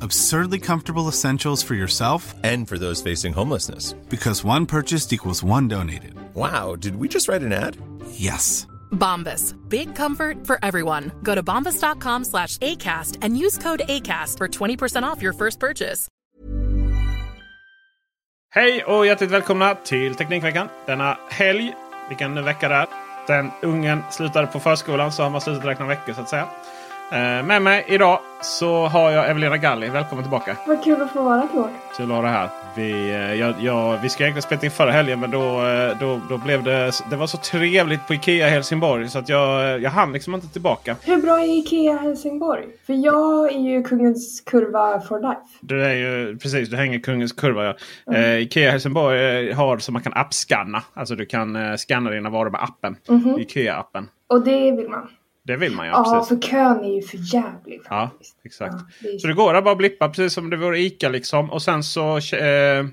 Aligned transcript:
Absurdly 0.00 0.58
comfortable 0.60 1.08
essentials 1.08 1.62
for 1.62 1.74
yourself 1.74 2.34
And 2.44 2.68
for 2.68 2.78
those 2.78 3.02
facing 3.02 3.32
homelessness. 3.34 3.94
because 4.10 4.44
one 4.44 4.66
purchased 4.66 5.12
equals 5.12 5.42
one 5.44 5.68
donated. 5.68 6.14
Wow, 6.34 6.76
did 6.76 6.96
we 6.96 7.08
just 7.08 7.28
write 7.28 7.42
an 7.46 7.52
ad? 7.52 7.76
Yes. 8.10 8.66
Bombas. 8.92 9.54
Big 9.68 9.94
comfort 9.96 10.46
for 10.46 10.58
everyone. 10.62 11.10
Go 11.22 11.34
to 11.34 11.42
bombas.com 11.42 12.24
slash 12.24 12.58
ACAST 12.58 13.18
and 13.22 13.36
use 13.38 13.58
code 13.58 13.82
ACAST 13.88 14.38
for 14.38 14.48
20% 14.48 15.02
off 15.02 15.22
your 15.22 15.32
first 15.34 15.60
purchase. 15.60 16.08
Hej 18.54 18.84
och 18.84 19.06
hjärtligt 19.06 19.30
välkomna 19.30 19.74
till 19.74 20.14
Teknikveckan. 20.14 20.68
Denna 20.86 21.18
helg, 21.30 21.74
vilken 22.08 22.44
vecka 22.44 22.68
det 22.68 22.74
är. 22.74 22.86
Den 23.26 23.50
ungen 23.62 24.02
slutade 24.10 24.46
på 24.46 24.60
förskolan 24.60 25.12
så 25.12 25.22
har 25.22 25.30
man 25.30 25.40
slutat 25.40 25.64
räkna 25.64 25.86
veckor 25.86 26.12
så 26.12 26.20
att 26.20 26.28
säga. 26.28 26.48
Eh, 27.12 27.42
Med 27.46 27.62
mig 27.62 27.84
idag 27.88 28.18
så 28.42 28.86
har 28.86 29.10
jag 29.10 29.30
Evelina 29.30 29.56
Galli. 29.56 29.88
Välkommen 29.88 30.24
tillbaka. 30.24 30.56
Vad 30.66 30.84
kul 30.84 31.02
att 31.02 31.10
få 31.12 31.22
vara 31.22 31.46
tillbaka. 31.46 31.70
Kul 31.96 32.10
att 32.10 32.16
ha 32.16 32.22
dig 32.22 32.30
här. 32.30 32.48
Vi, 32.76 32.90
eh, 33.10 33.34
jag, 33.34 33.54
jag, 33.60 33.98
vi 34.02 34.08
ska 34.08 34.22
egentligen 34.24 34.42
spela 34.42 34.62
in 34.64 34.70
förra 34.70 34.90
helgen 34.90 35.20
men 35.20 35.30
då, 35.30 35.66
eh, 35.66 35.98
då, 36.00 36.20
då 36.28 36.38
blev 36.38 36.62
det... 36.62 36.90
Det 37.10 37.16
var 37.16 37.26
så 37.26 37.36
trevligt 37.36 38.06
på 38.06 38.14
Ikea 38.14 38.48
Helsingborg 38.48 39.08
så 39.08 39.18
att 39.18 39.28
jag, 39.28 39.80
jag 39.80 39.90
hann 39.90 40.12
liksom 40.12 40.34
inte 40.34 40.48
tillbaka. 40.48 40.96
Hur 41.04 41.16
bra 41.22 41.40
är 41.40 41.58
Ikea 41.58 41.96
Helsingborg? 41.96 42.64
För 42.86 42.92
jag 42.94 43.52
är 43.52 43.58
ju 43.60 43.82
kungens 43.82 44.40
kurva 44.40 45.00
for 45.00 45.20
life. 45.20 45.40
Du 45.60 45.84
är 45.84 45.94
ju 45.94 46.38
precis, 46.38 46.68
du 46.70 46.76
hänger 46.76 46.98
kungens 46.98 47.32
kurva. 47.32 47.74
Ja. 48.06 48.14
Eh, 48.14 48.36
Ikea 48.36 48.70
Helsingborg 48.70 49.52
har 49.52 49.78
så 49.78 49.92
man 49.92 50.02
kan 50.02 50.12
appscanna. 50.12 50.82
Alltså 50.94 51.14
du 51.14 51.26
kan 51.26 51.78
scanna 51.78 52.10
dina 52.10 52.30
varor 52.30 52.50
med 52.50 52.62
appen. 52.62 52.96
Ikea-appen. 53.38 54.08
Och 54.28 54.44
det 54.44 54.70
vill 54.70 54.88
man. 54.88 55.08
Det 55.46 55.56
vill 55.56 55.72
man 55.72 55.86
ja. 55.86 55.92
Ja, 55.92 56.12
precis. 56.12 56.28
för 56.28 56.48
kön 56.48 56.84
är 56.84 56.94
ju 56.94 57.02
för 57.02 57.34
jävlig. 57.34 57.80
Ja, 57.88 58.10
faktiskt. 58.12 58.36
exakt. 58.44 58.74
Ja, 58.74 59.08
det 59.12 59.20
Så 59.20 59.26
det 59.26 59.34
går 59.34 59.54
att 59.54 59.64
bara 59.64 59.74
blippa 59.74 60.08
precis 60.08 60.32
som 60.32 60.50
det 60.50 60.56
vore 60.56 60.78
ICA 60.80 61.08
liksom. 61.08 61.50
Och 61.50 61.62
sen 61.62 61.82
så 61.82 62.16
eh, 62.16 62.84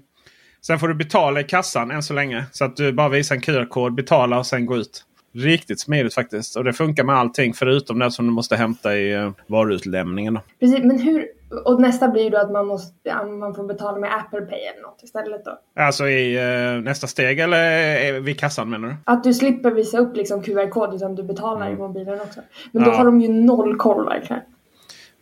Sen 0.66 0.80
får 0.80 0.88
du 0.88 0.94
betala 0.94 1.40
i 1.40 1.44
kassan 1.44 1.92
än 1.92 2.04
så 2.04 2.14
länge. 2.14 2.46
Så 2.52 2.66
att 2.66 2.76
du 2.76 2.94
bara 2.94 3.10
visar 3.10 3.36
en 3.36 3.42
QR-kod, 3.42 3.94
betala 3.94 4.40
och 4.40 4.46
sen 4.46 4.66
gå 4.66 4.78
ut. 4.78 5.06
Riktigt 5.34 5.80
smidigt 5.80 6.14
faktiskt. 6.14 6.56
Och 6.56 6.64
det 6.64 6.74
funkar 6.74 7.04
med 7.04 7.16
allting 7.16 7.54
förutom 7.54 8.00
det 8.00 8.12
som 8.12 8.26
du 8.26 8.32
måste 8.32 8.56
hämta 8.56 8.98
i 8.98 9.14
eh, 9.14 9.32
varuutlämningen. 9.48 10.34
Då. 10.34 10.42
Precis, 10.60 10.80
men 10.84 11.00
hur... 11.00 11.28
Och 11.66 11.82
nästa 11.82 12.08
blir 12.08 12.30
då 12.32 12.38
att 12.38 12.52
man, 12.52 12.66
måste, 12.68 12.94
ja, 13.04 13.24
man 13.26 13.54
får 13.56 13.64
betala 13.64 13.98
med 14.00 14.14
Apple 14.16 14.42
Pay 14.42 14.60
eller 14.60 14.82
något 14.82 15.04
istället 15.04 15.46
då. 15.46 15.60
Alltså 15.84 16.08
i 16.08 16.36
eh, 16.76 16.82
nästa 16.84 17.08
steg 17.08 17.40
eller 17.40 18.06
eh, 18.14 18.22
vid 18.22 18.40
kassan 18.40 18.70
menar 18.70 18.88
du? 18.88 18.96
Att 19.04 19.24
du 19.24 19.34
slipper 19.34 19.72
visa 19.72 19.98
upp 19.98 20.16
liksom 20.16 20.44
QR-kod 20.44 20.94
utan 20.96 21.16
du 21.16 21.24
betalar 21.24 21.70
i 21.72 21.76
mobilen 21.76 22.22
också. 22.22 22.40
Men 22.72 22.84
då 22.84 22.90
Ja. 22.90 22.96
har 22.96 23.06
de 23.06 23.22
ju 23.22 23.28
noll 23.30 23.76
koll 23.78 24.06
verkligen. 24.06 24.42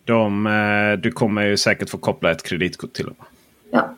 De, 0.05 0.47
eh, 0.47 0.99
du 1.01 1.11
kommer 1.11 1.41
ju 1.45 1.57
säkert 1.57 1.89
få 1.89 1.97
koppla 1.97 2.31
ett 2.31 2.43
kreditkort 2.43 2.93
till 2.93 3.05
dem. 3.05 3.15
Ja. 3.71 3.95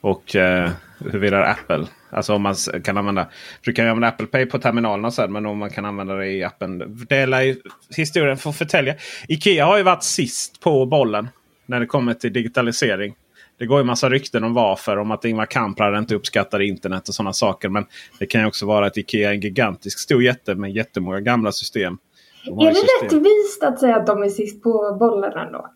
Och 0.00 0.36
eh, 0.36 0.70
huruvida 0.98 1.44
Apple, 1.44 1.86
alltså 2.10 2.34
om 2.34 2.42
man 2.42 2.54
kan 2.84 2.96
använda, 2.98 3.24
för 3.24 3.66
du 3.70 3.72
kan 3.72 3.84
ju 3.84 3.90
använda 3.90 4.08
Apple 4.08 4.26
Pay 4.26 4.46
på 4.46 4.58
terminalerna 4.58 5.10
sen, 5.10 5.32
men 5.32 5.46
om 5.46 5.58
man 5.58 5.70
kan 5.70 5.84
använda 5.84 6.14
det 6.14 6.26
i 6.26 6.44
appen. 6.44 6.96
Det 7.08 7.16
ju 7.42 7.56
historien 7.96 8.36
få 8.36 8.52
förtälja. 8.52 8.94
Ikea 9.28 9.66
har 9.66 9.76
ju 9.76 9.82
varit 9.82 10.02
sist 10.02 10.60
på 10.60 10.86
bollen 10.86 11.28
när 11.66 11.80
det 11.80 11.86
kommer 11.86 12.14
till 12.14 12.32
digitalisering. 12.32 13.14
Det 13.58 13.66
går 13.66 13.78
ju 13.78 13.84
massa 13.84 14.10
rykten 14.10 14.44
om 14.44 14.54
varför. 14.54 14.96
Om 14.96 15.10
att 15.10 15.24
Ingvar 15.24 15.46
Kamprad 15.46 15.98
inte 15.98 16.14
uppskattar 16.14 16.60
internet 16.62 17.08
och 17.08 17.14
sådana 17.14 17.32
saker. 17.32 17.68
Men 17.68 17.86
det 18.18 18.26
kan 18.26 18.40
ju 18.40 18.46
också 18.46 18.66
vara 18.66 18.86
att 18.86 18.96
Ikea 18.96 19.30
är 19.30 19.34
en 19.34 19.40
gigantisk 19.40 19.98
stor 19.98 20.22
jätte 20.22 20.54
med 20.54 20.70
jättemånga 20.72 21.20
gamla 21.20 21.52
system. 21.52 21.98
De 22.44 22.58
Är 22.58 22.66
det 22.68 22.74
system- 22.74 22.88
rättvist 23.02 23.62
att 23.62 23.80
säga 23.80 23.96
att 23.96 24.06
de 24.06 24.22
är 24.22 24.28
sist 24.28 24.62
på 24.62 24.96
bollen 25.00 25.32
ändå? 25.32 25.70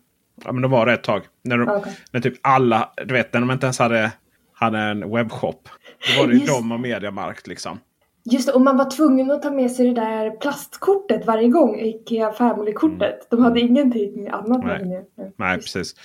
Ja, 0.45 0.51
men 0.51 0.61
de 0.61 0.71
var 0.71 0.85
det 0.85 0.93
ett 0.93 1.03
tag. 1.03 1.21
När, 1.43 1.57
de, 1.57 1.69
Okej. 1.69 1.93
när 2.11 2.19
typ 2.21 2.33
alla, 2.41 2.89
du 3.07 3.13
vet 3.13 3.33
när 3.33 3.39
de 3.41 3.51
inte 3.51 3.65
ens 3.65 3.79
hade, 3.79 4.11
hade 4.53 4.79
en 4.79 5.11
webbshop. 5.11 5.69
Då 6.15 6.21
var 6.21 6.27
det 6.27 6.33
ju 6.33 6.39
Just- 6.39 6.51
de 6.53 6.71
och 6.71 6.79
Mediamarkt 6.79 7.47
liksom. 7.47 7.79
Just 8.23 8.47
det, 8.47 8.53
och 8.53 8.61
man 8.61 8.77
var 8.77 8.89
tvungen 8.91 9.31
att 9.31 9.41
ta 9.41 9.51
med 9.51 9.71
sig 9.71 9.87
det 9.87 10.01
där 10.01 10.29
plastkortet 10.29 11.25
varje 11.25 11.47
gång, 11.47 11.79
Ikea 11.79 12.31
Family-kortet. 12.31 13.27
De 13.29 13.43
hade 13.43 13.59
ingenting 13.59 14.27
annat 14.29 14.63
Mm. 14.63 14.77
Nej. 14.77 14.85
med. 15.17 15.31
Nej, 15.37 15.57
precis. 15.57 15.95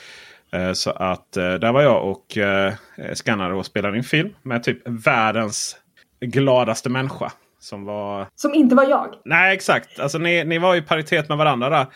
Eh, 0.53 0.73
Så 0.73 0.91
att 0.91 1.37
eh, 1.37 1.55
där 1.55 1.73
var 1.73 1.83
jag 1.83 2.11
och 2.11 2.39
eh, 2.39 2.73
skannade 3.15 3.55
och 3.55 3.67
spelade 3.67 3.97
in 3.97 4.03
film 4.05 4.35
med 4.43 4.63
typ 4.63 4.79
världens 4.89 5.77
gladaste 6.21 6.89
människa. 6.91 7.33
Som 7.59 7.85
var... 7.85 8.27
Som 8.35 8.55
inte 8.55 8.75
var 8.75 8.85
jag. 8.85 9.15
Nej 9.25 9.55
exakt. 9.55 10.01
Alltså 10.01 10.19
ni, 10.19 10.45
ni 10.45 10.59
var 10.59 10.75
i 10.77 10.83
paritet 10.83 11.29
med 11.29 11.39
varandra 11.39 11.71
där. 11.71 11.87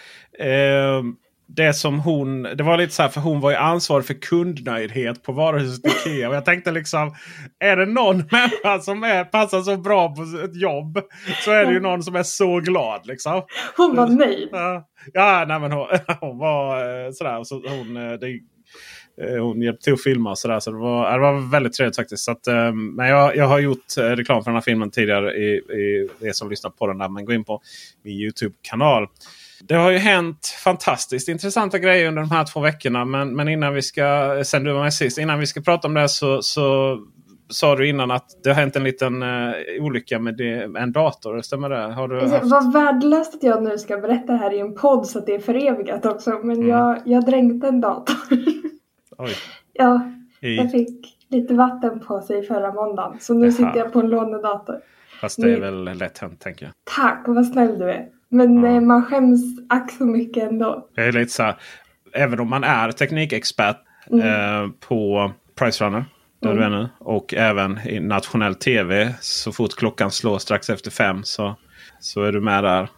Det 1.57 1.75
som 1.75 2.01
hon... 2.01 2.43
Det 2.43 2.63
var 2.63 2.79
lite 2.79 2.95
så 2.95 3.03
här 3.03 3.09
för 3.09 3.21
hon 3.21 3.41
var 3.41 3.51
ju 3.51 3.57
ansvarig 3.57 4.07
för 4.07 4.15
kundnöjdhet 4.15 5.23
på 5.23 5.33
varuhuset 5.33 5.87
Ikea. 5.87 6.29
Och 6.29 6.35
jag 6.35 6.45
tänkte 6.45 6.71
liksom. 6.71 7.15
Är 7.59 7.77
det 7.77 7.87
någon 7.87 8.17
människa 8.31 8.79
som 8.81 9.05
är, 9.05 9.25
passar 9.25 9.63
så 9.63 9.77
bra 9.77 10.15
på 10.15 10.23
ett 10.23 10.57
jobb. 10.57 10.99
Så 11.45 11.51
är 11.51 11.67
det 11.67 11.73
ju 11.73 11.81
någon 11.81 12.03
som 12.03 12.17
är 12.17 12.23
så 12.23 12.61
glad 12.61 13.07
liksom. 13.07 13.43
Hon 13.77 13.97
var 13.97 14.09
nöjd. 14.09 14.49
Ja, 14.53 14.89
ja 15.13 15.45
nej, 15.49 15.61
men 15.61 15.73
hon, 15.73 15.87
hon 16.21 16.39
var 16.39 16.79
eh, 17.07 17.13
sådär. 17.13 17.45
Så 17.45 17.55
hon, 17.69 17.97
eh, 17.97 18.13
det, 18.13 18.41
eh, 19.23 19.43
hon 19.43 19.63
hjälpte 19.63 19.85
till 19.85 19.93
att 19.93 20.03
filma 20.03 20.31
och 20.31 20.39
sådär. 20.39 20.61
Så 20.61 20.71
det 20.71 20.79
var, 20.79 21.13
det 21.13 21.19
var 21.19 21.51
väldigt 21.51 21.73
trevligt 21.73 21.97
faktiskt. 21.97 22.25
Så 22.25 22.33
att, 22.33 22.47
eh, 22.47 22.73
men 22.73 23.09
jag, 23.09 23.37
jag 23.37 23.47
har 23.47 23.59
gjort 23.59 23.97
reklam 23.97 24.45
för 24.45 24.51
den 24.51 24.57
här 24.57 24.63
filmen 24.63 24.91
tidigare 24.91 25.35
i, 25.35 25.49
i 25.57 26.09
er 26.21 26.33
som 26.33 26.51
lyssnar 26.51 26.71
på 26.71 26.87
den. 26.87 26.99
där. 26.99 27.09
Men 27.09 27.25
gå 27.25 27.33
in 27.33 27.45
på 27.45 27.61
min 28.03 28.15
YouTube-kanal. 28.15 29.07
Det 29.63 29.75
har 29.75 29.91
ju 29.91 29.99
hänt 29.99 30.47
fantastiskt 30.65 31.29
intressanta 31.29 31.79
grejer 31.79 32.09
under 32.09 32.23
de 32.23 32.31
här 32.31 32.45
två 32.45 32.61
veckorna. 32.61 33.05
Men, 33.05 33.37
men 33.37 33.49
innan 33.49 33.75
vi 33.75 33.83
ska, 33.83 34.41
sen 34.45 34.65
du 34.65 34.73
var 34.73 34.83
med 34.83 34.95
sist, 34.95 35.19
innan 35.19 35.39
vi 35.39 35.47
ska 35.47 35.61
prata 35.61 35.89
om 35.89 35.95
det 35.95 36.09
så, 36.09 36.43
så 36.43 36.99
sa 37.49 37.77
du 37.77 37.89
innan 37.89 38.11
att 38.11 38.27
det 38.45 38.51
har 38.51 38.55
hänt 38.55 38.77
en 38.77 38.85
liten 38.85 39.23
eh, 39.23 39.53
olycka 39.81 40.19
med 40.19 40.37
det, 40.37 40.71
en 40.79 40.93
dator. 40.93 41.41
Stämmer 41.41 41.69
det? 41.69 41.93
Har 41.93 42.09
du 42.09 42.21
Alltså, 42.21 42.37
haft... 42.37 42.51
Vad 42.51 42.73
värdelöst 42.73 43.35
att 43.35 43.43
jag 43.43 43.63
nu 43.63 43.79
ska 43.79 43.97
berätta 43.99 44.33
det 44.33 44.39
här 44.39 44.53
i 44.53 44.59
en 44.61 44.75
podd 44.75 45.07
så 45.07 45.19
att 45.19 45.27
det 45.27 45.35
är 45.35 45.39
förevigat 45.39 46.07
också. 46.07 46.31
Men 46.31 46.57
Mm. 46.57 46.69
jag, 46.69 46.99
jag 47.05 47.27
dränkte 47.27 47.69
en 47.69 47.81
dator. 47.81 48.17
Oj. 49.19 49.31
ja, 49.73 50.01
I, 50.41 50.57
jag 50.57 50.71
fick 50.71 51.17
lite 51.29 51.55
vatten 51.55 52.01
på 52.01 52.21
sig 52.21 52.43
förra 52.43 52.73
måndagen. 52.73 53.17
Så 53.21 53.35
nu 53.35 53.47
Jaha. 53.47 53.53
sitter 53.53 53.77
jag 53.77 53.93
på 53.93 54.01
en 54.01 54.09
lånedator. 54.09 54.77
Fast 55.21 55.43
det 55.43 55.53
är 55.53 55.61
väl 55.61 55.85
lätt 55.85 56.19
hänt 56.19 56.41
tänker 56.41 56.65
jag. 56.65 56.73
Tack, 56.97 57.23
vad 57.27 57.47
snäll 57.47 57.79
du 57.79 57.91
är. 57.91 58.07
Men 58.31 58.65
eh, 58.65 58.81
man 58.81 59.05
skäms 59.07 59.41
ack 59.69 59.91
så 59.91 60.05
mycket 60.05 60.51
ändå. 60.51 60.89
Jag 60.95 61.07
är 61.07 61.13
lite 61.13 61.33
så 61.33 61.43
här, 61.43 61.57
även 62.15 62.41
om 62.41 62.49
man 62.51 62.65
är 62.65 62.93
teknikexpert 62.93 63.77
Mm. 64.13 64.27
eh, 64.27 64.71
på 64.89 65.33
Pricerunner. 65.59 66.05
Där 66.43 66.55
du 66.55 66.63
är 66.65 66.71
nu. 66.71 66.89
Och 66.99 67.35
även 67.35 67.79
i 67.89 68.01
nationell 68.01 68.55
tv. 68.55 69.15
Så 69.21 69.53
fort 69.53 69.75
klockan 69.77 70.11
slår 70.11 70.39
strax 70.39 70.71
efter 70.71 70.91
fem 70.91 71.25
så, 71.25 71.57
så 72.01 72.23
är 72.23 72.33
du 72.33 72.41
med 72.41 72.65
där. 72.65 72.89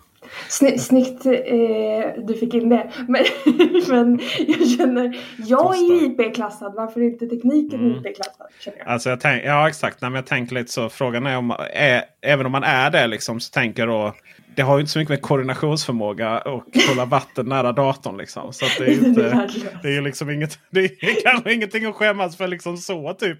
Sny 0.48 0.78
snyggt 0.78 1.26
eh, 1.26 2.24
du 2.26 2.34
fick 2.40 2.54
in 2.54 2.68
det. 2.68 2.90
Men, 3.08 3.24
men 3.88 4.20
jag 4.48 4.68
känner, 4.68 5.18
jag 5.36 5.76
är 5.76 5.80
ju 5.80 6.06
IP-klassad. 6.06 6.74
Varför 6.76 7.00
är 7.00 7.04
inte 7.04 7.26
tekniken 7.26 7.80
Mm. 7.80 7.92
IP-klassad? 7.98 8.46
Jag. 8.64 8.74
Alltså 8.86 9.10
jag 9.10 9.20
tänk, 9.20 9.44
ja 9.44 9.68
exakt, 9.68 10.00
Nej, 10.00 10.10
men 10.10 10.16
jag 10.16 10.26
tänker 10.26 10.54
lite 10.54 10.72
så. 10.72 10.88
Frågan 10.88 11.26
är 11.26 11.36
om, 11.38 11.50
är, 11.74 12.02
även 12.22 12.46
om 12.46 12.52
man 12.52 12.64
är 12.64 12.90
det 12.90 13.06
liksom, 13.06 13.40
så 13.40 13.50
tänker 13.50 13.82
jag 13.82 13.88
då. 13.88 14.14
Det 14.54 14.62
har 14.62 14.76
ju 14.76 14.80
inte 14.80 14.92
så 14.92 14.98
mycket 14.98 15.10
med 15.10 15.22
koordinationsförmåga 15.22 16.38
och 16.38 16.64
hålla 16.88 17.04
vatten 17.04 17.46
nära 17.48 17.72
datorn. 17.72 18.16
Liksom. 18.16 18.52
Så 18.52 18.64
det 18.78 18.84
är 18.84 18.88
ju 18.90 19.06
inte, 19.06 19.48
det 19.82 19.96
är 19.96 20.00
liksom 20.02 20.30
inget, 20.30 20.58
det 20.70 20.80
är 20.80 21.22
kanske 21.22 21.52
ingenting 21.52 21.84
att 21.86 21.94
skämmas 21.94 22.36
för 22.36 22.46
liksom 22.48 22.76
så. 22.76 23.12
Typ. 23.14 23.38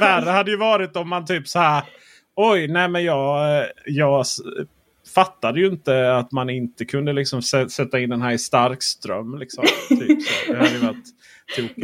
Värre 0.00 0.30
hade 0.30 0.50
ju 0.50 0.56
varit 0.56 0.96
om 0.96 1.08
man 1.08 1.26
typ 1.26 1.48
så 1.48 1.58
här. 1.58 1.82
Oj, 2.36 2.68
nej 2.68 2.88
men 2.88 3.04
jag, 3.04 3.64
jag 3.86 4.20
s- 4.20 4.36
fattade 5.14 5.60
ju 5.60 5.66
inte 5.66 6.16
att 6.16 6.32
man 6.32 6.50
inte 6.50 6.84
kunde 6.84 7.12
liksom 7.12 7.40
sä- 7.40 7.68
sätta 7.68 7.98
in 8.00 8.10
den 8.10 8.22
här 8.22 8.32
i 8.32 8.38
starkström. 8.38 9.38
Liksom. 9.38 9.64
Typ 9.88 10.22
så. 10.22 10.52
Det 10.52 10.58
hade 10.58 10.70
ju 10.70 10.78
varit 10.78 11.04
tokigt. 11.56 11.76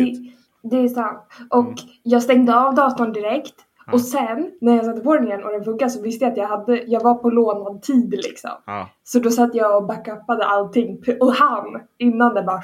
Det, 0.62 0.68
det 0.70 0.76
är 0.84 0.88
sant. 0.88 1.18
Och 1.50 1.64
Mm. 1.64 1.74
jag 2.02 2.22
stängde 2.22 2.56
av 2.56 2.74
datorn 2.74 3.12
direkt. 3.12 3.54
Och 3.92 4.00
sen 4.00 4.50
när 4.60 4.76
jag 4.76 4.84
satte 4.84 5.00
på 5.00 5.14
den 5.16 5.26
igen 5.26 5.44
och 5.44 5.52
den 5.52 5.64
funkade 5.64 5.90
så 5.90 6.02
visste 6.02 6.24
jag 6.24 6.32
att 6.32 6.38
jag, 6.38 6.48
hade, 6.48 6.82
jag 6.86 7.02
var 7.04 7.14
på 7.14 7.30
lånad 7.30 7.82
tid 7.82 8.10
liksom. 8.10 8.50
Ja. 8.66 8.88
Så 9.04 9.18
då 9.18 9.30
satt 9.30 9.54
jag 9.54 9.76
och 9.76 9.86
backupade 9.86 10.44
allting 10.44 10.98
och 11.20 11.32
han 11.34 11.64
innan 11.98 12.34
det 12.34 12.42
bara 12.42 12.60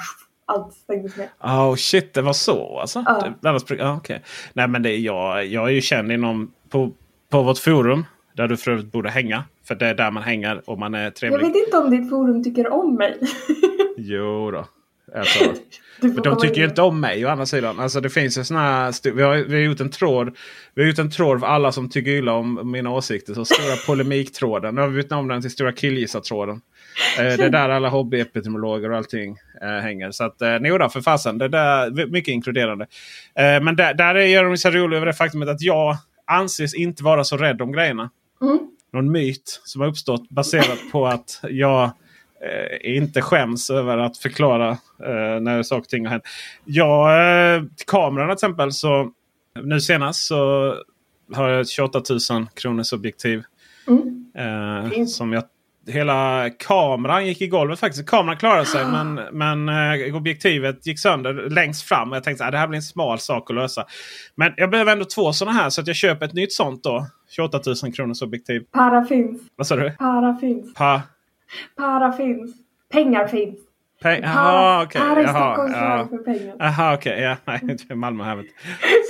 allt 0.46 0.72
stängdes 0.74 1.16
ner. 1.16 1.28
Oh 1.42 1.74
shit, 1.74 2.14
det 2.14 2.22
var 2.22 2.32
så 2.32 2.78
alltså? 2.80 3.04
Ja. 3.06 3.32
Det, 3.40 3.48
annars, 3.48 3.62
ah, 3.80 3.96
okay. 3.96 4.18
Nej 4.52 4.68
men 4.68 4.82
det 4.82 4.96
jag, 4.96 5.46
jag 5.46 5.64
är 5.68 5.72
ju 5.72 5.80
känd 5.80 6.12
inom 6.12 6.52
på, 6.70 6.90
på 7.30 7.42
vårt 7.42 7.58
forum. 7.58 8.04
Där 8.34 8.48
du 8.48 8.56
för 8.56 8.70
övrigt 8.70 8.92
borde 8.92 9.10
hänga. 9.10 9.44
För 9.68 9.74
det 9.74 9.86
är 9.86 9.94
där 9.94 10.10
man 10.10 10.22
hänger 10.22 10.70
om 10.70 10.80
man 10.80 10.94
är 10.94 11.02
Jag 11.04 11.14
trevlig. 11.14 11.46
vet 11.46 11.56
inte 11.66 11.78
om 11.78 11.90
ditt 11.90 12.10
forum 12.10 12.44
tycker 12.44 12.72
om 12.72 12.94
mig. 12.94 13.18
Jo 13.96 14.50
då. 14.50 14.66
Alltså, 15.14 15.44
de 16.22 16.36
tycker 16.38 16.56
ju 16.56 16.64
in. 16.64 16.68
inte 16.70 16.82
om 16.82 17.00
mig 17.00 17.26
å 17.26 17.28
andra 17.28 17.46
sidan. 17.46 17.80
Alltså 17.80 18.00
det 18.00 18.10
finns 18.10 18.38
ju 18.38 18.44
såna 18.44 18.92
vi, 19.04 19.22
har, 19.22 19.36
vi 19.36 19.54
har 19.54 19.60
gjort 19.62 19.80
en 19.80 19.90
tråd. 19.90 20.36
Vi 20.74 20.82
har 20.82 20.88
gjort 20.88 20.98
en 20.98 21.10
tråd 21.10 21.40
för 21.40 21.46
alla 21.46 21.72
som 21.72 21.90
tycker 21.90 22.10
illa 22.10 22.32
om 22.32 22.70
mina 22.70 22.90
åsikter. 22.90 23.34
Så 23.34 23.44
stora 23.44 23.76
polemiktråden. 23.86 24.74
Nu 24.74 24.80
har 24.80 24.88
vi 24.88 25.02
bytt 25.02 25.10
namn 25.10 25.28
den 25.28 25.40
till 25.42 25.50
stora 25.50 25.72
killgissartråden. 25.72 26.60
Eh, 27.18 27.24
det 27.24 27.44
är 27.44 27.50
där 27.50 27.68
alla 27.68 27.88
hobbyepidemiologer 27.88 28.90
och 28.90 28.96
allting 28.96 29.36
eh, 29.62 29.68
hänger. 29.68 30.10
Så 30.10 30.24
att 30.24 30.42
eh, 30.42 30.58
då, 30.78 30.88
för 30.88 31.00
fasen. 31.00 31.38
Det 31.38 31.48
där, 31.48 32.06
mycket 32.06 32.32
inkluderande. 32.32 32.86
Eh, 33.34 33.62
men 33.62 33.76
där, 33.76 33.94
där 33.94 34.14
är 34.14 34.26
jag 34.26 34.58
så 34.58 34.70
rolig 34.70 34.96
över 34.96 35.06
det 35.06 35.12
faktumet 35.12 35.48
att 35.48 35.62
jag 35.62 35.96
anses 36.26 36.74
inte 36.74 37.04
vara 37.04 37.24
så 37.24 37.36
rädd 37.36 37.62
om 37.62 37.72
grejerna. 37.72 38.10
Mm. 38.42 38.58
Någon 38.92 39.12
myt 39.12 39.60
som 39.64 39.80
har 39.80 39.88
uppstått 39.88 40.28
baserat 40.28 40.78
på 40.92 41.06
att 41.06 41.40
jag 41.42 41.84
eh, 41.84 42.96
inte 42.96 43.22
skäms 43.22 43.70
över 43.70 43.98
att 43.98 44.18
förklara 44.18 44.70
eh, 45.04 45.40
när 45.40 45.62
saker 45.62 45.80
och 45.80 45.88
ting 45.88 46.06
har 46.06 46.12
hänt. 46.12 46.24
Jag, 46.64 47.10
eh, 47.56 47.62
kameran 47.86 48.28
till 48.28 48.32
exempel 48.32 48.72
så 48.72 49.12
nu 49.62 49.80
senast 49.80 50.26
så 50.26 50.74
har 51.34 51.48
jag 51.48 51.60
ett 51.60 51.68
28 51.68 52.02
000 52.30 52.46
kronors 52.54 52.92
objektiv. 52.92 53.42
Mm. 53.88 54.26
Eh, 54.34 55.04
som 55.04 55.32
jag, 55.32 55.44
hela 55.86 56.50
kameran 56.50 57.26
gick 57.26 57.40
i 57.40 57.46
golvet 57.46 57.80
faktiskt. 57.80 58.08
Kameran 58.08 58.36
klarade 58.36 58.66
sig 58.66 58.86
men, 58.86 59.14
men 59.32 59.68
eh, 59.68 60.16
objektivet 60.16 60.86
gick 60.86 61.00
sönder 61.00 61.50
längst 61.50 61.82
fram. 61.82 62.10
Och 62.10 62.16
jag 62.16 62.24
tänkte 62.24 62.44
att 62.44 62.52
det 62.52 62.58
här 62.58 62.68
blir 62.68 62.76
en 62.76 62.82
smal 62.82 63.18
sak 63.18 63.50
att 63.50 63.56
lösa. 63.56 63.86
Men 64.34 64.52
jag 64.56 64.70
behöver 64.70 64.92
ändå 64.92 65.04
två 65.04 65.32
sådana 65.32 65.58
här 65.58 65.70
så 65.70 65.80
att 65.80 65.86
jag 65.86 65.96
köper 65.96 66.26
ett 66.26 66.34
nytt 66.34 66.52
sånt 66.52 66.82
då. 66.84 67.06
28 67.30 67.60
000 67.82 67.92
kronors 67.92 68.22
objektiv. 68.22 68.64
Para 68.72 69.04
finns. 69.04 69.42
Vad 69.56 69.66
sa 69.66 69.76
du? 69.76 69.90
Para 69.90 70.36
finns. 70.40 70.74
Pa, 70.74 71.02
Para 71.76 72.12
finns. 72.12 72.54
Pengar 72.92 73.26
finns. 73.26 73.58
Jaha, 74.04 74.82
okej. 74.82 75.00
para 75.00 75.20
är 75.20 75.24
Jaha, 75.24 75.32
Stockholms 75.32 75.72
ja. 75.74 75.80
slang 75.80 76.08
för 76.08 76.18
pengar. 76.18 76.56
Aha, 76.60 76.94
okej. 76.94 77.20
Ja, 77.20 77.36
nej, 77.44 77.78
Malmö 77.96 78.24
här. 78.24 78.44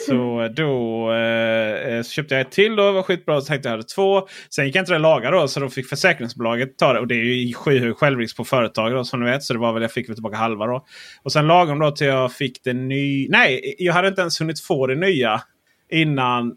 Så 0.09 0.49
då 0.56 1.12
eh, 1.12 2.03
så 2.03 2.11
köpte 2.11 2.35
jag 2.35 2.41
ett 2.41 2.50
till. 2.50 2.77
Då, 2.77 2.87
det 2.87 2.93
var 2.93 3.03
skitbra. 3.03 3.41
Så 3.41 3.47
tänkte 3.47 3.69
jag 3.69 3.73
hade 3.73 3.89
två. 3.89 4.29
Sen 4.50 4.67
gick 4.67 4.77
jag 4.77 4.83
inte 4.83 4.93
det 4.93 4.99
laga 4.99 5.31
då. 5.31 5.49
Så 5.49 5.61
då 5.61 5.69
fick 5.69 5.89
försäkringsbolaget 5.89 6.79
ta 6.79 6.93
det. 6.93 7.00
Och 7.00 7.06
det 7.06 7.15
är 7.15 7.25
ju 7.25 7.55
skyhög 7.55 7.97
självrisk 7.97 8.37
på 8.37 8.44
företag 8.44 8.93
då, 8.93 9.05
som 9.05 9.21
du 9.21 9.27
vet. 9.27 9.43
Så 9.43 9.53
det 9.53 9.59
var 9.59 9.73
väl 9.73 9.83
jag 9.83 9.93
fick 9.93 10.09
väl 10.09 10.17
tillbaka 10.17 10.37
halva 10.37 10.67
då. 10.67 10.85
Och 11.23 11.33
sen 11.33 11.47
lagom 11.47 11.79
då 11.79 11.91
till 11.91 12.06
jag 12.06 12.33
fick 12.33 12.65
det 12.65 12.73
nya. 12.73 13.29
Nej, 13.31 13.75
jag 13.79 13.93
hade 13.93 14.09
inte 14.09 14.21
ens 14.21 14.41
hunnit 14.41 14.61
få 14.61 14.87
det 14.87 14.95
nya. 14.95 15.41
Innan, 15.91 16.53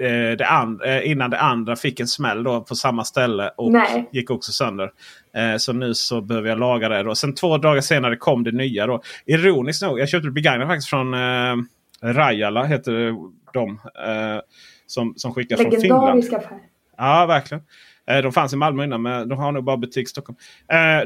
eh, 0.00 0.36
det, 0.38 0.46
and, 0.46 0.82
eh, 0.82 1.10
innan 1.10 1.30
det 1.30 1.40
andra 1.40 1.76
fick 1.76 2.00
en 2.00 2.08
smäll 2.08 2.42
då 2.42 2.60
på 2.60 2.74
samma 2.74 3.04
ställe. 3.04 3.50
Och 3.56 3.72
Nej. 3.72 4.08
gick 4.12 4.30
också 4.30 4.52
sönder. 4.52 4.90
Eh, 5.34 5.56
så 5.56 5.72
nu 5.72 5.94
så 5.94 6.20
behöver 6.20 6.48
jag 6.48 6.58
laga 6.58 6.88
det. 6.88 7.02
Då. 7.02 7.14
Sen 7.14 7.34
två 7.34 7.58
dagar 7.58 7.80
senare 7.80 8.16
kom 8.16 8.44
det 8.44 8.52
nya. 8.52 8.86
Då. 8.86 9.02
Ironiskt 9.26 9.82
nog, 9.82 10.00
jag 10.00 10.08
köpte 10.08 10.28
det 10.28 10.32
begagnat 10.32 10.68
faktiskt 10.68 10.88
från 10.90 11.14
eh, 11.14 11.56
Rajala. 12.02 12.64
Heter 12.64 13.14
de. 13.52 13.70
Eh, 14.06 14.40
som, 14.86 15.14
som 15.16 15.34
skickar 15.34 15.56
från 15.56 15.80
Finland. 15.80 16.24
Affär. 16.24 16.58
Ja, 16.96 17.26
verkligen. 17.26 17.62
Eh, 18.10 18.22
De 18.22 18.32
fanns 18.32 18.52
i 18.52 18.56
Malmö 18.56 18.84
innan 18.84 19.02
men 19.02 19.28
de 19.28 19.38
har 19.38 19.52
nog 19.52 19.64
bara 19.64 19.76
butik 19.76 20.06
i 20.06 20.10
Stockholm. 20.10 20.36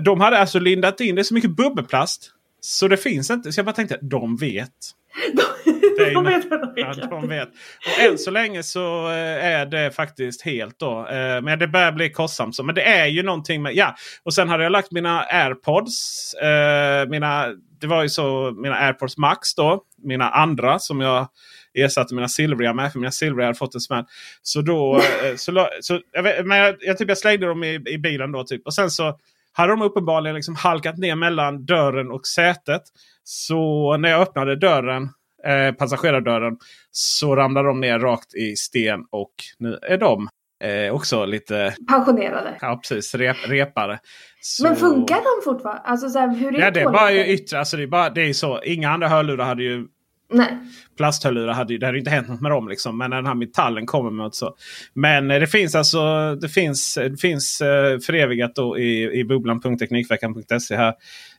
De 0.03 0.21
hade 0.21 0.39
alltså 0.39 0.59
lindat 0.59 1.01
in 1.01 1.15
det 1.15 1.21
är 1.21 1.25
så 1.25 1.35
mycket 1.35 1.51
bubbelplast. 1.51 2.31
Så 2.61 2.89
det 2.89 2.97
finns 2.97 3.31
inte. 3.31 3.53
Så 3.53 3.59
jag 3.59 3.67
bara 3.67 3.73
tänkte 3.73 3.99
de 4.03 4.37
vet. 4.37 4.69
De 5.99 6.05
ju- 6.11 6.23
vet 6.25 6.51
vad 6.51 6.61
de 6.61 6.73
Ja, 6.77 6.95
de 7.11 7.29
vet. 7.29 7.49
Och 7.99 8.05
än 8.05 8.19
så 8.19 8.31
länge 8.31 8.63
så 8.63 9.07
eh, 9.09 9.45
är 9.45 9.67
det 9.67 9.91
faktiskt 9.91 10.43
helt 10.43 10.79
då. 10.79 11.07
Eh, 11.09 11.43
Men 11.43 11.59
det 11.59 11.69
börjar 11.69 11.93
bli 11.93 12.11
kostsamt. 12.11 12.57
Men 12.65 12.75
det 12.75 12.83
är 12.83 13.07
ju 13.07 13.23
någonting 13.23 13.63
med... 13.63 13.75
Ja, 13.77 13.95
och 14.23 14.35
sen 14.35 14.49
hade 14.49 14.63
jag 14.63 14.73
lagt 14.73 14.93
mina 14.93 15.21
airpods. 15.23 16.35
eh, 16.35 17.09
Mina, 17.09 17.47
det 17.81 17.87
var 17.87 18.03
ju 18.03 18.09
så 18.09 18.53
mina 18.57 18.77
airpods 18.77 19.17
max 19.19 19.55
då. 19.55 19.83
Mina 20.03 20.31
andra 20.31 20.79
som 20.79 21.01
jag 21.01 21.29
ersatte 21.75 22.15
mina 22.15 22.29
silvriga 22.29 22.73
med. 22.75 22.93
För 22.93 22.99
mina 22.99 23.11
silvriga 23.13 23.47
hade 23.47 23.59
fått 23.59 23.75
en 23.75 23.81
smäll. 23.81 24.05
Så 24.43 24.61
då... 24.63 25.01
så, 25.37 25.69
så, 25.81 26.01
jag, 26.13 26.23
vet, 26.23 26.47
men 26.47 26.59
jag, 26.59 26.77
jag, 26.81 26.99
typ, 26.99 27.09
jag 27.09 27.19
slängde 27.19 27.47
dem 27.47 27.65
i, 27.65 27.75
i 27.87 27.99
bilen 27.99 28.33
då. 28.33 28.45
Typ. 28.45 28.67
Och 28.67 28.75
sen 28.75 28.91
så 28.91 29.19
hade 29.61 29.73
de 29.73 29.83
uppenbarligen 29.83 30.35
liksom 30.35 30.55
halkat 30.55 30.99
ner 30.99 31.17
mellan 31.17 31.65
dörren 31.65 32.11
och 32.11 32.27
sätet. 32.27 32.83
Så 33.23 33.97
när 33.97 34.11
jag 34.11 34.21
öppnade 34.21 34.57
dörren, 34.57 35.03
eh, 35.47 35.75
passagerardörren, 35.75 36.57
så 36.91 37.37
ramlade 37.37 37.69
de 37.69 37.81
ner 37.81 37.99
rakt 37.99 38.35
i 38.35 38.57
sten. 38.57 39.01
Och 39.11 39.33
nu 39.59 39.79
är 39.83 39.99
de 39.99 40.29
eh, 40.65 40.95
också 40.95 41.25
lite 41.25 41.75
Pensionerade. 41.89 42.57
ja, 42.61 42.81
precis, 42.83 43.15
rep, 43.15 43.37
repare. 43.47 43.99
Så, 44.41 44.63
Men 44.63 44.77
funkar 44.77 45.17
de 45.17 45.51
fortfarande? 45.53 45.83
Alltså 45.83 46.09
så 46.09 46.19
här, 46.19 46.35
hur 46.35 46.55
är 46.55 46.61
Ja, 46.61 46.71
det 46.71 46.81
är 46.81 46.91
bara 46.91 47.13
ju 47.13 47.27
yttre. 47.27 47.59
Alltså, 47.59 47.77
det, 47.77 47.83
är 47.83 47.87
bara, 47.87 48.11
det 48.11 48.29
är 48.29 48.33
så. 48.33 48.63
Inga 48.63 48.91
andra 48.91 49.09
hörlurar 49.09 49.45
hade 49.45 49.63
ju 49.63 49.87
Nej. 50.33 50.59
plasthörlurar 50.97 51.53
hade 51.53 51.73
ju, 51.73 51.79
det 51.79 51.87
hade 51.87 51.99
ju 51.99 52.01
inte 52.01 52.11
hänt 52.11 52.29
något 52.29 52.41
med 52.41 52.51
dem. 52.51 52.69
Liksom. 52.69 52.99
Men 52.99 53.11
den 53.11 53.27
här 53.27 53.35
metallen 53.35 53.87
kommer 53.87 54.11
med 54.11 54.35
så. 54.35 54.55
Men 54.95 55.31
eh, 55.31 55.41
det 55.41 55.47
finns 55.47 55.75
alltså 55.75 56.35
det 56.35 56.49
finns, 56.49 56.95
det 56.95 57.21
finns 57.21 57.61
eh, 57.61 57.99
förevigat 57.99 58.55
då 58.55 58.79
i, 58.79 59.21
i 59.21 59.25
bubblan.teknikveckan.se 59.25 60.77
här. 60.77 60.95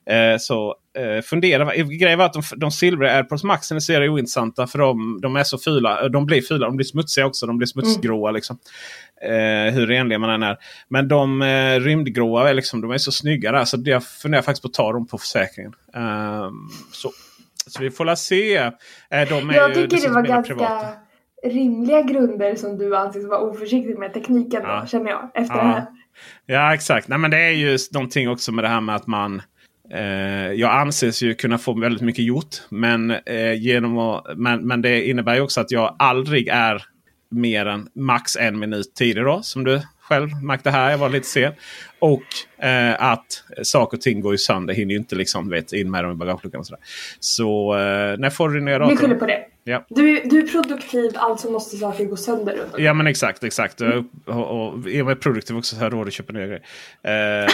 Eh, 0.09 0.37
så 0.39 0.75
eh, 0.97 1.21
fundera. 1.21 1.75
Grejen 1.75 2.19
var 2.19 2.25
att 2.25 2.33
de, 2.33 2.41
de 2.57 2.71
silvriga 2.71 3.11
AirPods 3.11 3.43
Maxen 3.43 3.77
är 3.77 3.81
så 3.81 3.93
ointressanta 3.93 4.67
för 4.67 4.79
de, 4.79 5.19
de 5.21 5.35
är 5.35 5.43
så 5.43 5.57
fula. 5.57 6.09
De 6.09 6.25
blir 6.25 6.41
fula, 6.41 6.65
de 6.65 6.75
blir 6.75 6.85
smutsiga 6.85 7.25
också. 7.25 7.45
De 7.45 7.57
blir 7.57 7.67
smutsgråa. 7.67 8.31
Liksom. 8.31 8.57
Eh, 9.21 9.73
hur 9.73 9.87
renliga 9.87 10.19
man 10.19 10.29
än 10.29 10.43
är. 10.43 10.57
Men 10.87 11.07
de 11.07 11.41
eh, 11.41 11.79
rymdgråa 11.79 12.49
är, 12.49 12.53
liksom, 12.53 12.81
de 12.81 12.91
är 12.91 12.97
så 12.97 13.11
snygga 13.11 13.51
där. 13.51 13.65
Så 13.65 13.77
jag 13.85 14.03
funderar 14.03 14.41
faktiskt 14.41 14.61
på 14.61 14.67
att 14.67 14.73
ta 14.73 14.93
dem 14.93 15.07
på 15.07 15.17
försäkringen. 15.17 15.73
Ehm, 15.93 16.69
så, 16.91 17.11
så 17.71 17.83
vi 17.83 17.91
får 17.91 18.05
la 18.05 18.15
se. 18.15 18.55
Eh, 18.57 18.71
de 19.29 19.49
Jag 19.53 19.73
tycker 19.73 20.07
det 20.07 20.13
var 20.13 20.21
ganska 20.21 20.53
privata. 20.55 20.87
rimliga 21.43 22.01
grunder 22.01 22.55
som 22.55 22.77
du 22.77 22.95
anses 22.97 23.25
vara 23.25 23.39
oförsiktig 23.39 23.97
med 23.97 24.13
tekniken 24.13 24.61
Ja. 24.65 24.79
då, 24.81 24.87
känner 24.87 25.09
jag. 25.11 25.31
Efter 25.33 25.55
Ja. 25.55 25.63
det 25.63 25.67
här. 25.69 25.85
Ja 26.45 26.73
exakt. 26.73 27.07
Nej, 27.07 27.17
men 27.19 27.31
det 27.31 27.37
är 27.37 27.51
ju 27.51 27.77
någonting 27.93 28.29
också 28.29 28.51
med 28.51 28.63
det 28.63 28.67
här 28.69 28.81
med 28.81 28.95
att 28.95 29.07
man 29.07 29.41
eh, 29.93 30.51
jag 30.51 30.71
anses 30.71 31.21
ju 31.23 31.33
kunna 31.33 31.57
få 31.57 31.79
väldigt 31.79 32.01
mycket 32.01 32.25
gjort. 32.25 32.55
Men, 32.69 33.11
eh, 33.11 33.53
genom 33.53 33.97
att, 33.97 34.23
men, 34.37 34.67
men 34.67 34.81
det 34.81 35.07
innebär 35.07 35.35
ju 35.35 35.41
också 35.41 35.61
att 35.61 35.71
jag 35.71 35.95
aldrig 35.99 36.47
är 36.47 36.83
mer 37.31 37.65
än 37.65 37.87
max 37.95 38.35
en 38.35 38.59
minut 38.59 38.95
tidigare. 38.95 39.27
Då, 39.27 39.41
som 39.41 39.63
du 39.63 39.81
själv 40.11 40.43
märkte 40.43 40.69
här. 40.69 40.91
Jag 40.91 40.97
var 40.97 41.09
lite 41.09 41.27
sen. 41.27 41.53
Och 41.99 42.63
eh, 42.65 43.11
att 43.11 43.43
saker 43.63 43.97
och 43.97 44.01
ting 44.01 44.21
går 44.21 44.31
ju 44.31 44.37
sönder. 44.37 44.73
Hinner 44.73 44.91
ju 44.91 44.97
inte 44.97 45.15
liksom, 45.15 45.49
vet, 45.49 45.73
in 45.73 45.91
med 45.91 46.03
dem 46.03 46.11
i 46.11 46.15
bagageluckan. 46.15 46.59
Och 46.59 46.65
sådär. 46.65 46.83
Så 47.19 47.73
eh, 47.73 48.17
när 48.17 48.29
får 48.29 48.49
du 48.49 48.61
nya 48.61 48.79
Vi 48.79 48.85
dator? 48.85 48.95
skyller 48.95 49.15
på 49.15 49.25
det. 49.25 49.39
Ja. 49.63 49.85
Du, 49.89 50.21
du 50.25 50.39
är 50.39 50.47
produktiv, 50.47 51.11
alltså 51.15 51.51
måste 51.51 51.77
saker 51.77 52.05
gå 52.05 52.15
sönder 52.15 52.53
runt. 52.53 52.73
Ja 52.77 52.93
men 52.93 53.07
exakt. 53.07 53.43
exakt. 53.43 53.81
Och, 53.81 54.03
och, 54.25 54.67
och 54.67 54.89
är 54.89 55.03
man 55.03 55.15
produktiv 55.15 55.57
också 55.57 55.75
så 55.75 55.81
har 55.81 55.85
jag 55.85 55.93
råd 55.93 56.07
att 56.07 56.13
köpa 56.13 56.33
nya 56.33 56.47
grejer. 56.47 56.63
Eh, 57.03 57.51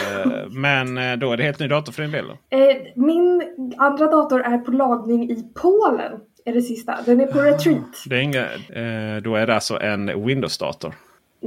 men 0.50 0.98
eh, 0.98 1.18
då 1.18 1.32
är 1.32 1.38
det 1.38 1.44
helt 1.44 1.60
ny 1.60 1.68
dator 1.68 1.92
för 1.92 2.02
din 2.02 2.12
del. 2.12 2.26
Eh, 2.30 2.60
min 2.96 3.44
andra 3.78 4.06
dator 4.06 4.42
är 4.42 4.58
på 4.58 4.72
lagning 4.72 5.32
i 5.32 5.44
Polen. 5.56 6.12
Är 6.46 6.54
det 6.54 6.62
sista. 6.62 6.98
Den 7.06 7.22
är 7.22 7.28
på 7.28 7.40
retreat. 7.40 8.04
Det 8.06 8.16
är 8.16 8.20
inga, 8.20 8.44
eh, 8.44 9.22
då 9.24 9.36
är 9.36 9.48
det 9.48 9.56
alltså 9.56 9.80
en 9.82 10.26
Windows-dator. 10.26 10.94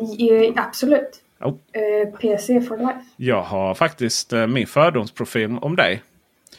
Eh, 0.01 0.53
absolut. 0.57 1.23
Oh. 1.41 1.55
Eh, 1.73 2.19
PC 2.21 2.61
for 2.61 2.77
life. 2.77 3.01
Jag 3.17 3.43
har 3.43 3.75
faktiskt 3.75 4.33
eh, 4.33 4.47
min 4.47 4.67
fördomsprofil 4.67 5.59
om 5.61 5.77
dig. 5.77 6.03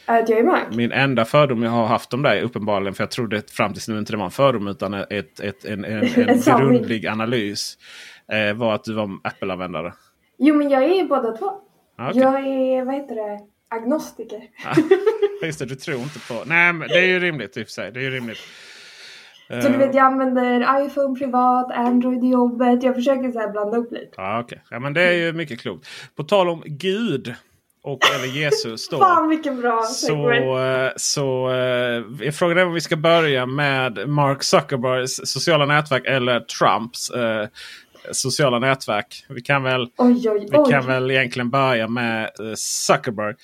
Att 0.06 0.30
jag 0.30 0.40
är 0.40 0.44
Mac? 0.44 0.66
Min 0.72 0.92
enda 0.92 1.26
fördom 1.26 1.64
jag 1.64 1.72
har 1.72 1.86
haft 1.86 2.14
om 2.14 2.22
dig 2.22 2.42
uppenbarligen. 2.42 2.94
För 2.94 3.04
jag 3.04 3.12
trodde 3.12 3.42
fram 3.42 3.74
tills 3.74 3.88
nu 3.88 4.00
inte 4.00 4.14
det 4.14 4.18
var 4.18 4.26
en 4.26 4.32
fördom 4.32 4.68
utan 4.68 4.94
ett, 4.94 5.40
ett, 5.40 5.66
en, 5.66 5.86
en, 5.86 6.04
en, 6.30 6.42
grundlig 6.42 7.08
analys. 7.08 7.78
Var 8.56 8.76
att 8.76 8.84
du 8.84 8.94
var 8.94 9.10
Apple-användare. 9.24 9.94
Jo 10.38 10.56
men 10.56 10.70
jag 10.70 10.84
är 10.84 11.04
båda 11.04 11.38
två. 11.38 11.52
Ah, 11.96 12.10
okej. 12.10 12.22
Jag 12.22 12.36
är, 12.36 12.86
vad 12.86 12.96
heter 12.96 13.16
det, 13.16 13.40
agnostiker. 13.70 14.42
Just 15.44 15.60
det, 15.60 15.66
du 15.66 15.76
tror 15.76 16.00
inte 16.00 16.20
på... 16.20 16.44
Nej, 16.46 16.74
men 16.74 16.88
det 16.88 17.00
är 17.00 17.06
ju 17.06 17.20
rimligt 17.20 17.58
i 17.58 17.64
och 17.64 17.68
för 17.68 17.72
sig. 17.72 17.92
Det 17.92 18.00
är 18.00 18.04
ju 18.04 18.10
rimligt. 18.10 18.40
Så 19.62 19.68
du 19.68 19.74
Eh, 19.74 19.78
vet 19.80 19.96
jag 19.96 20.06
använder 20.06 20.86
iPhone 20.86 21.20
privat, 21.20 21.72
Android 21.72 22.24
i 22.24 22.28
jobbet. 22.30 22.84
Jag 22.84 22.96
försöker 22.96 23.32
så 23.32 23.40
här 23.40 23.50
blanda 23.52 23.78
upp 23.78 23.92
lite. 23.92 24.08
Ja, 24.18 24.40
okej. 24.40 24.62
ja, 24.70 24.80
men 24.80 24.94
det 24.94 25.02
är 25.04 25.14
ju 25.14 25.34
mycket 25.34 25.60
klokt. 25.62 25.88
På 26.16 26.24
tal 26.24 26.50
om 26.50 26.64
Gud 26.66 27.34
och 27.84 28.00
eller 28.16 28.26
Jesus 28.28 28.90
då. 28.90 28.98
Fan 29.00 29.30
vilken 29.30 29.62
bra 29.62 29.82
Så, 29.84 30.32
eh, 30.32 30.92
så 30.96 31.52
eh, 32.24 32.32
frågan 32.32 32.58
är 32.58 32.66
om 32.66 32.74
vi 32.74 32.82
ska 32.82 32.96
börja 32.96 33.46
med 33.46 34.10
Mark 34.10 34.44
Zuckerbergs 34.44 35.16
sociala 35.24 35.66
nätverk 35.66 36.06
eller 36.06 36.40
Trumps 36.40 37.10
eh, 37.10 37.48
sociala 38.12 38.60
nätverk. 38.60 39.26
Vi 39.30 39.42
kan 39.42 39.64
väl, 39.64 39.88
Oj 39.98 40.30
oj 40.30 40.48
vi 40.52 40.58
oj. 40.58 40.72
kan 40.72 40.86
väl 40.88 41.12
egentligen 41.12 41.50
börja 41.50 41.88
med 41.88 42.24
eh, 42.24 42.54
Zuckerberg. 42.56 43.36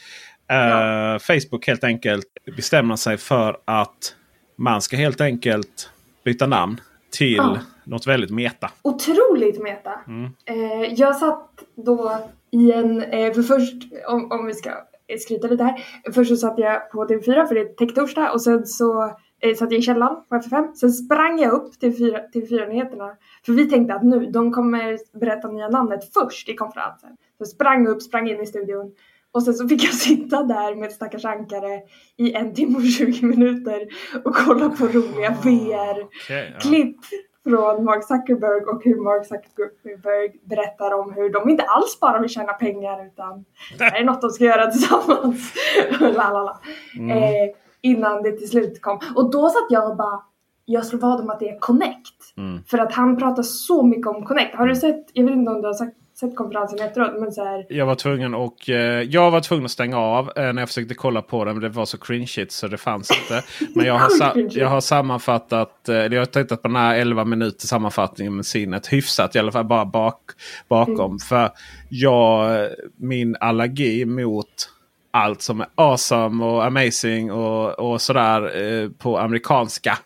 Eh, 0.51 0.57
Ja. 0.57 1.19
Facebook 1.19 1.67
helt 1.67 1.83
enkelt 1.83 2.25
bestämmer 2.55 2.95
sig 2.95 3.17
för 3.17 3.57
att 3.65 4.15
man 4.57 4.81
ska 4.81 4.97
helt 4.97 5.21
enkelt 5.21 5.89
byta 6.27 6.47
namn 6.47 6.81
till 7.17 7.35
Ja. 7.35 7.57
något 7.83 8.07
väldigt 8.07 8.31
meta. 8.31 8.71
Otroligt 8.81 9.61
meta. 9.63 9.91
Mm. 10.07 10.29
Eh, 10.45 10.93
jag 10.93 11.15
satt 11.15 11.49
då 11.75 12.17
i 12.51 12.71
en, 12.71 13.01
eh, 13.01 13.33
för 13.33 13.41
först 13.43 13.83
om, 14.07 14.31
om 14.31 14.45
vi 14.45 14.53
ska 14.53 14.71
skryta 15.19 15.47
lite 15.47 15.63
här. 15.63 15.83
Först 16.13 16.29
så 16.29 16.35
satt 16.37 16.59
jag 16.59 16.91
på 16.91 17.05
TV4 17.05 17.45
för 17.45 17.55
det 17.55 17.61
är 17.61 17.73
tech-torsdag 17.73 18.31
och 18.33 18.41
sen 18.41 18.65
så 18.65 19.03
eh, 19.39 19.55
satt 19.55 19.71
jag 19.71 19.79
i 19.79 19.81
källaren 19.81 20.15
på 20.29 20.35
FFM. 20.35 20.75
Sen 20.75 20.91
sprang 20.91 21.39
jag 21.39 21.53
upp 21.53 21.79
till 21.79 21.91
TV4, 21.93 22.19
TV4-nyheterna. 22.33 23.15
För 23.45 23.53
vi 23.53 23.69
tänkte 23.69 23.93
att 23.95 24.03
nu, 24.03 24.31
de 24.31 24.53
kommer 24.53 24.97
berätta 25.19 25.47
nya 25.47 25.67
namnet 25.69 26.13
först 26.13 26.49
i 26.49 26.55
konferensen. 26.55 27.09
Så 27.37 27.45
sprang 27.45 27.87
upp, 27.87 28.01
sprang 28.01 28.29
in 28.29 28.41
i 28.41 28.45
studion. 28.45 28.91
Och 29.31 29.43
sen 29.43 29.53
så 29.53 29.67
fick 29.67 29.83
jag 29.83 29.93
sitta 29.93 30.43
där 30.43 30.75
med 30.75 30.87
ett 30.87 30.93
stackars 30.93 31.25
ankare 31.25 31.81
i 32.17 32.33
en 32.33 32.53
timme 32.53 32.77
och 32.77 32.85
20 32.85 33.25
minuter 33.25 33.87
och 34.23 34.35
kolla 34.35 34.69
på 34.69 34.85
roliga 34.85 35.31
VR 35.43 36.03
Okej, 36.03 36.53
ja. 36.53 36.59
klipp 36.59 36.97
från 37.43 37.83
Mark 37.83 38.03
Zuckerberg 38.03 38.61
och 38.65 38.83
hur 38.83 39.03
Mark 39.03 39.25
Zuckerberg 39.25 40.39
berättar 40.43 40.93
om 40.93 41.13
hur 41.13 41.29
de 41.29 41.49
inte 41.49 41.63
alls 41.63 41.99
bara 41.99 42.21
vill 42.21 42.29
tjäna 42.29 42.53
pengar 42.53 43.05
utan 43.05 43.45
det 43.77 43.83
här 43.83 43.99
är 43.99 44.03
något 44.03 44.21
de 44.21 44.29
ska 44.29 44.43
göra 44.43 44.71
tillsammans. 44.71 45.53
Lalala. 45.99 46.59
Mm. 46.97 47.17
Eh, 47.17 47.49
innan 47.81 48.23
det 48.23 48.31
till 48.31 48.49
slut 48.49 48.81
kom. 48.81 48.99
Och 49.15 49.31
då 49.31 49.49
satt 49.49 49.67
jag 49.69 49.89
och 49.91 49.97
bara, 49.97 50.21
jag 50.65 50.85
slår 50.85 50.99
vad 50.99 51.21
om 51.21 51.29
att 51.29 51.39
det 51.39 51.49
är 51.49 51.59
Connect. 51.59 52.37
Mm. 52.37 52.63
För 52.63 52.77
att 52.77 52.93
han 52.93 53.17
pratar 53.17 53.43
så 53.43 53.83
mycket 53.83 54.07
om 54.07 54.25
Connect. 54.25 54.55
Har 54.55 54.67
du 54.67 54.75
sett, 54.75 55.09
jag 55.13 55.23
vet 55.25 55.33
inte 55.33 55.51
om 55.51 55.61
du 55.61 55.67
har 55.67 55.73
sagt, 55.73 55.97
sett 56.19 56.35
konferensen 56.35 56.79
efteråt, 56.79 57.19
men 57.19 57.31
så 57.31 57.43
här, 57.43 57.65
Jag 57.69 57.85
var 57.85 57.95
tvungen 57.95 58.33
och 58.33 58.69
eh, 58.69 59.01
jag 59.01 59.31
var 59.31 59.41
tvungen 59.41 59.65
att 59.65 59.71
stänga 59.71 59.97
av 59.97 60.31
eh, 60.35 60.53
när 60.53 60.61
jag 60.61 60.69
försökte 60.69 60.93
kolla 60.93 61.21
på 61.21 61.45
den. 61.45 61.55
Men 61.55 61.63
det 61.63 61.69
var 61.69 61.85
så 61.85 61.97
cringeigt 61.97 62.51
så 62.51 62.67
det 62.67 62.77
fanns 62.77 63.11
inte. 63.11 63.43
Men 63.75 63.85
jag 63.85 63.93
har, 63.93 64.09
jag 64.57 64.67
har 64.67 64.81
sammanfattat. 64.81 65.89
Eh, 65.89 65.95
jag 65.95 66.21
har 66.21 66.25
tittat 66.25 66.61
på 66.61 66.67
den 66.67 66.75
här 66.75 66.95
11 66.95 67.25
minuter 67.25 67.67
sammanfattningen 67.67 68.35
med 68.35 68.45
sinnet. 68.45 68.93
Hyfsat 68.93 69.35
i 69.35 69.39
alla 69.39 69.51
fall 69.51 69.65
bara 69.65 69.85
bak, 69.85 70.21
bakom. 70.67 71.19
För 71.19 71.49
jag, 71.89 72.69
min 72.95 73.35
allergi 73.39 74.05
mot 74.05 74.69
allt 75.11 75.41
som 75.41 75.61
är 75.61 75.67
awesome 75.75 76.45
och 76.45 76.65
amazing 76.65 77.31
och, 77.31 77.79
och 77.79 78.01
sådär 78.01 78.61
eh, 78.63 78.89
på 78.89 79.17
amerikanska. 79.17 79.97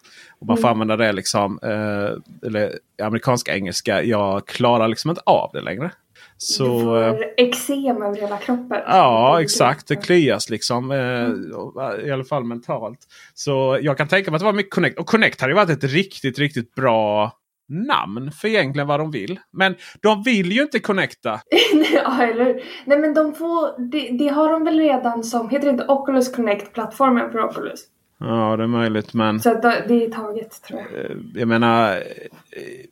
Och 0.42 0.48
man 0.48 0.58
får 0.58 0.68
använda 0.68 0.98
det 0.98 1.12
liksom. 1.12 1.60
Eh, 1.64 2.48
eller 2.48 2.80
amerikanska 3.04 3.56
engelska. 3.56 4.04
Jag 4.04 4.48
klarar 4.48 4.88
liksom 4.88 5.10
inte 5.10 5.22
av 5.26 5.50
det 5.54 5.62
längre. 5.62 5.92
Så, 6.38 6.64
du 6.64 7.04
eh, 7.04 7.12
får 7.12 7.26
eksem 7.38 8.02
över 8.02 8.22
hela 8.22 8.38
kroppen. 8.38 8.80
Ja, 8.88 9.42
exakt. 9.42 9.88
Det 9.88 9.96
klias 9.96 10.50
liksom. 10.50 10.92
Eh, 10.92 12.08
I 12.08 12.12
alla 12.12 12.24
fall 12.24 12.44
mentalt. 12.44 13.00
Så 13.34 13.80
jag 13.82 13.98
kan 13.98 14.08
tänka 14.08 14.32
mig 14.32 14.36
att 14.36 14.42
det 14.42 14.46
var 14.46 14.54
mycket 14.54 14.74
Connect. 14.74 15.00
Och 15.00 15.06
Connect 15.06 15.42
hade 15.42 15.52
ju 15.52 15.56
varit 15.56 15.70
ett 15.70 15.84
riktigt, 15.84 16.40
riktigt 16.40 16.76
bra 16.76 17.32
namn 17.70 18.32
för 18.32 18.48
egentligen 18.48 18.88
vad 18.88 19.00
de 19.00 19.12
vill. 19.12 19.40
Men 19.52 19.76
de 20.02 20.24
vill 20.24 20.52
ju 20.52 20.62
inte 20.62 20.80
connecta. 20.80 21.42
ja, 21.94 22.24
eller? 22.24 22.64
Nej 22.86 23.00
men 23.00 23.14
de 23.14 23.34
får, 23.34 23.92
det, 23.92 24.18
det 24.18 24.28
har 24.28 24.52
de 24.52 24.64
väl 24.64 24.80
redan 24.80 25.24
som, 25.24 25.50
heter 25.50 25.66
det 25.66 25.72
inte 25.72 25.88
Oculus 25.88 26.36
Connect, 26.36 26.74
plattformen 26.74 27.32
för 27.32 27.40
Oculus? 27.46 27.80
Ja, 28.22 28.58
det 28.58 28.64
är 28.64 28.68
möjligt. 28.68 29.14
Men 29.14 29.40
Så 29.40 29.54
det 29.88 30.06
är 30.06 30.10
taget 30.10 30.62
tror 30.62 30.80
jag. 30.80 31.06
eh, 31.06 31.18
jag 31.36 31.48
menar, 31.48 31.92
eh, 31.96 32.02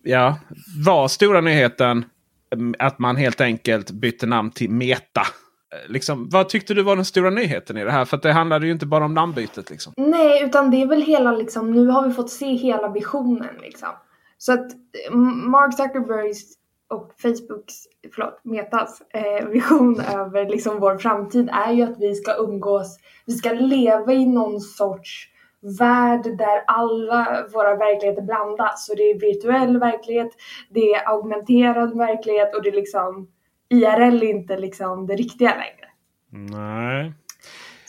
ja. 0.04 0.38
Var 0.86 1.08
stora 1.08 1.42
nyheten 1.42 2.06
mm, 2.54 2.76
att 2.80 3.00
man 3.00 3.16
helt 3.16 3.42
enkelt 3.42 3.92
bytte 3.92 4.26
namn 4.26 4.52
till 4.52 4.70
Meta? 4.70 5.22
Eh, 5.22 5.92
Liksom, 5.92 6.30
vad 6.30 6.50
tyckte 6.50 6.74
du 6.74 6.84
var 6.84 6.96
den 6.96 7.06
stora 7.06 7.30
nyheten 7.30 7.78
i 7.78 7.84
det 7.84 7.92
här? 7.92 8.06
För 8.06 8.18
det 8.18 8.32
handlade 8.32 8.66
ju 8.66 8.72
inte 8.72 8.86
bara 8.86 9.06
om 9.06 9.14
namnbytet. 9.14 9.70
Liksom. 9.70 9.94
Nej, 9.98 10.44
utan 10.44 10.72
det 10.72 10.82
är 10.82 10.88
väl 10.88 11.02
hela 11.02 11.32
liksom, 11.32 11.72
nu 11.72 11.88
har 11.88 12.08
vi 12.08 12.14
fått 12.14 12.30
se 12.30 12.46
hela 12.56 12.90
visionen 12.90 13.56
liksom. 13.62 13.90
Så 14.38 14.54
att 14.54 14.66
Mark 15.52 15.74
Zuckerbergs 15.78 16.44
och 16.90 17.12
Facebooks, 17.18 17.74
förlåt, 18.16 18.40
Metas 18.44 19.02
eh, 19.14 19.48
vision 19.48 20.00
över 20.16 20.50
liksom 20.50 20.80
vår 20.80 20.98
framtid 20.98 21.50
är 21.54 21.72
ju 21.72 21.84
att 21.84 22.00
vi 22.00 22.16
ska 22.16 22.36
umgås, 22.36 23.00
vi 23.26 23.34
ska 23.34 23.52
leva 23.52 24.14
i 24.14 24.26
någon 24.26 24.62
sorts 24.62 25.30
värld 25.80 26.24
där 26.38 26.64
alla 26.68 27.46
våra 27.54 27.76
verkligheter 27.76 28.22
blandas. 28.22 28.86
Så 28.86 28.96
det 28.96 29.04
är 29.04 29.20
virtuell 29.20 29.80
verklighet, 29.80 30.30
det 30.70 30.94
är 30.94 31.10
augmenterad 31.10 31.98
verklighet 31.98 32.56
och 32.56 32.64
det 32.64 32.70
är 32.70 32.76
liksom 32.76 33.28
IRL 33.70 34.24
inte 34.24 34.58
liksom 34.58 35.08
det 35.08 35.16
riktiga 35.16 35.50
längre. 35.50 35.90
Nej. 36.32 37.14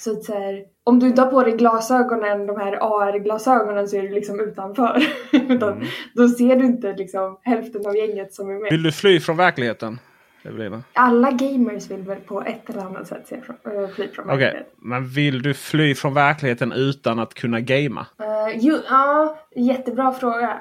Så 0.00 0.12
att 0.12 0.24
så 0.24 0.32
här, 0.32 0.64
om 0.84 0.98
du 0.98 1.06
inte 1.06 1.22
har 1.22 1.30
på 1.30 1.42
dig 1.42 1.56
glasögonen, 1.56 2.46
de 2.46 2.56
här 2.60 2.72
AR-glasögonen 2.72 3.88
så 3.88 3.96
är 3.96 4.02
du 4.02 4.08
liksom 4.08 4.40
utanför. 4.40 5.02
Utan 5.32 5.72
Mm. 5.72 5.86
Då 6.14 6.28
ser 6.28 6.56
du 6.56 6.66
inte 6.66 6.92
liksom 6.92 7.38
hälften 7.42 7.86
av 7.86 7.96
gänget 7.96 8.34
som 8.34 8.50
är 8.50 8.54
med. 8.54 8.70
Vill 8.70 8.82
du 8.82 8.92
fly 8.92 9.20
från 9.20 9.36
verkligheten? 9.36 9.98
Evelina? 10.42 10.82
Alla 10.92 11.30
gamers 11.30 11.90
vill 11.90 12.02
väl 12.02 12.16
på 12.20 12.42
ett 12.42 12.70
eller 12.70 12.80
annat 12.80 13.08
sätt 13.08 13.22
se 13.28 13.40
från, 13.40 13.56
äh, 13.84 13.88
fly 13.88 14.08
från 14.08 14.24
Okej, 14.24 14.36
verkligheten. 14.38 14.72
men 14.76 15.08
vill 15.08 15.42
du 15.42 15.54
fly 15.54 15.94
från 15.94 16.14
verkligheten 16.14 16.72
utan 16.72 17.18
att 17.18 17.34
kunna 17.34 17.60
gamea? 17.60 18.06
Jo, 18.54 18.76
ja, 18.90 19.38
jättebra 19.56 20.12
fråga. 20.12 20.60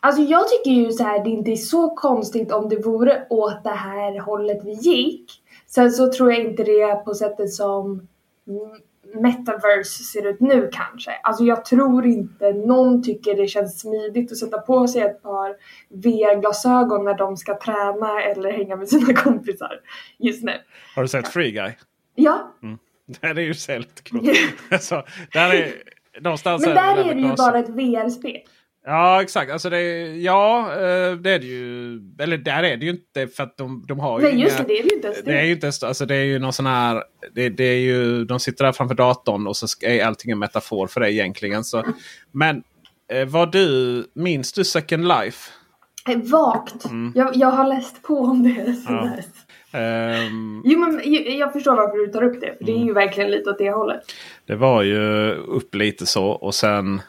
Alltså 0.00 0.22
jag 0.22 0.48
tycker 0.48 0.70
ju 0.70 0.92
så 0.92 1.04
här, 1.04 1.24
det 1.24 1.30
inte 1.30 1.50
är 1.50 1.56
så 1.56 1.94
konstigt 1.94 2.52
om 2.52 2.68
det 2.68 2.76
vore 2.76 3.26
åt 3.30 3.64
det 3.64 3.70
här 3.70 4.20
hållet 4.20 4.60
vi 4.64 4.72
gick. 4.72 5.32
Sen 5.66 5.90
så 5.90 6.12
tror 6.12 6.32
jag 6.32 6.40
inte 6.40 6.64
det 6.64 7.04
på 7.04 7.14
sättet 7.14 7.52
som 7.52 8.08
metaverse 9.14 10.04
ser 10.04 10.26
ut 10.26 10.40
nu 10.40 10.70
kanske. 10.72 11.10
Alltså 11.10 11.44
jag 11.44 11.64
tror 11.64 12.06
inte 12.06 12.52
någon 12.52 13.02
tycker 13.02 13.34
det 13.34 13.46
känns 13.46 13.80
smidigt 13.80 14.32
att 14.32 14.38
sätta 14.38 14.58
på 14.58 14.88
sig 14.88 15.02
ett 15.02 15.22
par 15.22 15.56
VR-glasögon 15.88 17.04
när 17.04 17.14
de 17.14 17.36
ska 17.36 17.58
träna 17.58 18.22
eller 18.22 18.52
hänga 18.52 18.76
med 18.76 18.88
sina 18.88 19.14
kompisar 19.14 19.80
just 20.18 20.44
nu. 20.44 20.52
Har 20.94 21.02
du 21.02 21.08
sett 21.08 21.28
Free 21.28 21.50
Guy? 21.50 21.72
Ja, 22.14 22.54
Det 23.20 23.26
är 23.26 23.40
ju 23.40 23.54
så 23.54 23.78
lite 23.78 24.02
coolt. 24.10 24.30
alltså, 24.70 25.04
där 25.32 25.54
är, 25.54 25.72
någonstans 26.20 26.66
men 26.66 26.74
där 26.74 26.96
det 26.96 27.00
är 27.00 27.14
det 27.14 27.20
ju 27.20 27.26
med 27.26 27.36
bara 27.36 27.58
ett 27.58 27.68
VR-spel. 27.68 28.40
Ja 28.86 29.22
exakt. 29.22 29.52
Alltså 29.52 29.70
det, 29.70 29.80
ja 30.16 30.60
eh, 30.72 31.12
det 31.16 31.30
är 31.30 31.38
det 31.38 31.46
ju. 31.46 32.00
Eller 32.18 32.38
där 32.38 32.62
är 32.62 32.76
det 32.76 32.84
ju 32.84 32.90
inte 32.90 33.26
för 33.26 33.42
att 33.42 33.56
de, 33.56 33.84
de 33.88 33.98
har 34.00 34.20
ju 34.20 34.26
Nej 34.26 34.40
just 34.40 34.58
inga- 34.58 34.68
det, 34.68 34.74
det 34.74 34.78
är 34.78 34.82
det 34.82 34.88
ju 34.88 34.94
inte 34.94 35.06
ens 35.06 35.22
Det 35.24 35.32
är 35.40 35.44
ju 35.44 35.52
inte 35.52 35.66
ens- 35.66 35.82
alltså 35.82 36.06
det 36.06 36.14
är 36.14 36.24
ju 36.24 36.38
någon 36.38 36.52
sån 36.52 36.66
här. 36.66 37.02
Det, 37.34 37.48
det 37.48 37.64
är 37.64 37.78
ju, 37.80 38.24
de 38.24 38.40
sitter 38.40 38.64
där 38.64 38.72
framför 38.72 38.94
datorn 38.94 39.46
och 39.46 39.56
så 39.56 39.66
är 39.82 40.04
allting 40.04 40.30
en 40.30 40.38
metafor 40.38 40.86
för 40.86 41.00
det 41.00 41.12
egentligen. 41.12 41.64
Så, 41.64 41.84
men 42.32 42.62
eh, 43.12 43.28
vad 43.28 43.52
du, 43.52 44.04
minns 44.14 44.52
du 44.52 44.64
Second 44.64 45.08
Life? 45.08 45.50
Eh, 46.08 46.16
Vagt. 46.18 46.84
Jag, 47.14 47.36
jag 47.36 47.50
har 47.50 47.68
läst 47.68 48.02
på 48.02 48.18
om 48.18 48.42
det 48.42 48.72
sen 48.72 48.94
Mm. 48.98 49.04
Ja. 49.06 49.16
dess. 49.16 49.26
Ehm, 49.72 50.62
Jo 50.64 50.78
men 50.78 51.00
jag, 51.04 51.52
förstår 51.52 51.76
varför 51.76 51.96
du 51.98 52.06
tar 52.06 52.22
upp 52.22 52.40
det. 52.40 52.54
För 52.58 52.64
det 52.64 52.72
Mm. 52.72 52.82
är 52.82 52.86
ju 52.86 52.92
verkligen 52.92 53.30
lite 53.30 53.50
åt 53.50 53.58
det 53.58 53.70
hållet. 53.70 54.00
Det 54.46 54.56
var 54.56 54.82
ju 54.82 55.30
upp 55.34 55.74
lite 55.74 56.06
så 56.06 56.26
och 56.26 56.54
sen 56.54 57.02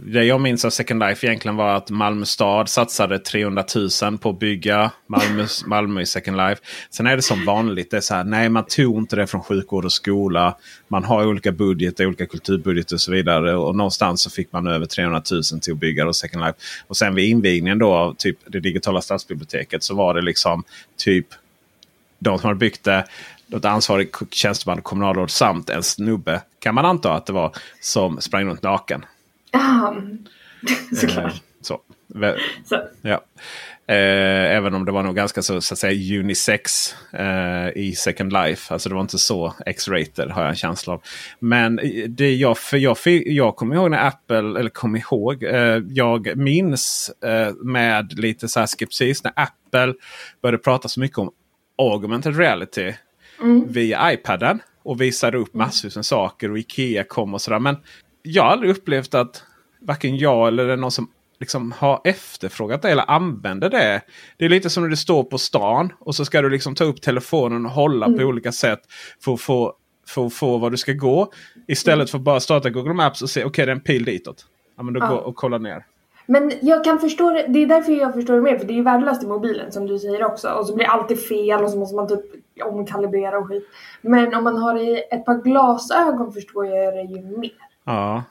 det 0.00 0.24
jag 0.24 0.40
minns 0.40 0.64
av 0.64 0.70
Second 0.70 1.00
Life 1.00 1.26
egentligen 1.26 1.56
var 1.56 1.76
att 1.76 1.90
Malmö 1.90 2.24
stad 2.24 2.68
satsade 2.68 3.18
300 3.18 3.64
000 4.02 4.18
på 4.18 4.30
att 4.30 4.38
bygga 4.38 4.90
Malmö, 5.06 5.46
Malmö 5.66 6.00
i 6.00 6.06
Second 6.06 6.36
Life. 6.36 6.62
Sen 6.90 7.06
är 7.06 7.16
det 7.16 7.22
som 7.22 7.44
vanligt. 7.44 7.90
Det 7.90 7.96
är 7.96 8.00
så 8.00 8.14
här, 8.14 8.24
nej 8.24 8.48
man 8.48 8.64
tog 8.64 8.98
inte 8.98 9.16
det 9.16 9.26
från 9.26 9.42
sjukvård 9.42 9.84
och 9.84 9.92
skola. 9.92 10.56
Man 10.88 11.04
har 11.04 11.26
olika 11.26 11.52
budgetar, 11.52 12.06
olika 12.06 12.26
kulturbudgeter 12.26 12.94
och 12.94 13.00
så 13.00 13.12
vidare. 13.12 13.56
Och 13.56 13.76
någonstans 13.76 14.22
så 14.22 14.30
fick 14.30 14.52
man 14.52 14.66
över 14.66 14.86
300 14.86 15.22
000 15.30 15.42
till 15.60 15.72
att 15.72 15.78
bygga 15.78 16.04
då 16.04 16.12
Second 16.12 16.44
Life. 16.44 16.58
Och 16.86 16.96
sen 16.96 17.14
vid 17.14 17.28
invigningen 17.28 17.78
då 17.78 17.92
av 17.92 18.14
typ 18.14 18.38
det 18.46 18.60
digitala 18.60 19.00
stadsbiblioteket 19.00 19.82
så 19.82 19.94
var 19.94 20.14
det 20.14 20.22
liksom 20.22 20.64
typ 20.96 21.26
de 22.18 22.38
som 22.38 22.48
hade 22.48 22.58
byggt 22.58 22.84
det, 22.84 23.04
något 23.46 23.64
ansvarig 23.64 24.08
tjänsteman, 24.30 24.82
kommunalråd 24.82 25.30
samt 25.30 25.70
en 25.70 25.82
snubbe 25.82 26.42
kan 26.58 26.74
man 26.74 26.84
anta 26.84 27.12
att 27.12 27.26
det 27.26 27.32
var 27.32 27.52
som 27.80 28.20
sprang 28.20 28.48
runt 28.48 28.62
naken. 28.62 29.04
Ah, 29.52 29.92
såklart. 31.00 31.26
Eh, 31.26 31.32
så. 31.60 31.80
Så. 32.64 32.82
Ja. 33.02 33.20
Eh, 33.88 34.56
även 34.56 34.74
om 34.74 34.84
det 34.84 34.92
var 34.92 35.02
nog 35.02 35.16
ganska 35.16 35.42
så, 35.42 35.60
så 35.60 35.74
att 35.74 35.78
säga 35.78 36.20
unisex 36.20 36.94
eh, 37.12 37.68
i 37.76 37.94
Second 37.96 38.32
Life. 38.32 38.74
Alltså 38.74 38.88
det 38.88 38.94
var 38.94 39.02
inte 39.02 39.18
så 39.18 39.54
X-rated 39.66 40.30
har 40.30 40.42
jag 40.42 40.50
en 40.50 40.56
känsla 40.56 40.92
av. 40.92 41.02
Men 41.38 41.80
det 42.08 42.34
jag, 42.34 42.58
för 42.58 42.76
jag, 42.76 42.98
för 42.98 43.28
jag 43.28 43.56
kommer 43.56 43.74
ihåg 43.74 43.90
när 43.90 44.06
Apple, 44.06 44.38
eller 44.38 44.68
kom 44.68 44.96
ihåg, 44.96 45.42
eh, 45.42 45.82
jag 45.88 46.36
minns 46.36 47.10
eh, 47.24 47.54
med 47.54 48.18
lite 48.18 48.48
så 48.48 48.60
här 48.60 48.66
skepsis 48.66 49.24
när 49.24 49.32
Apple 49.36 49.94
började 50.42 50.58
prata 50.58 50.88
så 50.88 51.00
mycket 51.00 51.18
om 51.18 51.30
augmented 51.78 52.36
reality 52.38 52.92
via 53.66 54.12
iPaden. 54.12 54.60
Och 54.82 55.00
visade 55.00 55.38
upp 55.38 55.54
massor 55.54 55.92
med 55.94 56.06
saker 56.06 56.50
och 56.50 56.58
Ikea 56.58 57.04
kom 57.04 57.34
och 57.34 57.42
sådär. 57.42 57.58
Men 57.58 57.76
jag 58.22 58.42
har 58.42 58.50
aldrig 58.50 58.70
upplevt 58.70 59.14
att 59.14 59.42
varken 59.80 60.16
jag 60.16 60.48
eller 60.48 60.76
någon 60.76 60.90
som 60.90 61.10
liksom 61.40 61.72
har 61.72 62.00
efterfrågat 62.04 62.82
det 62.82 62.90
eller 62.90 63.10
använder 63.10 63.70
det. 63.70 64.00
Det 64.36 64.44
är 64.44 64.48
lite 64.48 64.70
som 64.70 64.82
när 64.82 64.90
du 64.90 64.96
står 64.96 65.24
på 65.24 65.38
stan 65.38 65.92
och 65.98 66.14
så 66.14 66.24
ska 66.24 66.42
du 66.42 66.50
liksom 66.50 66.74
ta 66.74 66.84
upp 66.84 67.02
telefonen 67.02 67.66
och 67.66 67.72
hålla 67.72 68.06
på 68.06 68.22
olika 68.22 68.52
sätt 68.52 68.80
för 69.24 69.34
att 69.34 69.40
få, 69.40 69.74
för 70.08 70.26
att 70.26 70.34
få 70.34 70.58
var 70.58 70.70
du 70.70 70.76
ska 70.76 70.92
gå. 70.92 71.32
Istället 71.68 72.10
för 72.10 72.18
att 72.18 72.24
bara 72.24 72.40
starta 72.40 72.70
Google 72.70 72.94
Maps 72.94 73.22
och 73.22 73.30
se 73.30 73.44
okej 73.44 73.66
det 73.66 73.72
är 73.72 73.76
en 73.76 73.80
pil 73.80 74.04
ditåt. 74.04 74.46
Ja, 74.76 74.82
men 74.82 74.94
då 74.94 75.00
Ja. 75.00 75.08
gå 75.08 75.14
och 75.16 75.36
kolla 75.36 75.58
ner. 75.58 75.84
Men 76.26 76.52
jag 76.60 76.84
kan 76.84 76.98
förstå 76.98 77.30
det, 77.30 77.46
det 77.48 77.62
är 77.62 77.66
därför 77.66 77.92
jag 77.92 78.14
förstår 78.14 78.34
det 78.34 78.42
mer 78.42 78.58
för 78.58 78.66
det 78.66 78.72
är 78.72 78.76
ju 78.76 78.82
värdelöst 78.82 79.22
i 79.22 79.26
mobilen 79.26 79.72
som 79.72 79.86
du 79.86 79.98
säger 79.98 80.24
också 80.24 80.48
och 80.48 80.66
så 80.66 80.74
blir 80.74 80.86
alltid 80.86 81.20
fel 81.28 81.64
och 81.64 81.70
så 81.70 81.78
måste 81.78 81.96
man 81.96 82.08
typ 82.08 82.20
omkalibrera 82.64 83.38
och 83.38 83.48
skit. 83.48 83.68
Men 84.00 84.34
om 84.34 84.44
man 84.44 84.56
har 84.56 84.78
i 84.78 85.02
ett 85.10 85.24
par 85.24 85.42
glasögon 85.42 86.32
förstår 86.32 86.66
jag 86.66 86.94
det 86.94 87.02
ju 87.02 87.38
mer. 87.38 87.67
Ja. 87.88 88.22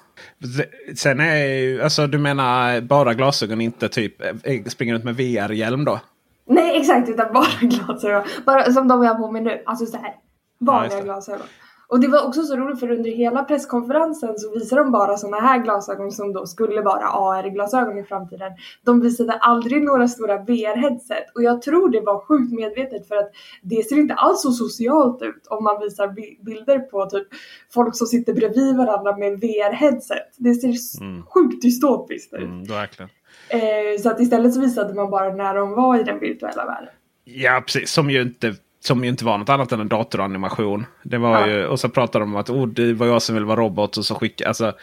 Sen 0.96 1.20
är 1.20 1.46
ju, 1.46 1.82
alltså 1.82 2.08
du 2.08 2.18
menar 2.18 2.82
bara 2.82 3.14
glasögon 3.14 3.62
inte 3.62 3.90
typ 3.90 4.22
eh, 4.22 4.64
springer 4.64 4.94
runt 4.94 5.04
med 5.04 5.16
VR-hjälm 5.16 5.86
då? 5.86 6.00
Nej 6.48 6.80
exakt 6.80 7.10
utan 7.10 7.34
bara 7.34 7.48
glasögon. 7.62 8.24
Bara 8.46 8.72
som 8.72 8.88
de 8.88 9.04
jag 9.04 9.14
har 9.14 9.20
på 9.20 9.32
mig 9.32 9.42
nu. 9.42 9.64
Alltså 9.66 9.86
så 9.86 9.98
här. 9.98 10.14
Vanliga 10.60 10.98
det. 10.98 11.04
glasögon. 11.04 11.48
Och 11.90 12.00
det 12.00 12.08
var 12.08 12.28
också 12.28 12.44
så 12.44 12.56
roligt 12.56 12.80
för 12.80 12.92
under 12.92 13.10
hela 13.12 13.44
presskonferensen 13.44 14.38
så 14.38 14.54
visade 14.54 14.82
de 14.82 14.92
bara 14.92 15.18
såna 15.18 15.38
här 15.40 15.64
glasögon 15.64 16.12
som 16.12 16.34
då 16.34 16.46
skulle 16.46 16.82
vara 16.82 17.08
AR-glasögon 17.08 17.98
i 17.98 18.04
framtiden. 18.04 18.52
De 18.86 19.02
visade 19.02 19.34
aldrig 19.34 19.84
några 19.84 20.08
stora 20.08 20.38
VR-headset 20.38 21.26
och 21.36 21.44
jag 21.44 21.62
tror 21.62 21.90
det 21.90 22.02
var 22.02 22.20
sjukt 22.20 22.54
medvetet 22.54 23.08
för 23.08 23.16
att 23.16 23.32
det 23.62 23.84
ser 23.90 23.96
inte 23.98 24.14
alls 24.14 24.42
så 24.42 24.52
socialt 24.52 25.22
ut 25.22 25.48
om 25.50 25.64
man 25.64 25.80
visar 25.82 26.08
bi- 26.08 26.40
bilder 26.46 26.80
på 26.80 27.06
typ 27.06 27.28
folk 27.74 27.96
som 27.96 28.08
sitter 28.08 28.34
bredvid 28.34 28.78
varandra 28.78 29.18
med 29.18 29.34
VR-headset. 29.40 30.28
Det 30.38 30.54
ser 30.54 30.70
s- 30.70 31.00
sjukt 31.30 31.62
dystopiskt 31.62 32.34
ut. 32.34 32.40
Mm, 32.42 32.64
verkligen. 32.64 33.10
Eh, 33.50 34.02
så 34.02 34.10
att 34.10 34.20
istället 34.20 34.54
så 34.54 34.60
visade 34.62 34.94
man 34.94 35.10
bara 35.10 35.34
när 35.34 35.56
de 35.56 35.72
var 35.74 36.00
i 36.00 36.04
den 36.04 36.20
virtuella 36.20 36.66
världen. 36.66 36.90
Ja, 37.24 37.62
precis. 37.66 37.92
Som 37.92 38.10
ju 38.10 38.22
inte, 38.22 38.54
som 38.80 39.04
ju 39.04 39.10
inte 39.10 39.26
var 39.26 39.38
något 39.38 39.50
annat 39.50 39.72
än 39.72 39.80
en 39.80 39.88
datoranimation. 39.88 40.86
Det 41.04 41.18
var 41.18 41.40
Ja. 41.40 41.48
ju, 41.48 41.66
och 41.66 41.80
så 41.80 41.90
pratade 41.90 42.26
de 42.26 42.32
om 42.34 42.40
att 42.40 42.50
oh, 42.50 42.68
det 42.68 42.94
var 42.94 43.08
jag 43.08 43.22
som 43.22 43.36
ville 43.36 43.46
vara 43.48 43.60
robot. 43.62 43.98
och 43.98 44.06
så 44.06 44.16
skicka, 44.16 44.48
alltså, 44.48 44.74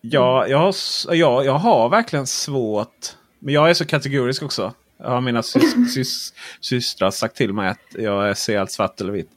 ja, 0.00 0.46
jag, 0.46 0.58
har, 0.58 0.68
s- 0.68 1.06
ja, 1.10 1.44
jag 1.44 1.52
har 1.58 1.88
verkligen 1.88 2.26
svårt. 2.26 3.16
Men 3.38 3.54
jag 3.54 3.70
är 3.70 3.74
så 3.74 3.86
kategorisk 3.86 4.42
också. 4.42 4.72
Jag 4.98 5.10
har 5.10 5.20
mina 5.20 5.42
sys, 5.42 5.74
sys, 5.94 6.32
systrar 6.60 7.10
sagt 7.10 7.36
till 7.36 7.52
mig 7.52 7.68
att 7.68 7.78
jag 7.98 8.36
ser 8.36 8.58
allt 8.58 8.70
svart 8.70 9.00
eller 9.00 9.12
vitt. 9.12 9.30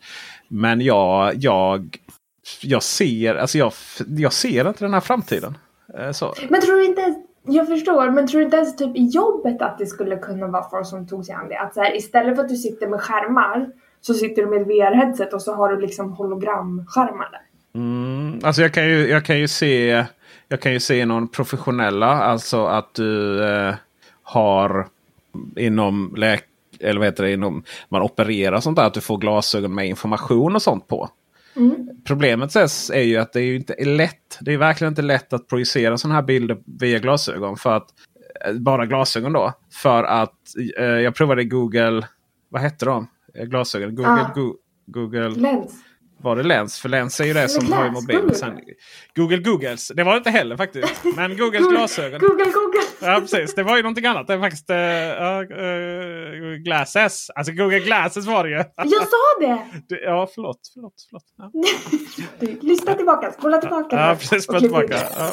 Men 0.48 0.82
jag, 0.82 1.34
jag, 1.36 1.98
jag, 2.62 2.84
ser, 2.84 3.36
alltså 3.36 3.58
jag, 3.58 3.74
jag 4.08 4.34
ser 4.34 4.68
inte 4.68 4.86
den 4.86 4.94
här 4.94 5.02
framtiden. 5.02 5.58
Eh, 6.00 6.12
Så. 6.12 6.34
Men 6.50 6.62
tror 6.62 6.76
du 6.76 6.86
inte 6.86 7.16
jag 7.48 7.68
förstår, 7.68 8.10
men 8.10 8.28
tror 8.28 8.40
du 8.40 8.46
inte 8.46 8.58
ens 8.58 8.76
typ 8.76 8.96
i 8.98 9.06
jobbet 9.06 9.62
att 9.62 9.78
det 9.78 9.86
skulle 9.86 10.18
kunna 10.18 10.48
vara 10.48 10.70
folk 10.70 10.88
som 10.88 11.08
tog 11.08 11.26
sig 11.26 11.36
an 11.36 11.50
det? 11.50 11.60
Att 11.60 11.74
så 11.74 11.82
här, 11.82 11.98
istället 11.98 12.36
för 12.36 12.44
att 12.44 12.50
du 12.50 12.56
sitter 12.56 12.88
med 12.88 13.02
skärmar 13.02 13.70
så 14.06 14.14
sitter 14.14 14.42
du 14.42 14.50
med 14.50 14.68
VR-headset 14.68 15.34
och 15.34 15.42
så 15.42 15.54
har 15.54 15.70
du 15.70 15.82
liksom 15.82 16.12
hologramskärmar 16.12 17.30
där. 17.32 17.42
Mm, 17.82 18.40
alltså 18.44 18.62
jag 18.62 18.74
kan 18.74 18.90
ju, 18.90 19.10
jag 19.10 19.26
kan 19.26 19.40
ju 19.40 19.48
se 19.48 20.06
jag 20.48 20.62
kan 20.62 20.74
ju 20.74 20.80
se 20.80 21.06
någon 21.06 21.28
professionella. 21.28 22.08
Alltså 22.08 22.66
att 22.66 22.94
du 22.94 23.44
eh, 23.44 23.76
har 24.24 24.88
inom 25.56 26.14
läk 26.18 26.44
eller 26.80 27.00
vad 27.00 27.08
heter 27.08 27.24
det, 27.24 27.32
inom 27.34 27.64
man 27.90 28.02
opererar 28.02 28.60
sånt 28.60 28.78
där. 28.78 28.86
Att 28.86 28.94
du 28.94 29.02
får 29.02 29.18
glasögon 29.18 29.76
med 29.76 29.88
information 29.88 30.56
och 30.56 30.62
sånt 30.62 30.88
på. 30.88 31.10
Problemet 32.08 32.50
ses 32.50 32.90
är 32.90 33.02
ju 33.02 33.18
att 33.18 33.34
det 33.34 33.42
är 33.42 33.56
inte 33.56 33.86
lätt. 33.86 34.38
Det 34.42 34.54
är 34.54 34.58
verkligen 34.58 34.92
inte 34.92 35.02
lätt 35.02 35.34
att 35.34 35.48
projicera 35.48 35.98
sådana 35.98 36.16
här 36.16 36.22
bilder 36.22 36.58
via 36.66 37.00
glasögon. 37.00 37.58
För 37.58 37.78
att, 37.78 37.88
eh, 38.46 38.54
bara 38.54 38.86
glasögon 38.86 39.34
då. 39.34 39.54
För 39.72 40.04
att 40.04 40.36
eh, 40.78 40.86
jag 40.86 41.16
provade 41.16 41.44
Google. 41.44 42.08
Vad 42.50 42.62
hette 42.62 42.86
de? 42.86 43.08
Glasögon. 43.44 43.96
Google, 43.96 44.12
Ah. 44.12 44.32
Go- 44.36 44.56
Google. 44.88 45.30
Lens. 45.30 45.74
Var 46.22 46.36
det 46.36 46.44
Lens? 46.44 46.80
För 46.80 46.90
Lens 46.90 47.20
är 47.20 47.26
ju 47.26 47.34
det 47.34 47.50
som 47.50 47.66
Glass, 47.66 47.80
har 47.80 47.88
i 47.88 47.92
mobilen. 47.92 48.22
Google. 48.22 48.36
Sen, 48.36 48.60
Google 49.16 49.38
Googles. 49.38 49.88
Det 49.96 50.04
var 50.04 50.12
det 50.12 50.18
inte 50.18 50.30
heller 50.30 50.58
faktiskt. 50.58 51.02
Men 51.16 51.38
Googles 51.38 51.68
glasögon. 51.72 52.20
Google, 52.20 52.46
Google! 52.46 52.80
Ja 53.02 53.18
precis. 53.22 53.56
Det 53.56 53.64
var 53.64 53.78
ju 53.78 53.84
någonting 53.84 54.06
annat. 54.06 54.28
Det 54.28 54.34
är 54.34 54.40
faktiskt 54.40 54.70
uh, 54.70 54.76
uh, 54.76 56.56
Glasses. 56.64 57.30
Alltså 57.36 57.54
Google 57.54 57.80
Glasses 57.80 58.26
var 58.26 58.44
det 58.44 58.50
ju. 58.50 58.56
Jag 58.78 59.08
sa 59.08 59.40
det! 59.40 59.66
Det- 59.96 60.02
Ja 60.02 60.30
förlåt. 60.36 60.60
förlåt, 60.74 60.94
förlåt. 61.10 61.24
Ja, 61.38 61.52
Du, 62.40 62.60
lyssna 62.62 62.94
tillbaka, 62.94 63.32
spola 63.32 63.58
tillbaka. 63.58 63.96
ja 63.96 64.02
här 64.02 64.16
precis. 64.16 64.44
Spola 64.44 64.60
tillbaka. 64.60 64.96
Ja. 65.18 65.32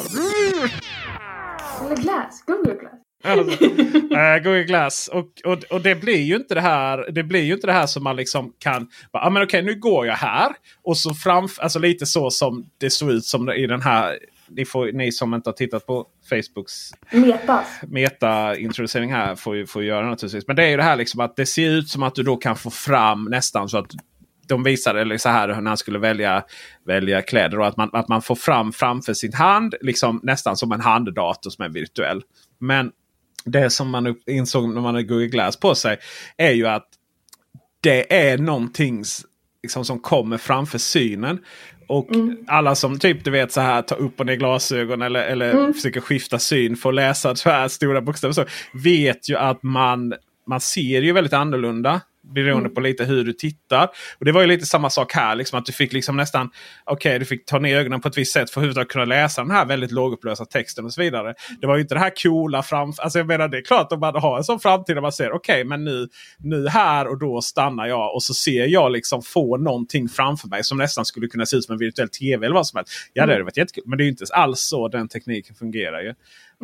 Eller 1.85 1.95
glass, 1.95 2.43
Google 2.47 2.73
glass. 2.79 2.93
Alltså, 3.23 3.63
eh, 3.63 4.43
Google 4.43 4.63
Glass. 4.63 5.09
Och, 5.13 5.27
och, 5.45 5.63
och 5.69 5.81
det 5.81 5.95
blir 5.95 6.21
ju 6.21 6.35
inte 6.35 6.53
det 6.55 6.61
här. 6.61 7.11
Det 7.11 7.23
blir 7.23 7.41
ju 7.43 7.53
inte 7.53 7.67
det 7.67 7.73
här 7.73 7.85
som 7.85 8.03
man 8.03 8.15
liksom 8.15 8.53
kan. 8.59 8.87
Ja 9.11 9.29
men 9.29 9.43
okej 9.43 9.61
nu 9.61 9.75
går 9.75 10.05
jag 10.05 10.15
här. 10.15 10.51
Och 10.83 10.97
så 10.97 11.13
framför. 11.13 11.63
Alltså 11.63 11.79
lite 11.79 12.05
så 12.05 12.29
som 12.29 12.65
det 12.77 12.89
såg 12.89 13.11
ut 13.11 13.25
som 13.25 13.49
i 13.49 13.67
den 13.67 13.81
här. 13.81 14.19
Ni, 14.47 14.65
får, 14.65 14.91
ni 14.91 15.11
som 15.11 15.33
inte 15.33 15.49
har 15.49 15.53
tittat 15.53 15.85
på 15.85 16.07
Facebooks 16.29 16.91
meta-introducering 17.87 19.11
här 19.11 19.35
får 19.35 19.55
ju, 19.55 19.67
får 19.67 19.83
göra 19.83 20.09
naturligtvis. 20.09 20.47
Men 20.47 20.55
det 20.55 20.63
är 20.63 20.69
ju 20.69 20.77
det 20.77 20.83
här 20.83 20.95
liksom 20.95 21.19
att 21.19 21.35
det 21.35 21.45
ser 21.45 21.69
ut 21.69 21.89
som 21.89 22.03
att 22.03 22.15
du 22.15 22.23
då 22.23 22.35
kan 22.35 22.55
få 22.55 22.69
fram 22.69 23.23
nästan 23.25 23.69
så 23.69 23.77
att 23.77 23.91
de 24.47 24.63
visade 24.63 25.01
eller 25.01 25.17
så 25.17 25.29
här 25.29 25.47
när 25.47 25.69
han 25.69 25.77
skulle 25.77 25.99
välja, 25.99 26.43
välja 26.85 27.21
kläder. 27.21 27.59
Och 27.59 27.67
att, 27.67 27.77
man, 27.77 27.89
att 27.93 28.07
man 28.07 28.21
får 28.21 28.35
fram 28.35 28.71
framför 28.71 29.13
sin 29.13 29.33
hand 29.33 29.75
liksom 29.81 30.19
nästan 30.23 30.57
som 30.57 30.71
en 30.71 30.81
handdator 30.81 31.49
som 31.49 31.65
är 31.65 31.69
virtuell. 31.69 32.21
Men 32.59 32.91
det 33.45 33.69
som 33.69 33.89
man 33.89 34.15
insåg 34.27 34.69
när 34.69 34.81
man 34.81 34.95
hade 34.95 35.03
Google 35.03 35.27
Glass 35.27 35.57
på 35.57 35.75
sig 35.75 35.97
är 36.37 36.51
ju 36.51 36.67
att 36.67 36.87
det 37.81 38.29
är 38.29 38.37
någonting 38.37 39.03
liksom, 39.63 39.85
som 39.85 39.99
kommer 39.99 40.37
framför 40.37 40.77
synen. 40.77 41.39
Och 41.87 42.09
alla 42.47 42.75
som 42.75 42.99
typ 42.99 43.23
du 43.23 43.31
vet 43.31 43.51
så 43.51 43.61
här 43.61 43.81
tar 43.81 43.95
upp 43.95 44.19
och 44.19 44.25
ner 44.25 44.35
glasögon 44.35 45.01
eller, 45.01 45.23
eller 45.23 45.73
försöker 45.73 46.01
skifta 46.01 46.39
syn 46.39 46.75
för 46.75 46.89
att 46.89 46.95
läsa 46.95 47.35
så 47.35 47.49
här 47.49 47.67
stora 47.67 48.01
bokstäver. 48.01 48.33
Så 48.33 48.45
vet 48.73 49.29
ju 49.29 49.37
att 49.37 49.63
man, 49.63 50.13
man 50.47 50.59
ser 50.59 51.01
ju 51.01 51.11
väldigt 51.11 51.33
annorlunda. 51.33 52.01
Beroende 52.35 52.69
på 52.69 52.81
lite 52.81 53.05
hur 53.05 53.23
du 53.23 53.33
tittar. 53.33 53.89
Och 54.19 54.25
Det 54.25 54.31
var 54.31 54.41
ju 54.41 54.47
lite 54.47 54.65
samma 54.65 54.89
sak 54.89 55.13
här. 55.13 55.35
Liksom, 55.35 55.59
att 55.59 55.65
du 55.65 55.71
fick 55.71 55.93
liksom 55.93 56.17
nästan 56.17 56.49
Okej, 56.85 57.19
du 57.19 57.25
fick 57.25 57.45
ta 57.45 57.59
ner 57.59 57.77
ögonen 57.77 58.01
på 58.01 58.07
ett 58.07 58.17
visst 58.17 58.33
sätt 58.33 58.49
för 58.49 58.79
att 58.79 58.87
kunna 58.87 59.05
läsa 59.05 59.41
den 59.41 59.51
här 59.51 59.65
väldigt 59.65 59.91
lågupplösa 59.91 60.45
texten 60.45 60.85
och 60.85 60.93
så 60.93 61.01
vidare. 61.01 61.33
Det 61.61 61.67
var 61.67 61.75
ju 61.75 61.81
inte 61.81 61.95
det 61.95 61.99
här 61.99 62.13
coola 62.23 62.63
framför. 62.63 63.03
Alltså 63.03 63.19
jag 63.19 63.27
menar 63.27 63.47
det 63.47 63.57
är 63.57 63.61
klart 63.61 63.91
om 63.91 63.99
man 63.99 64.15
har 64.15 64.37
en 64.37 64.43
sån 64.43 64.59
framtid 64.59 64.95
där 64.95 65.01
man 65.01 65.11
ser 65.11 65.31
okej 65.31 65.63
men 65.63 65.83
nu, 65.83 66.07
nu 66.37 66.67
här 66.67 67.07
och 67.07 67.19
då 67.19 67.41
stannar 67.41 67.87
jag 67.87 68.15
och 68.15 68.23
så 68.23 68.33
ser 68.33 68.67
jag 68.67 68.91
liksom 68.91 69.21
få 69.21 69.57
någonting 69.57 70.09
framför 70.09 70.47
mig 70.47 70.63
som 70.63 70.77
nästan 70.77 71.05
skulle 71.05 71.27
kunna 71.27 71.45
se 71.45 71.57
ut 71.57 71.65
som 71.65 71.73
en 71.73 71.79
virtuell 71.79 72.09
tv 72.09 72.45
eller 72.45 72.55
vad 72.55 72.67
som 72.67 72.77
helst. 72.77 72.91
Ja 73.13 73.25
det 73.25 73.31
hade 73.31 73.43
varit 73.43 73.57
jättekul. 73.57 73.83
Men 73.87 73.97
det 73.97 74.03
är 74.03 74.05
ju 74.05 74.11
inte 74.11 74.25
alls 74.33 74.59
så 74.59 74.87
den 74.87 75.07
tekniken 75.07 75.55
fungerar 75.55 76.01
ju. 76.01 76.13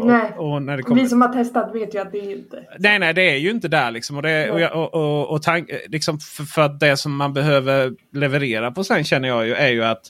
Nej. 0.07 0.31
Och, 0.37 0.53
och 0.53 0.85
kommer... 0.85 1.01
Vi 1.01 1.09
som 1.09 1.21
har 1.21 1.33
testat 1.33 1.75
vet 1.75 1.95
ju 1.95 1.99
att 2.01 2.11
det 2.11 2.19
är 2.19 2.31
inte. 2.31 2.63
Nej, 2.79 2.99
nej, 2.99 3.13
det 3.13 3.21
är 3.21 3.37
ju 3.37 3.49
inte 3.51 3.67
där. 3.67 3.91
Liksom. 3.91 4.15
Och, 4.17 4.21
det, 4.23 4.51
och, 4.51 4.59
jag- 4.59 4.75
och, 4.75 4.93
och, 4.93 5.29
och 5.31 5.41
tank, 5.43 5.69
liksom 5.87 6.19
för, 6.19 6.43
för 6.43 6.61
att 6.61 6.79
det 6.79 6.97
som 6.97 7.15
man 7.15 7.33
behöver 7.33 7.93
leverera 8.13 8.71
på 8.71 8.83
sen 8.83 9.03
känner 9.03 9.27
jag 9.27 9.47
ju 9.47 9.53
är 9.53 9.69
ju 9.69 9.83
att 9.83 10.01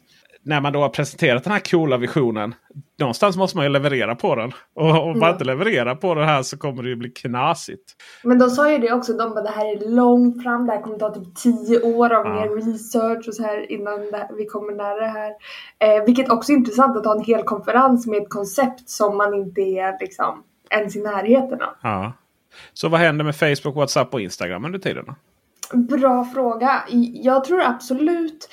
när 0.44 0.62
man 0.62 0.74
då 0.74 0.80
har 0.82 0.90
presenterat 0.90 1.44
den 1.44 1.54
här 1.54 1.60
coola 1.72 1.98
visionen. 1.98 2.56
Någonstans 3.00 3.38
måste 3.38 3.58
man 3.58 3.66
ju 3.66 3.72
leverera 3.72 4.16
på 4.16 4.36
den. 4.36 4.52
Och 4.76 4.90
om 4.90 5.20
man 5.20 5.28
Ja. 5.28 5.32
inte 5.32 5.44
levererar 5.44 5.96
på 5.96 6.16
det 6.16 6.26
här 6.26 6.44
så 6.44 6.58
kommer 6.58 6.84
det 6.84 6.90
ju 6.90 6.96
bli 6.96 7.10
knasigt. 7.10 7.96
Men 8.24 8.40
de 8.40 8.50
sa 8.50 8.72
ju 8.72 8.78
det 8.78 8.92
också, 8.94 9.14
de 9.14 9.30
bara 9.34 9.42
det 9.44 9.50
här 9.50 9.66
är 9.76 9.90
långt 9.90 10.44
fram, 10.44 10.66
det 10.66 10.72
här 10.74 10.82
kommer 10.82 10.98
ta 10.98 11.14
typ 11.14 11.36
10 11.36 11.82
år 11.82 12.14
av 12.14 12.26
Ja. 12.26 12.34
mer 12.34 12.56
research 12.56 13.28
och 13.28 13.34
så 13.34 13.44
här 13.44 13.72
innan 13.72 14.00
vi 14.38 14.46
kommer 14.46 14.74
nära 14.74 15.00
det 15.00 15.08
här. 15.12 15.32
Eh, 15.80 16.06
vilket 16.06 16.30
också 16.30 16.52
är 16.52 16.56
intressant 16.58 16.98
att 16.98 17.06
ha 17.06 17.16
en 17.18 17.24
hel 17.24 17.44
konferens 17.44 18.08
med 18.08 18.22
ett 18.22 18.30
koncept 18.30 18.90
som 18.90 19.18
man 19.18 19.34
inte 19.34 19.62
är 19.62 19.98
liksom 20.00 20.44
ens 20.70 20.96
i 20.96 21.02
närheten 21.02 21.62
av. 21.62 21.74
Ja. 21.84 22.14
Så 22.74 22.90
vad 22.90 23.00
händer 23.00 23.26
med 23.26 23.36
Facebook, 23.36 23.76
WhatsApp 23.76 24.14
och 24.14 24.22
Instagram 24.22 24.66
under 24.66 24.80
tiden? 24.80 25.04
då? 25.08 25.16
Bra 25.74 26.26
fråga. 26.26 26.84
Jag 27.14 27.44
tror 27.44 27.62
absolut... 27.62 28.50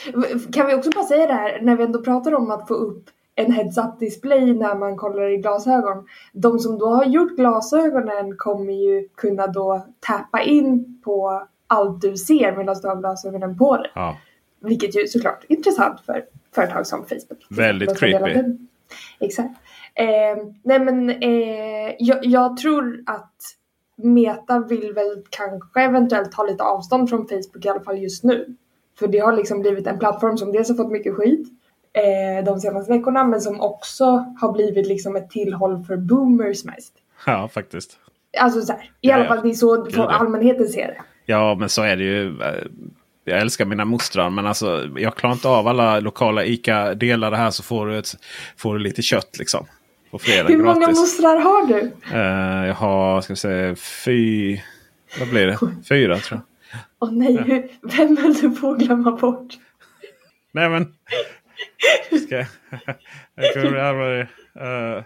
Kan 0.53 0.67
vi 0.67 0.75
också 0.75 0.91
bara 0.91 1.05
säga 1.05 1.27
det 1.27 1.33
här 1.33 1.61
när 1.63 1.77
vi 1.77 1.85
ändå 1.85 2.03
pratar 2.03 2.35
om 2.35 2.51
att 2.51 2.69
få 2.69 2.75
upp 2.75 3.11
en 3.35 3.53
heads-up 3.53 3.99
display 3.99 4.53
när 4.53 4.75
man 4.75 4.97
kollar 4.97 5.31
i 5.31 5.37
glasögon. 5.37 6.07
De 6.33 6.59
som 6.59 6.79
då 6.79 6.87
har 6.87 7.05
gjort 7.05 7.37
glasögonen 7.37 8.37
kommer 8.37 8.73
ju 8.73 9.09
kunna 9.15 9.47
då 9.47 9.87
tappa 10.01 10.43
in 10.43 11.01
på 11.05 11.47
allt 11.67 12.01
du 12.01 12.17
ser 12.17 12.57
medan 12.57 12.77
du 12.83 12.89
har 12.89 12.97
glasögonen 12.97 13.59
på 13.59 13.77
dig. 13.77 13.91
Ja. 13.95 14.17
Vilket 14.61 14.97
ju 14.97 15.07
såklart 15.07 15.45
är 15.49 15.57
intressant 15.57 16.01
för 16.01 16.25
företag 16.55 16.87
som 16.87 17.03
Facebook. 17.03 17.47
Väldigt 17.51 17.99
creepy. 17.99 18.43
Exakt. 19.21 19.61
Eh, 19.95 20.45
nej 20.63 20.79
men 20.79 21.11
eh, 21.11 21.95
jag, 21.99 22.25
jag, 22.27 22.57
tror 22.57 23.03
att 23.07 23.37
Meta 23.97 24.59
vill 24.59 24.93
väl 24.93 25.23
kanske 25.31 25.81
eventuellt 25.81 26.33
ta 26.33 26.45
lite 26.45 26.63
avstånd 26.63 27.11
från 27.11 27.29
Facebook 27.29 27.65
i 27.65 27.69
alla 27.69 27.81
fall 27.81 27.99
just 27.99 28.25
nu. 28.25 28.57
För 28.99 29.09
det 29.09 29.19
har 29.19 29.33
liksom 29.33 29.61
blivit 29.61 29.87
en 29.87 29.99
plattform 29.99 30.39
som 30.39 30.53
dels 30.53 30.69
har 30.69 30.77
fått 30.77 30.91
mycket 30.91 31.15
skit 31.15 31.49
eh, 31.93 32.45
de 32.45 32.61
senaste 32.61 32.93
veckorna 32.93 33.25
men 33.25 33.41
som 33.41 33.61
också 33.61 34.05
har 34.41 34.53
blivit 34.53 34.87
liksom 34.87 35.17
ett 35.17 35.31
tillhåll 35.31 35.85
för 35.85 35.97
boomers 35.97 36.65
mest. 36.65 36.93
Ja, 37.27 37.49
faktiskt. 37.49 37.99
Alltså 38.41 38.63
så 38.63 38.73
här, 38.73 38.83
i 38.83 38.89
ja, 39.01 39.15
alla 39.15 39.29
fall 39.29 39.43
det 39.43 39.49
är 39.49 39.55
så 39.55 40.07
allmänheten 40.09 40.69
ser 40.69 40.87
det. 40.87 41.03
Ja, 41.27 41.55
men 41.55 41.69
så 41.69 41.83
är 41.83 41.97
det 41.97 42.05
ju. 42.05 42.35
Jag 43.25 43.41
älskar 43.41 43.65
mina 43.65 43.85
mostrar 43.85 44.31
men 44.31 44.47
alltså 44.47 44.89
jag 44.97 45.17
klarar 45.17 45.35
inte 45.35 45.49
av 45.49 45.69
alla 45.69 46.01
lokala 46.01 46.45
ICA 46.45 46.95
delar 46.95 47.31
det 47.31 47.37
här 47.37 47.51
så 47.51 47.63
får 47.63 47.87
du, 47.87 47.99
ett, 47.99 48.13
får 48.57 48.75
du 48.75 48.81
lite 48.81 49.03
kött 49.03 49.39
liksom. 49.39 49.67
På 50.17 50.21
fredag, 50.21 50.49
Hur 50.49 50.63
många 50.63 50.89
mostrar 50.89 51.41
har 51.41 51.67
du? 51.67 51.93
Uh, 52.13 52.67
jag 52.67 52.75
har, 52.75 53.21
ska 53.21 53.33
vi 53.33 53.37
säga, 53.37 53.77
fy... 53.77 54.59
Vad 55.19 55.29
blir 55.29 55.47
det? 55.47 55.59
Fyra 55.89 56.19
tror 56.19 56.41
jag. 56.41 56.81
Åh 57.01 57.09
oh, 57.09 57.13
nej, 57.13 57.45
ja. 57.49 57.89
vem 57.97 58.17
höll 58.17 58.35
du 58.35 58.51
på 58.51 58.71
att 58.71 58.79
glömma 58.79 59.11
bort? 59.11 59.55
Nej 60.53 60.69
men... 60.69 60.95
Ska 62.27 62.37
jag... 62.37 62.47
jag 63.77 64.29
Uh, 64.61 65.03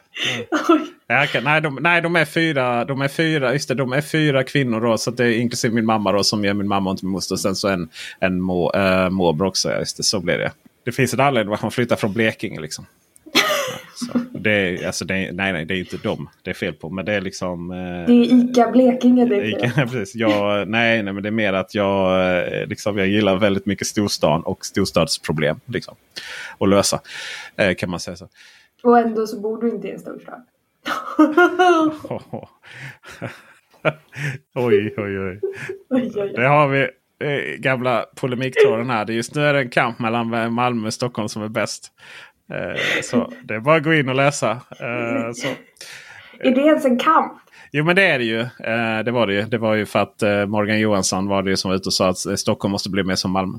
uh. 0.70 1.42
nej, 1.42 1.60
de, 1.60 1.78
nej, 1.80 2.02
de 2.02 2.16
är 2.16 2.24
fyra. 2.24 2.84
De 2.84 3.00
är 3.00 3.08
fyra, 3.08 3.52
just 3.52 3.68
det, 3.68 3.74
de 3.74 3.92
är 3.92 4.00
fyra 4.00 4.44
kvinnor 4.44 4.80
då. 4.80 4.98
Så 4.98 5.10
det 5.10 5.24
är 5.24 5.38
inklusive 5.38 5.74
min 5.74 5.86
mamma 5.86 6.12
då 6.12 6.24
som 6.24 6.44
är 6.44 6.54
min 6.54 6.68
mamma 6.68 6.90
och 6.90 6.94
inte 6.94 7.04
min 7.04 7.12
moster. 7.12 7.36
Sen 7.36 7.54
så 7.54 7.68
en, 7.68 7.88
en 8.20 8.40
må, 8.40 8.72
uh, 8.76 9.10
morbror 9.10 9.48
också. 9.48 9.78
Just 9.78 9.96
det, 9.96 10.02
så 10.02 10.20
blir 10.20 10.38
det. 10.38 10.52
Det 10.84 10.92
finns 10.92 11.14
en 11.14 11.20
anledning 11.20 11.50
varför 11.50 11.64
man 11.64 11.72
flyttar 11.72 11.96
från 11.96 12.12
Blekinge. 12.12 12.60
Liksom. 12.60 12.86
Så 14.06 14.18
det 14.30 14.86
alltså 14.86 15.04
det 15.04 15.14
är, 15.14 15.32
nej, 15.32 15.52
nej, 15.52 15.64
det 15.64 15.74
är 15.74 15.78
inte 15.78 15.96
dem 15.96 16.28
det 16.42 16.50
är 16.50 16.54
fel 16.54 16.72
på. 16.72 16.90
Men 16.90 17.04
det 17.04 17.12
är 17.12 17.20
liksom... 17.20 17.70
Eh, 17.70 17.76
det 17.76 18.12
är 18.12 18.34
ICA 18.34 18.70
Blekinge 18.70 19.24
det 19.24 19.36
är 19.36 19.44
Ica, 19.44 19.86
precis. 19.86 20.14
Jag, 20.14 20.68
nej, 20.68 21.02
nej, 21.02 21.12
men 21.12 21.22
det 21.22 21.28
är 21.28 21.32
mer 21.32 21.52
att 21.52 21.74
jag, 21.74 22.28
eh, 22.36 22.66
liksom, 22.66 22.98
jag 22.98 23.08
gillar 23.08 23.36
väldigt 23.36 23.66
mycket 23.66 23.86
storstan 23.86 24.42
och 24.42 24.66
storstadsproblem. 24.66 25.60
Liksom, 25.66 25.94
att 26.58 26.68
lösa. 26.68 27.00
Eh, 27.56 27.74
kan 27.74 27.90
man 27.90 28.00
säga 28.00 28.16
så. 28.16 28.28
Och 28.82 28.98
ändå 28.98 29.26
så 29.26 29.40
bor 29.40 29.62
du 29.62 29.70
inte 29.70 29.88
i 29.88 29.90
en 29.90 29.98
storstad. 29.98 30.42
oj, 34.54 34.94
oj, 34.96 35.18
oj. 35.18 35.40
oj, 35.90 36.12
oj. 36.16 36.32
Det 36.34 36.48
har 36.48 36.68
vi 36.68 36.88
eh, 37.24 37.56
gamla 37.58 38.06
polemiktråden 38.16 38.90
här. 38.90 39.10
Just 39.10 39.34
nu 39.34 39.42
är 39.42 39.54
det 39.54 39.60
en 39.60 39.70
kamp 39.70 39.98
mellan 39.98 40.54
Malmö 40.54 40.86
och 40.86 40.94
Stockholm 40.94 41.28
som 41.28 41.42
är 41.42 41.48
bäst. 41.48 41.92
Eh, 42.50 43.00
så 43.02 43.32
det 43.42 43.54
är 43.54 43.60
bara 43.60 43.76
att 43.76 43.84
gå 43.84 43.94
in 43.94 44.08
och 44.08 44.14
läsa. 44.14 44.50
Eh, 44.50 45.32
så. 45.34 45.48
Är 46.40 46.54
det 46.54 46.60
ens 46.60 46.84
en 46.84 46.98
kamp? 46.98 47.32
Jo 47.72 47.84
men 47.84 47.96
det 47.96 48.02
är 48.02 48.18
det 48.18 48.24
ju. 48.24 48.40
Eh, 48.40 49.04
det 49.04 49.10
var 49.10 49.26
det 49.26 49.34
ju. 49.34 49.42
Det 49.42 49.58
var 49.58 49.74
ju 49.74 49.86
för 49.86 49.98
att 49.98 50.48
Morgan 50.48 50.80
Johansson 50.80 51.26
var 51.28 51.42
det 51.42 51.56
som 51.56 51.68
var 51.68 51.76
ute 51.76 51.88
och 51.88 51.92
sa 51.92 52.08
att 52.08 52.40
Stockholm 52.40 52.72
måste 52.72 52.90
bli 52.90 53.02
mer 53.02 53.14
som 53.14 53.30
Malmö. 53.30 53.58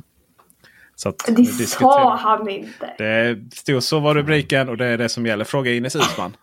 Så 0.96 1.14
det 1.28 1.46
sa 1.46 2.16
han 2.16 2.50
inte. 2.50 2.94
Det 2.98 3.54
stod 3.54 3.84
så 3.84 4.00
var 4.00 4.16
rubriken 4.16 4.70
och 4.70 4.78
det 4.78 4.86
är 4.86 4.98
det 4.98 5.10
som 5.10 5.26
gäller. 5.26 5.46
Fråga 5.46 5.72
Ines 5.74 5.96
Uusmann. 5.96 6.36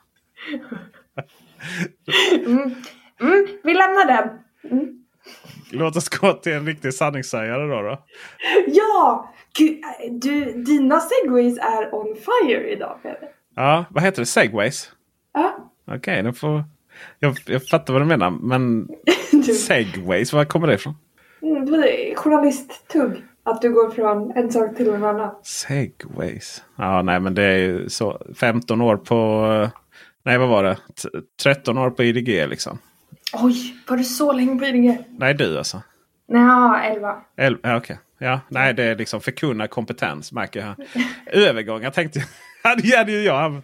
mm. 2.47 2.75
Mm, 3.21 3.47
vi 3.65 3.75
lämnar 3.75 4.07
den. 4.07 4.29
Mm. 4.73 5.05
Låt 5.71 5.97
oss 5.97 6.09
gå 6.09 6.33
till 6.33 6.53
en 6.53 6.67
riktig 6.67 6.95
sanningssägare 6.95 7.67
då. 7.67 7.83
då. 7.83 8.05
Ja! 8.67 9.35
du, 10.11 10.53
dina 10.53 11.01
segways 11.01 11.59
är 11.59 11.95
on 11.95 12.17
fire 12.17 12.71
idag 12.71 12.99
Peder. 13.03 13.29
Ja, 13.57 13.85
vad 13.91 14.03
heter 14.03 14.23
det? 14.23 14.27
Segways? 14.27 14.93
Ja. 15.33 15.71
Okej, 15.87 16.21
okay, 16.21 16.33
får... 16.33 16.65
Jag, 17.19 17.37
jag 17.47 17.67
fattar 17.67 17.93
vad 17.93 18.03
du 18.03 18.07
menar. 18.07 18.31
Men 18.31 18.89
segways, 19.67 20.33
var 20.33 20.45
kommer 20.45 20.67
det 20.67 20.75
ifrån? 20.75 20.95
Mm, 21.43 22.15
journalisttugg. 22.17 23.25
Att 23.43 23.63
du 23.63 23.73
går 23.73 23.91
från 23.91 24.33
en 24.37 24.53
sak 24.53 24.77
till 24.77 24.89
en 24.89 25.05
annan. 25.05 25.35
Segways. 25.43 26.63
Ja, 26.77 27.03
nej 27.03 27.21
men 27.21 27.35
det 27.35 27.43
är 27.43 27.59
ju 27.59 27.89
så. 27.89 28.23
15 28.35 28.81
år 28.81 28.97
på... 28.97 29.71
Nej, 30.25 30.39
vad 30.39 30.49
var 30.49 30.65
det? 30.65 30.77
13 31.43 31.79
år 31.79 31.91
på 31.91 32.05
IDG 32.05 32.29
liksom. 32.49 32.79
Oj, 33.33 33.77
var 33.89 33.97
du 33.97 34.05
så 34.05 34.33
länge 34.33 34.59
på 34.59 34.65
IDG? 34.65 34.99
Nej, 35.19 35.35
du 35.35 35.59
alltså. 35.59 35.83
Nej, 36.29 36.93
11. 36.93 37.17
11 37.37 37.61
ja, 37.63 37.77
okej. 37.77 37.99
Ja, 38.19 38.41
nej, 38.49 38.75
det 38.75 38.85
är 38.85 38.97
liksom 38.97 39.21
förkunna 39.21 39.69
kompetens 39.69 40.33
märker 40.33 40.61
jag. 40.61 40.87
Övergång. 41.47 41.83
Jag 41.83 41.95
tänkte, 41.95 42.21
det 42.83 42.97
hade 42.97 43.13
ju 43.13 43.23
jag. 43.23 43.55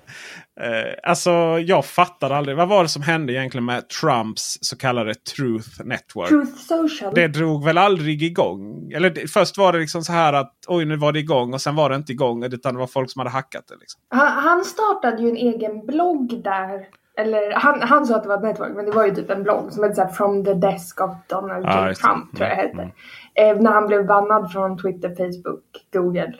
Eh, 0.60 0.94
alltså 1.02 1.30
jag 1.66 1.84
fattade 1.84 2.36
aldrig. 2.36 2.56
Vad 2.56 2.68
var 2.68 2.82
det 2.82 2.88
som 2.88 3.02
hände 3.02 3.32
egentligen 3.32 3.64
med 3.64 3.88
Trumps 3.88 4.58
så 4.60 4.76
kallade 4.76 5.14
Truth 5.14 5.84
Network? 5.84 6.28
Truth 6.28 6.56
Social. 6.56 7.14
Det 7.14 7.28
drog 7.28 7.64
väl 7.64 7.78
aldrig 7.78 8.22
igång? 8.22 8.92
Eller 8.92 9.26
först 9.26 9.58
var 9.58 9.72
det 9.72 9.78
liksom 9.78 10.02
så 10.02 10.12
här 10.12 10.32
att 10.32 10.54
oj 10.68 10.84
nu 10.84 10.96
var 10.96 11.12
det 11.12 11.18
igång 11.18 11.54
och 11.54 11.60
sen 11.60 11.76
var 11.76 11.90
det 11.90 11.96
inte 11.96 12.12
igång. 12.12 12.44
Utan 12.44 12.74
det 12.74 12.80
var 12.80 12.86
folk 12.86 13.10
som 13.10 13.20
hade 13.20 13.30
hackat 13.30 13.68
det. 13.68 13.76
Liksom. 13.80 14.00
Han, 14.08 14.42
han 14.42 14.64
startade 14.64 15.22
ju 15.22 15.28
en 15.28 15.36
egen 15.36 15.86
blogg 15.86 16.42
där. 16.44 16.86
Eller 17.16 17.52
han, 17.52 17.82
han 17.82 18.06
sa 18.06 18.16
att 18.16 18.22
det 18.22 18.28
var 18.28 18.36
ett 18.36 18.42
nätverk 18.42 18.72
men 18.76 18.84
det 18.84 18.90
var 18.90 19.06
ju 19.06 19.14
typ 19.14 19.30
en 19.30 19.42
blogg 19.42 19.72
som 19.72 19.84
hette 19.84 20.08
From 20.08 20.44
the 20.44 20.54
Desk 20.54 21.00
of 21.00 21.10
Donald 21.26 21.64
J. 21.64 21.70
Ah, 21.70 21.94
Trump 21.94 22.36
tror 22.36 22.48
jag 22.48 22.58
det 22.58 22.62
hette. 22.62 22.92
Mm. 23.34 23.56
Eh, 23.56 23.62
när 23.62 23.72
han 23.72 23.86
blev 23.86 24.06
bannad 24.06 24.52
från 24.52 24.78
Twitter, 24.78 25.08
Facebook, 25.08 25.64
Google 25.92 26.34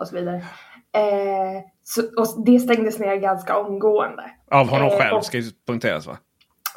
och 0.00 0.08
så 0.08 0.16
vidare. 0.16 0.36
Eh, 0.92 1.62
så, 1.82 2.02
och 2.02 2.44
det 2.46 2.58
stängdes 2.58 2.98
ner 2.98 3.16
ganska 3.16 3.58
omgående. 3.58 4.30
Av 4.50 4.68
honom 4.68 4.88
eh, 4.88 4.98
själv 4.98 5.16
och, 5.16 5.24
ska 5.24 5.38
ju 5.38 5.50
poängteras 5.66 6.06
va? 6.06 6.16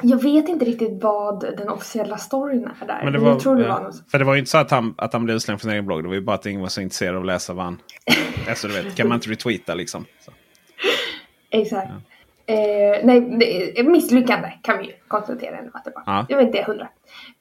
Jag 0.02 0.22
vet 0.22 0.48
inte 0.48 0.64
riktigt 0.64 1.02
vad 1.02 1.40
den 1.40 1.68
officiella 1.68 2.16
storyn 2.16 2.68
är 2.80 2.86
där. 2.86 3.00
Men 3.04 3.12
det 3.12 3.18
var, 3.18 3.28
jag 3.28 3.40
tror 3.40 3.56
det 3.56 3.68
var 3.68 3.80
något. 3.80 4.10
För 4.10 4.18
det 4.18 4.24
var 4.24 4.34
ju 4.34 4.38
inte 4.38 4.50
så 4.50 4.58
att 4.58 4.70
han, 4.70 4.94
att 4.98 5.12
han 5.12 5.24
blev 5.24 5.36
utslängd 5.36 5.60
från 5.60 5.68
sin 5.68 5.72
egen 5.72 5.86
blogg. 5.86 6.02
Det 6.02 6.08
var 6.08 6.14
ju 6.14 6.20
bara 6.20 6.36
att 6.36 6.46
ingen 6.46 6.60
var 6.60 6.68
så 6.68 6.80
intresserad 6.80 7.14
av 7.14 7.20
att 7.20 7.26
läsa 7.26 7.52
vad 7.52 7.64
han... 7.64 7.78
alltså 8.48 8.68
du 8.68 8.82
vet, 8.82 8.96
kan 8.96 9.08
man 9.08 9.14
inte 9.14 9.30
retweeta 9.30 9.74
liksom. 9.74 10.04
Så. 10.20 10.32
Exakt. 11.50 11.90
Ja. 11.90 12.11
Eh, 12.46 13.04
nej, 13.04 13.84
misslyckande 13.84 14.52
kan 14.62 14.78
vi 14.78 14.84
ju 14.84 14.92
konstatera 15.08 15.58
ändå 15.58 15.70
att 15.74 15.84
det 15.84 15.92
var. 15.94 16.02
Ja. 16.06 16.26
Jag 16.28 16.36
vet 16.36 16.46
inte 16.46 16.64
hundra. 16.66 16.88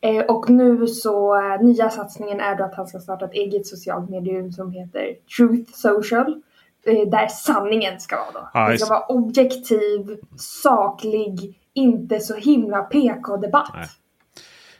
Eh, 0.01 0.25
och 0.25 0.49
nu 0.49 0.87
så, 0.87 1.35
eh, 1.35 1.61
nya 1.61 1.89
satsningen 1.89 2.39
är 2.39 2.55
då 2.55 2.63
att 2.63 2.75
han 2.75 2.87
ska 2.87 2.99
starta 2.99 3.25
ett 3.25 3.33
eget 3.33 3.67
socialt 3.67 4.09
medium 4.09 4.51
som 4.51 4.71
heter 4.71 5.15
Truth 5.37 5.71
Social. 5.73 6.41
Eh, 6.85 7.09
där 7.09 7.27
sanningen 7.27 7.99
ska 7.99 8.15
vara 8.15 8.31
då. 8.31 8.49
Ja, 8.53 8.69
det 8.69 8.77
ska 8.77 8.89
vara 8.89 9.05
objektiv, 9.05 10.17
saklig, 10.37 11.59
inte 11.73 12.19
så 12.19 12.35
himla 12.35 12.81
PK-debatt. 12.81 13.89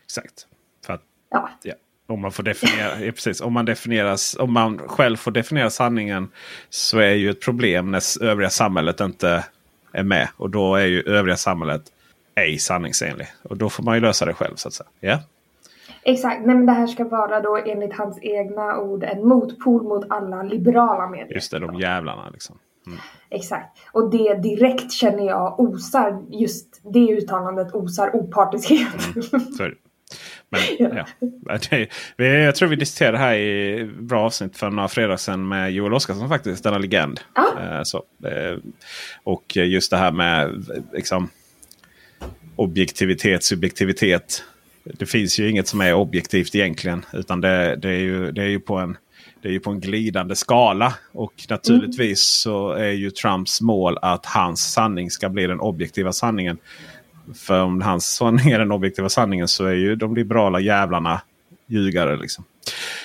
Exakt. 0.04 0.48
För 0.86 0.94
att, 0.94 1.02
ja. 1.30 1.50
ja. 1.64 1.74
Om 2.08 2.22
man, 2.22 2.32
får 2.32 2.44
definiera, 2.44 2.96
precis, 3.12 3.42
om, 3.42 3.54
man 3.54 3.66
definieras, 3.66 4.38
om 4.40 4.54
man 4.54 4.78
själv 4.78 5.18
får 5.18 5.32
definiera 5.32 5.70
sanningen 5.70 6.32
så 6.70 7.00
är 7.00 7.14
ju 7.14 7.30
ett 7.30 7.42
problem 7.42 7.92
när 7.92 8.24
övriga 8.24 8.50
samhället 8.50 9.00
inte 9.00 9.46
är 9.94 10.04
med. 10.04 10.28
Och 10.38 10.50
då 10.50 10.76
är 10.76 10.86
ju 10.86 11.02
övriga 11.02 11.38
samhället 11.38 11.82
ej 12.36 12.60
sanningsenlig. 12.60 13.28
Och 13.44 13.58
då 13.58 13.70
får 13.70 13.84
man 13.84 13.96
ju 13.96 14.02
lösa 14.02 14.26
det 14.26 14.34
själv 14.34 14.56
så 14.56 14.68
att 14.68 14.74
säga. 14.74 14.90
Ja. 15.00 15.20
Exakt, 16.04 16.46
Nej, 16.46 16.56
men 16.56 16.66
det 16.66 16.72
här 16.72 16.88
ska 16.88 17.04
vara 17.04 17.42
då 17.42 17.58
enligt 17.66 17.94
hans 17.94 18.20
egna 18.22 18.78
ord 18.78 19.04
en 19.04 19.28
motpol 19.28 19.84
mot 19.84 20.06
alla 20.10 20.44
liberala 20.44 21.10
medier. 21.10 21.34
Just 21.34 21.52
det, 21.52 21.60
de 21.60 21.76
jävlarna 21.76 22.30
liksom. 22.30 22.58
Mm. 22.88 23.00
Exakt. 23.30 23.80
Och 23.92 24.10
det 24.10 24.34
direkt 24.34 24.92
känner 24.92 25.26
jag 25.26 25.60
osar, 25.60 26.24
just 26.30 26.82
det 26.84 27.12
uttalandet 27.12 27.74
osar 27.74 28.16
opartiskhet. 28.16 29.16
Mm. 29.34 29.46
Men, 30.52 30.62
ja. 30.80 31.06
ja. 32.18 32.26
jag 32.26 32.56
tror 32.56 32.70
vi 32.70 32.76
diskuterade 32.76 33.18
det 33.18 33.24
här 33.24 33.36
i 33.36 33.86
bra 34.00 34.22
avsnitt 34.22 34.58
för 34.58 34.70
några 34.70 34.88
fredagar 34.88 35.18
sedan 35.18 35.48
med 35.48 35.72
Joel 35.72 35.94
Oscarsson 35.94 36.30
faktiskt. 36.30 36.64
Denna 36.64 36.78
legend. 36.78 37.20
Ah. 37.34 37.84
Så, 37.84 38.04
eh, 38.24 38.58
och 39.24 39.56
just 39.56 39.92
det 39.92 39.98
här 39.98 40.12
med 40.12 40.66
liksom, 40.94 41.30
objektivitet, 42.56 43.44
subjektivitet. 43.44 44.44
Det 44.84 45.06
finns 45.06 45.40
ju 45.40 45.50
inget 45.50 45.68
som 45.68 45.82
är 45.82 45.94
objektivt 45.94 46.56
egentligen. 46.56 47.06
Utan 47.14 47.42
det, 47.42 47.76
det, 47.76 47.90
är, 47.90 48.00
ju, 48.00 48.32
det 48.32 48.42
är 48.42 48.48
ju 48.48 48.60
på 48.60 48.78
en 48.78 48.98
det 49.42 49.48
är 49.48 49.52
ju 49.52 49.60
på 49.60 49.70
en 49.70 49.80
glidande 49.80 50.36
skala. 50.36 50.94
Och 51.12 51.34
naturligtvis 51.50 52.46
mm. 52.46 52.54
så 52.54 52.72
är 52.72 52.92
ju 52.92 53.12
Trumps 53.12 53.62
mål 53.62 53.98
att 54.02 54.26
hans 54.26 54.74
sanning 54.74 55.12
ska 55.12 55.30
bli 55.30 55.48
den 55.48 55.60
objektiva 55.60 56.14
sanningen. 56.14 56.58
För 57.36 57.64
om 57.64 57.82
hans 57.82 58.06
sanning 58.06 58.52
är 58.52 58.60
den 58.60 58.72
objektiva 58.72 59.10
sanningen 59.10 59.48
så 59.48 59.66
är 59.66 59.74
ju 59.74 59.96
de 59.96 60.16
liberala 60.16 60.60
jävlarna 60.60 61.22
ljugare. 61.68 62.18
Liksom. 62.18 62.44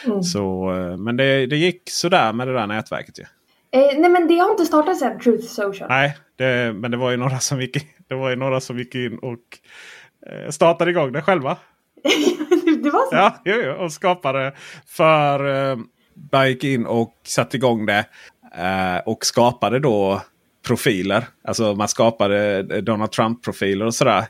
Mm. 0.06 0.22
Så, 0.22 0.72
eh, 0.72 0.96
men 0.96 1.16
det, 1.16 1.46
det 1.46 1.56
gick 1.56 1.90
sådär 1.90 2.32
med 2.32 2.48
det 2.48 2.54
där 2.54 2.66
nätverket 2.66 3.18
ju. 3.18 3.24
Eh, 3.70 3.98
nej 3.98 4.10
men 4.10 4.28
det 4.28 4.38
har 4.38 4.50
inte 4.50 4.66
startat 4.66 4.98
sen, 4.98 5.20
Truth 5.20 5.46
Social. 5.46 5.88
Nej, 5.88 6.16
det, 6.36 6.72
men 6.72 6.90
det 6.90 6.96
var 6.96 7.10
ju 7.10 7.16
några 7.16 7.38
som 7.38 7.60
gick 7.60 7.76
in, 7.76 7.82
det 8.08 8.14
var 8.14 8.30
ju 8.30 8.36
några 8.36 8.60
som 8.60 8.78
gick 8.78 8.94
in 8.94 9.18
och 9.18 9.58
eh, 10.26 10.50
startade 10.50 10.90
igång 10.90 11.12
det 11.12 11.22
själva. 11.22 11.56
det 12.82 12.90
var 12.90 13.10
så? 13.10 13.16
Ja, 13.16 13.42
jo, 13.44 13.54
jo, 13.64 13.72
och 13.72 13.92
skapade 13.92 14.52
för... 14.86 15.70
Eh, 15.70 15.76
bara 16.16 16.48
gick 16.48 16.64
in 16.64 16.86
och 16.86 17.14
satte 17.24 17.56
igång 17.56 17.86
det. 17.86 18.04
Eh, 18.56 18.98
och 19.06 19.26
skapade 19.26 19.78
då 19.78 20.22
profiler. 20.66 21.26
Alltså 21.44 21.74
man 21.74 21.88
skapade 21.88 22.58
eh, 22.58 22.82
Donald 22.82 23.12
Trump-profiler 23.12 23.84
och 23.84 23.94
sådär. 23.94 24.24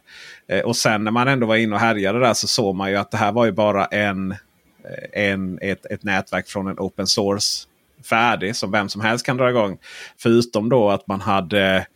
Eh, 0.48 0.60
och 0.60 0.76
sen 0.76 1.04
när 1.04 1.10
man 1.10 1.28
ändå 1.28 1.46
var 1.46 1.56
inne 1.56 1.74
och 1.74 1.80
härjade 1.80 2.20
där 2.20 2.34
så 2.34 2.46
såg 2.46 2.74
man 2.74 2.90
ju 2.90 2.96
att 2.96 3.10
det 3.10 3.16
här 3.16 3.32
var 3.32 3.44
ju 3.44 3.52
bara 3.52 3.84
en, 3.84 4.32
eh, 4.32 5.30
en, 5.30 5.58
ett, 5.62 5.86
ett 5.86 6.02
nätverk 6.02 6.48
från 6.48 6.66
en 6.66 6.78
open 6.78 7.06
source 7.06 7.66
färdig 8.08 8.56
som 8.56 8.70
vem 8.70 8.88
som 8.88 9.00
helst 9.00 9.26
kan 9.26 9.36
dra 9.36 9.50
igång. 9.50 9.78
Förutom 10.18 10.68
då 10.68 10.90
att 10.90 11.06
man 11.06 11.20
hade 11.20 11.86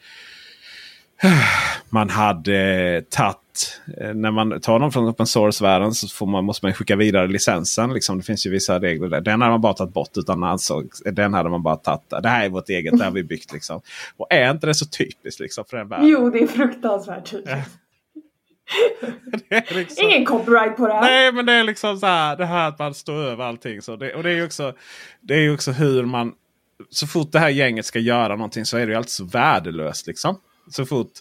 man 1.89 2.11
hade 2.11 3.03
tagit, 3.11 3.37
när 4.15 4.31
man 4.31 4.61
tar 4.61 4.79
dem 4.79 4.93
från 4.93 5.09
open 5.09 5.27
source-världen 5.27 5.95
så 5.95 6.09
får 6.09 6.27
man, 6.27 6.45
måste 6.45 6.67
man 6.67 6.75
skicka 6.75 6.97
vidare 6.97 7.27
licensen. 7.27 7.93
Liksom, 7.95 8.19
det 8.19 8.25
finns 8.25 8.47
ju 8.47 8.51
vissa 8.51 8.81
regler 8.81 9.09
där. 9.09 9.21
Den 9.21 9.41
hade 9.41 9.51
man 9.51 9.61
bara 9.61 9.75
tagit 9.75 9.95
bort. 9.95 10.17
Utan 10.17 10.45
alltså, 10.45 10.83
den 11.05 11.35
hade 11.35 11.51
man 11.51 11.63
bara 11.63 11.77
tagit. 11.77 12.11
Det 12.23 12.29
här 12.29 12.45
är 12.45 12.49
vårt 12.49 12.69
eget, 12.69 12.99
det 12.99 13.05
har 13.05 13.11
vi 13.11 13.25
byggt. 13.25 13.53
Liksom. 13.53 13.81
Och 14.17 14.27
är 14.31 14.51
inte 14.51 14.67
det 14.67 14.75
så 14.75 14.87
typiskt 14.87 15.41
liksom, 15.41 15.65
för 15.71 15.77
den 15.77 15.89
världen? 15.89 16.09
Jo, 16.09 16.31
det 16.31 16.43
är 16.43 16.47
fruktansvärt 16.47 17.31
typiskt. 17.31 17.71
liksom, 19.71 20.05
Ingen 20.05 20.25
copyright 20.25 20.77
på 20.77 20.87
det 20.87 20.95
här. 20.95 21.01
Nej, 21.01 21.33
men 21.33 21.47
det 21.47 21.53
är 21.53 21.65
liksom 21.65 21.97
så 21.97 22.07
här, 22.07 22.37
det 22.37 22.47
här 22.47 22.69
att 22.69 22.79
man 22.79 22.95
står 22.95 23.15
över 23.15 23.45
allting. 23.45 23.83
Så 23.83 23.97
det, 23.97 24.15
och 24.15 24.23
det 24.23 24.31
är 24.31 24.35
ju 24.35 24.45
också, 24.45 24.75
det 25.21 25.35
är 25.35 25.55
också 25.55 25.73
hur 25.73 26.05
man... 26.05 26.33
Så 26.91 27.07
fort 27.07 27.33
det 27.33 27.39
här 27.39 27.49
gänget 27.49 27.87
ska 27.87 27.99
göra 27.99 28.37
någonting 28.37 28.65
så 28.65 28.77
är 28.77 28.87
det 28.87 28.93
ju 28.93 28.97
alltid 28.99 29.11
så 29.11 29.25
värdelöst. 29.25 30.07
Liksom. 30.07 30.41
Så 30.71 30.87
fort... 30.87 31.13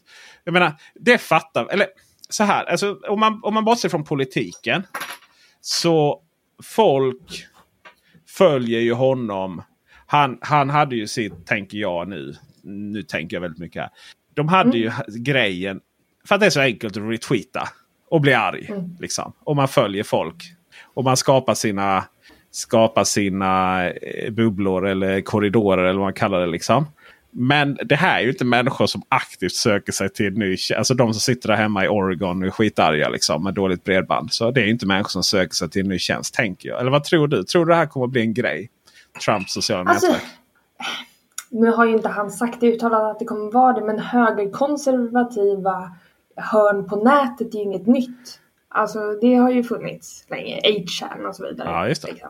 Jag 0.43 0.53
menar, 0.53 0.73
det 0.95 1.17
fattar... 1.17 1.67
Eller 1.71 1.87
så 2.29 2.43
här, 2.43 2.65
alltså, 2.65 2.99
om, 3.07 3.19
man, 3.19 3.39
om 3.43 3.53
man 3.53 3.65
bortser 3.65 3.89
från 3.89 4.03
politiken. 4.03 4.83
Så 5.61 6.21
folk 6.63 7.45
följer 8.27 8.79
ju 8.79 8.93
honom. 8.93 9.63
Han, 10.05 10.37
han 10.41 10.69
hade 10.69 10.95
ju 10.95 11.07
sitt, 11.07 11.45
tänker 11.47 11.77
jag 11.77 12.07
nu. 12.07 12.35
Nu 12.63 13.03
tänker 13.03 13.35
jag 13.35 13.41
väldigt 13.41 13.59
mycket 13.59 13.81
här. 13.81 13.89
De 14.33 14.47
hade 14.47 14.77
ju 14.77 14.91
grejen. 15.07 15.79
För 16.27 16.35
att 16.35 16.41
det 16.41 16.47
är 16.47 16.49
så 16.49 16.61
enkelt 16.61 16.97
att 16.97 17.03
retweeta. 17.03 17.69
Och 18.09 18.21
bli 18.21 18.33
arg. 18.33 18.65
Mm. 18.69 18.97
Liksom. 18.99 19.33
Och 19.43 19.55
man 19.55 19.67
följer 19.67 20.03
folk. 20.03 20.43
Och 20.93 21.03
man 21.03 21.17
skapar 21.17 21.53
sina, 21.53 22.03
skapar 22.51 23.03
sina 23.03 23.85
eh, 23.89 24.31
bubblor 24.31 24.87
eller 24.87 25.21
korridorer 25.21 25.83
eller 25.83 25.99
vad 25.99 26.05
man 26.05 26.13
kallar 26.13 26.39
det. 26.39 26.47
liksom. 26.47 26.85
Men 27.31 27.77
det 27.85 27.95
här 27.95 28.19
är 28.19 28.23
ju 28.23 28.29
inte 28.29 28.45
människor 28.45 28.87
som 28.87 29.01
aktivt 29.09 29.51
söker 29.51 29.91
sig 29.91 30.09
till 30.09 30.33
ny 30.33 30.57
Alltså 30.77 30.93
de 30.93 31.13
som 31.13 31.21
sitter 31.21 31.49
där 31.49 31.55
hemma 31.55 31.85
i 31.85 31.87
Oregon 31.87 32.41
och 32.41 32.47
är 32.47 32.51
skitarga 32.51 33.09
liksom, 33.09 33.43
med 33.43 33.53
dåligt 33.53 33.83
bredband. 33.83 34.33
Så 34.33 34.51
det 34.51 34.61
är 34.61 34.65
inte 34.65 34.85
människor 34.85 35.09
som 35.09 35.23
söker 35.23 35.53
sig 35.53 35.69
till 35.69 35.81
en 35.81 35.87
ny 35.87 35.99
tjänst 35.99 36.33
tänker 36.33 36.69
jag. 36.69 36.79
Eller 36.81 36.91
vad 36.91 37.03
tror 37.03 37.27
du? 37.27 37.43
Tror 37.43 37.65
du 37.65 37.69
det 37.71 37.75
här 37.75 37.85
kommer 37.85 38.05
att 38.05 38.11
bli 38.11 38.21
en 38.21 38.33
grej? 38.33 38.69
Trumps 39.25 39.53
sociala 39.53 39.89
Alltså, 39.89 40.07
nätverk. 40.07 40.29
nu 41.49 41.71
har 41.71 41.85
ju 41.85 41.93
inte 41.93 42.09
han 42.09 42.31
sagt 42.31 42.59
det 42.59 42.67
uttalat 42.67 43.01
att 43.01 43.19
det 43.19 43.25
kommer 43.25 43.51
vara 43.51 43.73
det, 43.73 43.85
men 43.85 43.99
högerkonservativa 43.99 45.91
hörn 46.35 46.89
på 46.89 46.95
nätet 46.95 47.53
är 47.53 47.57
ju 47.57 47.63
inget 47.63 47.87
nytt. 47.87 48.39
Alltså 48.69 48.99
det 49.21 49.35
har 49.35 49.51
ju 49.51 49.63
funnits 49.63 50.25
länge, 50.29 50.59
8chan 50.61 51.25
och 51.27 51.35
så 51.35 51.47
vidare. 51.47 51.69
Ja, 51.69 51.87
just 51.87 52.01
det. 52.01 52.11
Liksom. 52.11 52.29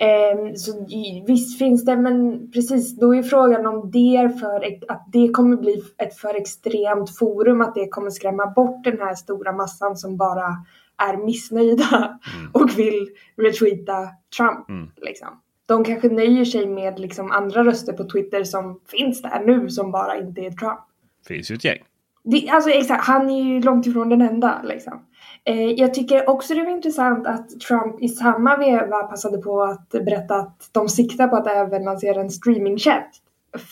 Ehm, 0.00 0.56
så 0.56 0.86
visst 1.26 1.58
finns 1.58 1.84
det, 1.84 1.96
men 1.96 2.50
precis 2.50 2.96
då 2.96 3.14
är 3.14 3.22
frågan 3.22 3.66
om 3.66 3.90
det 3.90 4.16
är 4.16 4.28
för, 4.28 4.92
att 4.92 5.06
det 5.12 5.28
kommer 5.28 5.56
bli 5.56 5.82
ett 5.98 6.16
för 6.16 6.34
extremt 6.34 7.18
forum, 7.18 7.60
att 7.60 7.74
det 7.74 7.88
kommer 7.88 8.10
skrämma 8.10 8.46
bort 8.46 8.84
den 8.84 8.98
här 8.98 9.14
stora 9.14 9.52
massan 9.52 9.96
som 9.96 10.16
bara 10.16 10.56
är 10.96 11.16
missnöjda 11.16 12.18
och 12.52 12.78
vill 12.78 13.08
retweeta 13.36 14.08
Trump. 14.36 14.68
Mm. 14.68 14.90
Liksom. 14.96 15.28
De 15.66 15.84
kanske 15.84 16.08
nöjer 16.08 16.44
sig 16.44 16.66
med 16.66 16.98
liksom 16.98 17.30
andra 17.30 17.64
röster 17.64 17.92
på 17.92 18.04
Twitter 18.10 18.44
som 18.44 18.80
finns 18.88 19.22
där 19.22 19.42
nu 19.46 19.70
som 19.70 19.92
bara 19.92 20.16
inte 20.16 20.40
är 20.40 20.50
Trump. 20.50 20.80
finns 21.28 21.50
ju 21.50 21.54
ett 21.54 21.64
gäng. 21.64 21.78
Det, 22.24 22.48
alltså 22.48 22.70
exakt, 22.70 23.04
han 23.04 23.30
är 23.30 23.42
ju 23.42 23.62
långt 23.62 23.86
ifrån 23.86 24.08
den 24.08 24.20
enda 24.20 24.62
liksom. 24.64 25.00
Eh, 25.44 25.70
jag 25.70 25.94
tycker 25.94 26.28
också 26.30 26.54
det 26.54 26.62
var 26.64 26.70
intressant 26.70 27.26
att 27.26 27.60
Trump 27.60 28.02
i 28.02 28.08
samma 28.08 28.56
veva 28.56 29.02
passade 29.02 29.38
på 29.38 29.62
att 29.62 29.88
berätta 29.88 30.34
att 30.34 30.68
de 30.72 30.88
siktar 30.88 31.28
på 31.28 31.36
att 31.36 31.46
även 31.46 31.84
lansera 31.84 32.20
en 32.20 32.30
streamingtjänst 32.30 33.22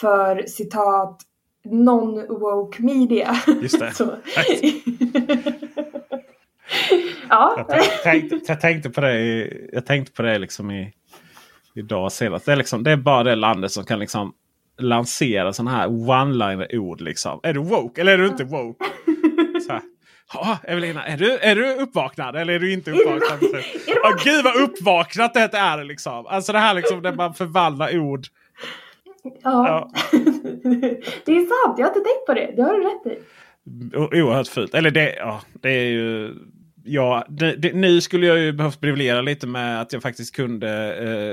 för 0.00 0.42
citat 0.46 1.20
non-woke 1.64 2.82
media. 2.82 3.36
Just 3.62 3.78
det. 3.80 3.92
Ja. 7.30 7.54
Jag 7.56 7.68
tänkte, 7.68 7.96
tänkte, 8.02 8.40
jag 8.52 8.60
tänkte 8.60 8.90
på 8.90 9.00
det, 9.00 9.20
i- 9.20 9.70
jag 9.72 9.86
tänkte 9.86 10.12
på 10.12 10.22
det 10.22 10.38
liksom 10.38 10.70
i, 10.70 10.92
idag 11.74 12.12
senast. 12.12 12.46
Det 12.46 12.52
är, 12.52 12.56
liksom, 12.56 12.84
det 12.84 12.90
är 12.90 12.96
bara 12.96 13.22
det 13.24 13.34
landet 13.34 13.72
som 13.72 13.84
kan 13.84 13.98
liksom 13.98 14.32
lansera 14.78 15.52
sådana 15.52 15.70
här 15.76 15.88
one-liner 15.88 16.76
ord. 16.78 17.00
Liksom. 17.00 17.40
Är 17.42 17.52
du 17.54 17.60
woke 17.60 18.00
eller 18.00 18.12
är 18.12 18.18
du 18.18 18.26
inte 18.26 18.44
woke? 18.44 18.84
Ja, 20.34 20.58
Evelina, 20.64 21.06
är 21.06 21.16
du, 21.16 21.38
är 21.38 21.54
du 21.56 21.74
uppvaknad 21.74 22.36
eller 22.36 22.52
är 22.52 22.58
du 22.58 22.72
inte 22.72 22.90
uppvaknad? 22.90 23.62
Ja, 23.86 24.16
gud 24.24 24.44
vad 24.44 24.56
uppvaknat 24.56 25.34
det 25.34 25.40
är 25.58 25.84
liksom. 25.84 26.26
Alltså 26.26 26.52
det 26.52 26.58
här 26.58 26.74
liksom 26.74 27.02
där 27.02 27.12
man 27.12 27.34
förvandlar 27.34 27.98
ord. 27.98 28.26
ja. 29.42 29.90
det 31.24 31.32
är 31.32 31.66
sant, 31.66 31.78
jag 31.78 31.86
har 31.86 31.96
inte 31.96 32.00
tänkt 32.10 32.26
på 32.26 32.34
det. 32.34 32.52
Det 32.56 32.62
har 32.62 32.74
du 32.74 32.80
rätt 32.82 33.18
i. 33.18 33.22
O- 33.96 34.08
Oerhört 34.12 34.48
fult. 34.48 34.74
Eller 34.74 34.90
det, 34.90 35.14
ja, 35.16 35.40
det 35.62 35.70
är 35.70 35.84
ju... 35.90 36.34
Ja, 36.84 37.26
det, 37.28 37.52
det, 37.56 37.72
nu 37.72 38.00
skulle 38.00 38.26
jag 38.26 38.38
ju 38.38 38.52
behövt 38.52 38.80
briljera 38.80 39.20
lite 39.20 39.46
med 39.46 39.80
att 39.80 39.92
jag 39.92 40.02
faktiskt 40.02 40.36
kunde 40.36 40.68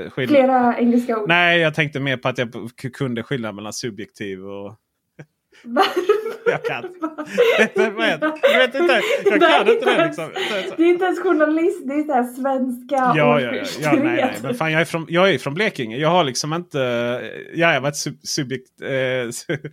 eh, 0.04 0.10
skilja... 0.10 0.28
Flera 0.28 0.78
engelska 0.78 1.18
ord. 1.18 1.28
Nej, 1.28 1.60
jag 1.60 1.74
tänkte 1.74 2.00
mer 2.00 2.16
på 2.16 2.28
att 2.28 2.38
jag 2.38 2.70
kunde 2.94 3.22
skilja 3.22 3.52
mellan 3.52 3.72
subjektiv 3.72 4.44
och... 4.46 4.74
Jag 6.46 6.64
kan 6.64 6.84
inte. 6.84 7.06
Det? 7.74 7.80
Jag 8.52 8.58
vet 8.58 8.74
inte. 8.74 9.00
Jag 9.24 9.40
Nej, 9.40 9.50
kan 9.50 9.68
inte 9.68 9.84
det 9.84 9.90
ens- 9.92 10.18
liksom. 10.18 10.30
Det 10.76 10.82
är 10.82 10.86
inte 10.88 11.04
ens 11.04 11.20
journalist, 11.20 11.88
det 11.88 11.94
är 11.94 12.02
så 12.02 12.12
här 12.12 12.22
svenska 12.24 12.96
Ja, 12.96 13.40
ja, 13.40 13.40
ja, 13.40 13.62
ja 13.80 13.92
nej, 13.92 14.02
nej. 14.02 14.34
Men 14.42 14.54
fan, 14.54 14.72
jag 14.72 14.80
är 14.80 14.84
från, 14.84 15.06
jag 15.08 15.30
är 15.30 15.38
från 15.38 15.54
Blekinge. 15.54 15.96
Jag 15.96 16.08
har 16.08 16.24
liksom 16.24 16.52
inte... 16.52 16.78
Ja, 17.54 17.74
jag 17.74 17.80
var 17.80 17.88
ett 17.88 17.96
sub, 17.96 18.18
subjekt, 18.22 18.80
eh, 18.82 18.86
su- 18.86 19.70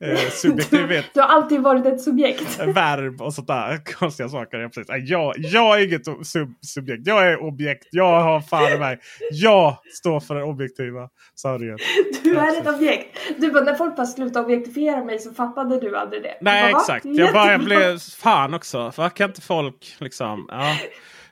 eh, 0.00 0.18
subjektiv 0.30 0.86
vet, 0.88 1.04
Du 1.14 1.20
har 1.20 1.28
alltid 1.28 1.60
varit 1.60 1.86
ett 1.86 2.00
subjekt. 2.00 2.58
verb 2.74 3.22
och 3.22 3.34
sånt 3.34 3.46
där 3.46 3.92
konstiga 3.94 4.28
saker. 4.28 4.58
Jag, 4.58 4.72
precis. 4.72 5.10
Jag, 5.10 5.34
jag 5.38 5.80
är 5.80 5.84
inget 5.84 6.26
sub, 6.26 6.48
subjekt. 6.66 7.02
Jag 7.06 7.28
är 7.32 7.42
objekt. 7.42 7.88
Jag 7.90 8.20
har 8.20 8.40
fan 8.40 8.78
mig. 8.80 8.98
Jag 9.32 9.76
står 9.92 10.20
för 10.20 10.34
den 10.34 10.44
objektiva 10.44 11.08
sanningen. 11.34 11.78
Du 12.22 12.36
är 12.38 12.60
ett 12.60 12.68
objekt. 12.74 13.18
Du 13.38 13.52
bara, 13.52 13.64
när 13.64 13.74
folk 13.74 13.96
bara 13.96 14.06
slutade 14.06 14.44
objektifiera 14.44 15.04
mig 15.04 15.18
så 15.28 15.34
fattade 15.34 15.80
du 15.80 15.96
aldrig 15.96 16.22
det. 16.22 16.38
Nej, 16.40 16.72
bara, 16.72 16.80
exakt. 16.80 17.04
Jag 17.04 17.32
bara 17.32 17.52
jag 17.52 17.64
blev 17.64 17.98
fan 17.98 18.54
också. 18.54 18.78
Varför 18.78 19.08
kan 19.08 19.30
inte 19.30 19.40
folk 19.40 19.96
liksom... 19.98 20.46
Ja. 20.50 20.76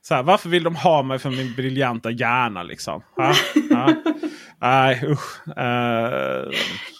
Så 0.02 0.14
här, 0.14 0.22
varför 0.22 0.48
vill 0.48 0.62
de 0.62 0.76
ha 0.76 1.02
mig 1.02 1.18
för 1.18 1.30
min 1.30 1.54
briljanta 1.54 2.10
hjärna 2.10 2.62
liksom? 2.62 3.02
Ja, 3.16 3.34
ja. 3.70 3.94
Nej 4.60 5.04
usch. 5.08 5.48
Eh, 5.58 6.50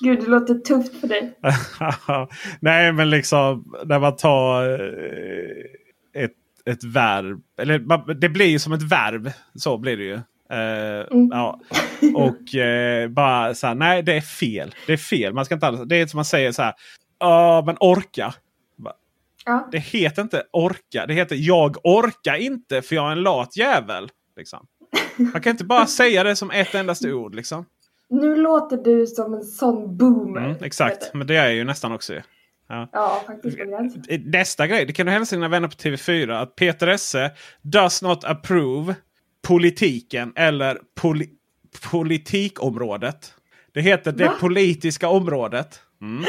Gud, 0.01 0.21
det 0.21 0.27
låter 0.27 0.55
tufft 0.55 1.01
för 1.01 1.09
dig. 1.09 1.39
Nej 2.61 2.93
men 2.93 3.11
liksom 3.11 3.75
när 3.85 3.99
man 3.99 4.17
tar 4.17 4.71
eh, 4.71 6.23
ett, 6.25 6.33
ett 6.67 6.85
verb. 6.85 7.43
Eller 7.59 8.15
det 8.15 8.29
blir 8.29 8.47
ju 8.47 8.59
som 8.59 8.73
ett 8.73 8.83
verb. 8.83 9.31
Så 9.55 9.79
blir 9.79 9.97
det 9.97 10.05
ju. 10.05 10.21
Eh, 10.51 11.07
ja. 11.31 11.61
Och 12.15 12.55
eh, 12.55 13.09
bara 13.09 13.55
så 13.55 13.67
här, 13.67 13.75
nej 13.75 14.03
det 14.03 14.17
är 14.17 14.21
fel. 14.21 14.75
Det 14.87 14.93
är 14.93 14.97
fel. 14.97 15.35
Man 15.35 15.45
ska 15.45 15.55
inte 15.55 15.67
alls, 15.67 15.81
det 15.87 15.97
är 15.97 16.07
som 16.07 16.19
man 16.19 16.25
säger 16.25 16.53
så 16.53 16.63
här. 16.63 16.75
Ja 17.19 17.63
men 17.67 17.77
orka. 17.81 18.35
Ja. 19.45 19.69
Det 19.73 19.79
heter 19.79 20.23
inte 20.23 20.43
orka. 20.51 21.07
Det 21.07 21.15
heter 21.15 21.37
jag 21.39 21.77
orkar 21.85 22.35
inte 22.35 22.83
för 22.83 22.95
jag 22.95 23.09
är 23.09 23.13
en 23.13 23.23
lat 23.23 23.57
jävel. 23.57 24.09
Liksom. 24.37 24.67
Man 25.17 25.43
kan 25.43 25.51
inte 25.51 25.65
bara 25.65 25.87
säga 25.87 26.25
det 26.25 26.37
som 26.37 26.51
ett 26.51 26.75
endaste 26.75 27.13
ord. 27.13 27.35
Liksom. 27.35 27.65
Nu 28.09 28.37
låter 28.37 28.77
du 28.77 29.07
som 29.07 29.35
en 29.35 29.43
sån 29.43 29.97
boomer. 29.97 30.45
Mm, 30.45 30.57
exakt, 30.61 31.15
men 31.15 31.27
det 31.27 31.37
är 31.37 31.51
ju 31.51 31.65
nästan 31.65 31.93
också. 31.93 32.15
Ja. 32.69 32.89
Ja, 32.93 33.23
faktiskt. 33.27 33.59
Nästa 34.25 34.67
grej, 34.67 34.87
det 34.87 34.93
kan 34.93 35.07
du 35.07 35.13
hälsa 35.13 35.37
dina 35.37 35.49
vänner 35.49 35.69
på 35.69 35.75
TV4. 35.75 36.43
Att 36.43 36.57
Peter 36.57 36.87
Esse 36.87 37.31
does 37.63 38.03
not 38.03 38.25
approve 38.25 38.95
politiken 39.45 40.33
eller 40.37 40.79
poli 40.95 41.29
politikområdet. 41.91 43.35
Det 43.75 43.81
heter 43.83 44.13
det 44.13 44.25
Va? 44.25 44.37
politiska 44.41 45.09
området. 45.09 45.81
Mm. 46.03 46.25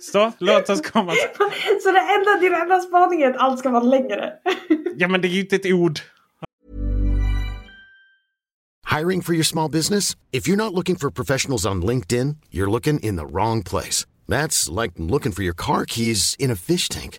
Så, 0.00 0.32
låt 0.38 0.70
oss 0.70 0.80
komma. 0.80 1.12
Så 1.82 1.90
det 1.90 2.00
enda, 2.00 2.40
din 2.40 2.54
enda 2.54 2.80
spaning 2.80 3.22
är 3.22 3.30
att 3.30 3.36
allt 3.36 3.58
ska 3.58 3.70
vara 3.70 3.82
längre. 3.82 4.32
Ja 4.96 5.08
men 5.08 5.20
det 5.20 5.28
är 5.28 5.30
ju 5.30 5.40
inte 5.40 5.56
ett 5.56 5.66
ord. 5.66 6.00
Hiring 8.98 9.22
for 9.22 9.34
your 9.34 9.44
small 9.44 9.70
business? 9.70 10.16
If 10.32 10.48
you're 10.48 10.56
not 10.56 10.72
looking 10.72 10.96
for 10.96 11.10
professionals 11.10 11.66
on 11.66 11.82
LinkedIn, 11.82 12.36
you're 12.50 12.70
looking 12.70 12.98
in 13.00 13.16
the 13.16 13.26
wrong 13.26 13.62
place. 13.62 14.06
That's 14.28 14.82
like 14.82 14.94
looking 14.96 15.32
for 15.32 15.42
your 15.42 15.54
car 15.54 15.84
keys 15.84 16.36
in 16.38 16.50
a 16.50 16.56
fish 16.56 16.88
tank. 16.88 17.18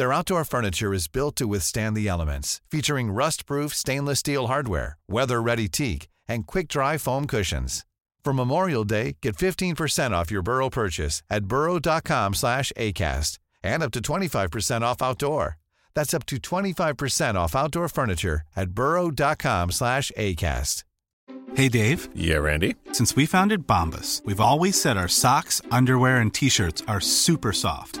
Their 0.00 0.14
outdoor 0.14 0.46
furniture 0.46 0.94
is 0.94 1.08
built 1.08 1.36
to 1.36 1.46
withstand 1.46 1.94
the 1.94 2.08
elements, 2.08 2.62
featuring 2.70 3.12
rust-proof 3.12 3.74
stainless 3.74 4.20
steel 4.20 4.46
hardware, 4.46 4.96
weather-ready 5.08 5.68
teak, 5.68 6.08
and 6.26 6.46
quick-dry 6.46 6.96
foam 6.96 7.26
cushions. 7.26 7.84
For 8.24 8.32
Memorial 8.32 8.84
Day, 8.84 9.18
get 9.20 9.36
15% 9.36 10.12
off 10.12 10.30
your 10.30 10.40
Burrow 10.40 10.70
purchase 10.70 11.22
at 11.28 11.44
burrow.com 11.44 12.32
slash 12.32 12.72
ACAST 12.78 13.38
and 13.62 13.82
up 13.82 13.90
to 13.90 14.00
25% 14.00 14.80
off 14.80 15.02
outdoor. 15.02 15.58
That's 15.92 16.14
up 16.14 16.24
to 16.28 16.36
25% 16.36 17.34
off 17.34 17.54
outdoor 17.54 17.88
furniture 17.90 18.40
at 18.56 18.70
burrow.com 18.70 19.70
slash 19.70 20.10
ACAST. 20.16 20.84
Hey, 21.56 21.68
Dave. 21.68 22.08
Yeah, 22.14 22.38
Randy. 22.38 22.76
Since 22.92 23.16
we 23.16 23.26
founded 23.26 23.66
Bombus, 23.66 24.22
we've 24.24 24.40
always 24.40 24.80
said 24.80 24.96
our 24.96 25.08
socks, 25.08 25.60
underwear, 25.70 26.20
and 26.20 26.32
t 26.32 26.48
shirts 26.48 26.82
are 26.88 27.02
super 27.02 27.52
soft. 27.52 28.00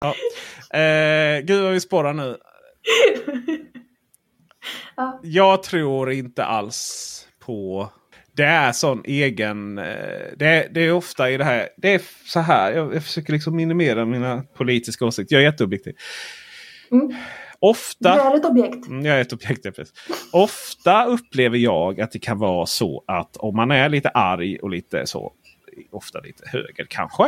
Ja. 0.00 0.14
Eh, 0.78 1.40
gud 1.40 1.62
vad 1.62 1.72
vi 1.72 1.80
spårar 1.80 2.12
nu. 2.12 2.36
Ja. 4.96 5.20
Jag 5.22 5.62
tror 5.62 6.12
inte 6.12 6.44
alls 6.44 7.28
på... 7.38 7.88
Det 8.32 8.44
är 8.44 8.72
sån 8.72 9.02
egen... 9.04 9.78
eh, 9.78 9.84
Det 10.36 10.46
är, 10.46 10.68
det 10.70 10.80
är 10.80 10.92
ofta 10.92 11.30
i 11.30 11.36
det 11.36 11.44
här... 11.44 11.68
Det 11.76 11.94
är 11.94 12.00
så 12.26 12.40
här. 12.40 12.72
Jag, 12.72 12.94
jag 12.94 13.02
försöker 13.02 13.32
liksom 13.32 13.56
minimera 13.56 14.04
mina 14.04 14.42
politiska 14.54 15.04
åsikter. 15.04 15.36
Jag 15.36 15.42
är 15.42 15.46
jätteobjektiv. 15.46 15.94
Mm. 16.90 17.14
Ofta... 17.58 18.14
Du 18.14 18.20
är 18.20 18.36
ett 18.36 18.44
objekt. 18.44 18.86
Mm, 18.88 19.04
Jag 19.06 19.16
är 19.16 19.20
ett 19.20 19.32
objekt. 19.32 19.60
ja. 19.64 19.84
Ofta 20.32 21.04
upplever 21.04 21.58
jag 21.58 22.00
att 22.00 22.12
det 22.12 22.18
kan 22.18 22.38
vara 22.38 22.66
så 22.66 23.04
att 23.06 23.36
om 23.36 23.56
man 23.56 23.70
är 23.70 23.88
lite 23.88 24.08
arg 24.08 24.58
och 24.58 24.70
lite 24.70 25.06
så, 25.06 25.32
ofta 25.90 26.20
lite 26.20 26.48
höger 26.48 26.86
kanske, 26.88 27.24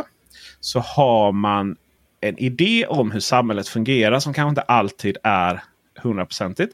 så 0.59 0.79
har 0.79 1.31
man 1.31 1.77
en 2.21 2.39
idé 2.39 2.85
om 2.85 3.11
hur 3.11 3.19
samhället 3.19 3.67
fungerar 3.67 4.19
som 4.19 4.33
kanske 4.33 4.49
inte 4.49 4.61
alltid 4.61 5.17
är 5.23 5.63
hundraprocentigt. 6.01 6.73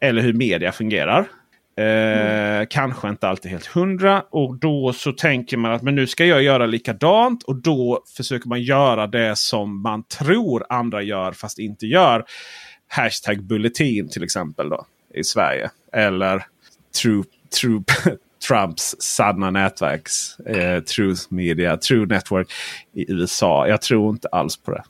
Eller 0.00 0.22
hur 0.22 0.32
media 0.32 0.72
fungerar. 0.72 1.28
Eh, 1.76 2.66
Kanske 2.70 3.08
inte 3.08 3.28
alltid 3.28 3.50
helt 3.50 3.66
hundra. 3.66 4.24
Och 4.30 4.58
då 4.58 4.92
så 4.92 5.12
tänker 5.12 5.56
man 5.56 5.72
att 5.72 5.82
men 5.82 5.94
nu 5.94 6.06
ska 6.06 6.24
jag 6.24 6.42
göra 6.42 6.66
likadant. 6.66 7.42
Och 7.42 7.56
då 7.56 8.02
försöker 8.16 8.48
man 8.48 8.62
göra 8.62 9.06
det 9.06 9.38
som 9.38 9.82
man 9.82 10.02
tror 10.02 10.66
andra 10.68 11.02
gör 11.02 11.32
fast 11.32 11.58
inte 11.58 11.86
gör. 11.86 12.24
Hashtag 12.88 13.42
bulletin 13.42 14.08
till 14.08 14.24
exempel 14.24 14.68
då 14.68 14.86
i 15.14 15.24
Sverige. 15.24 15.70
Eller 15.92 16.44
True, 17.02 17.24
true, 17.60 17.82
Trumps 18.48 18.96
sanna 18.98 19.50
nätverks 19.50 20.38
eh, 20.38 20.82
Truth 20.82 21.22
Media, 21.28 21.76
True 21.76 22.06
Network 22.06 22.52
i 22.92 23.12
USA. 23.12 23.68
Jag 23.68 23.82
tror 23.82 24.10
inte 24.10 24.28
alls 24.28 24.56
på 24.56 24.70
det. 24.70 24.82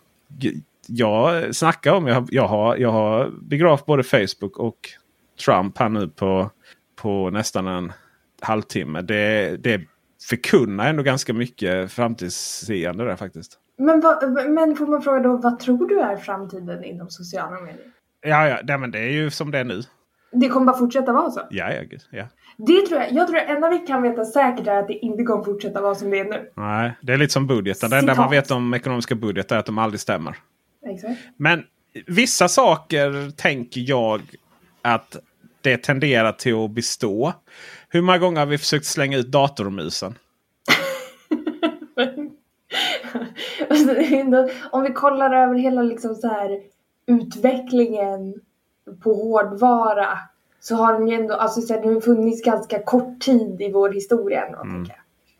Jag 0.86 1.54
snackar 1.56 1.92
om, 1.92 2.06
jag, 2.06 2.14
har- 2.14 2.28
jag, 2.30 2.48
har, 2.48 2.76
jag 2.76 2.92
har 2.92 3.30
begravt 3.42 3.86
både 3.86 4.02
Facebook 4.02 4.58
och 4.58 4.76
Trump 5.44 5.78
här 5.78 5.88
nu 5.88 6.08
på, 6.08 6.50
på 6.96 7.30
nästan 7.30 7.66
en 7.66 7.92
halvtimme. 8.40 9.02
Det, 9.02 9.56
det 9.56 9.80
förkunnar 10.28 10.86
ändå 10.88 11.02
ganska 11.02 11.32
mycket 11.32 11.92
framtidsseende 11.92 13.04
där 13.04 13.16
faktiskt. 13.16 13.58
Men, 13.78 14.00
vad, 14.00 14.50
men 14.50 14.76
får 14.76 14.86
man 14.86 15.02
fråga 15.02 15.20
då, 15.20 15.36
vad 15.36 15.58
tror 15.58 15.88
du 15.88 16.00
är 16.00 16.16
framtiden 16.16 16.84
inom 16.84 17.10
sociala 17.10 17.60
medier? 17.60 17.86
Ja, 18.20 18.48
ja, 18.48 18.58
nej, 18.64 18.78
men 18.78 18.90
det 18.90 18.98
är 18.98 19.10
ju 19.10 19.30
som 19.30 19.50
det 19.50 19.58
är 19.58 19.64
nu. 19.64 19.82
Det 20.32 20.48
kommer 20.48 20.66
bara 20.66 20.78
fortsätta 20.78 21.12
vara 21.12 21.30
så? 21.30 21.40
Ja, 21.50 21.72
ja, 21.72 21.82
gud, 21.82 22.00
ja. 22.10 22.24
Det 22.56 22.86
tror 22.86 23.00
jag. 23.00 23.12
Jag 23.12 23.26
tror 23.26 23.36
det 23.36 23.44
enda 23.44 23.70
vi 23.70 23.78
kan 23.78 24.02
veta 24.02 24.24
säkert 24.24 24.66
är 24.66 24.78
att 24.78 24.88
det 24.88 24.94
inte 24.94 25.22
kommer 25.22 25.44
fortsätta 25.44 25.80
vara 25.80 25.94
som 25.94 26.10
det 26.10 26.18
är 26.18 26.24
nu. 26.24 26.50
Nej, 26.54 26.92
det 27.00 27.12
är 27.12 27.16
lite 27.16 27.32
som 27.32 27.46
budgeten. 27.46 27.90
Det 27.90 27.98
enda 27.98 28.14
man 28.14 28.30
vet 28.30 28.50
om 28.50 28.74
ekonomiska 28.74 29.14
budgetar 29.14 29.56
är 29.56 29.60
att 29.60 29.66
de 29.66 29.78
aldrig 29.78 30.00
stämmer. 30.00 30.36
Exakt. 30.86 31.20
Men 31.36 31.64
vissa 32.06 32.48
saker 32.48 33.30
tänker 33.36 33.80
jag 33.80 34.20
att 34.82 35.16
det 35.60 35.76
tenderar 35.76 36.32
till 36.32 36.64
att 36.64 36.70
bestå. 36.70 37.32
Hur 37.88 38.02
många 38.02 38.18
gånger 38.18 38.38
har 38.40 38.46
vi 38.46 38.58
försökt 38.58 38.86
slänga 38.86 39.18
ut 39.18 39.26
datormusen? 39.26 40.14
Alltså, 43.70 43.94
Om 44.70 44.82
vi 44.82 44.92
kollar 44.92 45.32
över 45.32 45.54
hela 45.54 45.82
liksom 45.82 46.14
så 46.14 46.28
här 46.28 46.60
utvecklingen 47.06 48.34
på 49.02 49.14
hårdvara 49.14 50.18
så 50.66 50.74
har 50.74 50.92
den 50.92 51.08
ju 51.08 51.14
ändå, 51.14 51.34
alltså 51.34 51.60
så 51.60 51.74
här, 51.74 51.94
har 51.94 52.00
funnits 52.00 52.42
ganska 52.44 52.82
kort 52.82 53.20
tid 53.20 53.56
i 53.62 53.70
vår 53.72 53.92
historia 53.92 54.46
ändå, 54.46 54.60
Mm. 54.60 54.86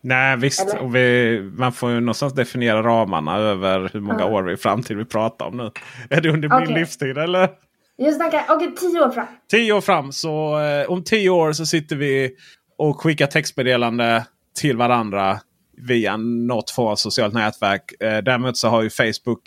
Nej 0.01 0.37
visst, 0.37 0.69
Eller? 0.69 0.81
och 0.83 0.95
vi, 0.95 1.41
man 1.57 1.71
får 1.71 1.91
ju 1.91 1.99
någonstans 1.99 2.33
definiera 2.33 2.83
ramarna 2.83 3.37
över 3.37 3.89
hur 3.93 3.99
många 3.99 4.19
Ja. 4.19 4.25
år 4.25 4.51
i 4.51 4.57
framtid 4.57 4.97
vi 4.97 5.05
pratar 5.05 5.45
om 5.45 5.57
nu. 5.57 5.71
Är 6.09 6.21
det 6.21 6.29
under 6.29 6.49
min 6.49 6.63
Okej. 6.63 6.73
livstid 6.79 7.17
eller? 7.17 7.49
Jag 7.95 8.13
snackar, 8.13 8.45
okej 8.49 8.75
tio 8.75 9.01
år 9.05 9.09
fram. 9.09 9.25
Tio 9.51 9.73
år 9.73 9.81
fram, 9.81 10.11
så 10.11 10.59
eh, 10.59 10.91
om 10.91 11.03
tio 11.03 11.29
år 11.29 11.51
så 11.53 11.65
sitter 11.65 11.95
vi 11.95 12.35
och 12.77 13.01
skickar 13.01 13.27
textmeddelande 13.27 14.25
till 14.59 14.77
varandra 14.77 15.39
via 15.77 16.17
något 16.17 16.69
form 16.71 16.87
av 16.87 16.95
socialt 16.95 17.33
nätverk. 17.33 18.01
Eh, 18.01 18.17
däremot 18.17 18.57
så 18.57 18.67
har 18.69 18.81
ju 18.83 18.89
Facebook 18.89 19.41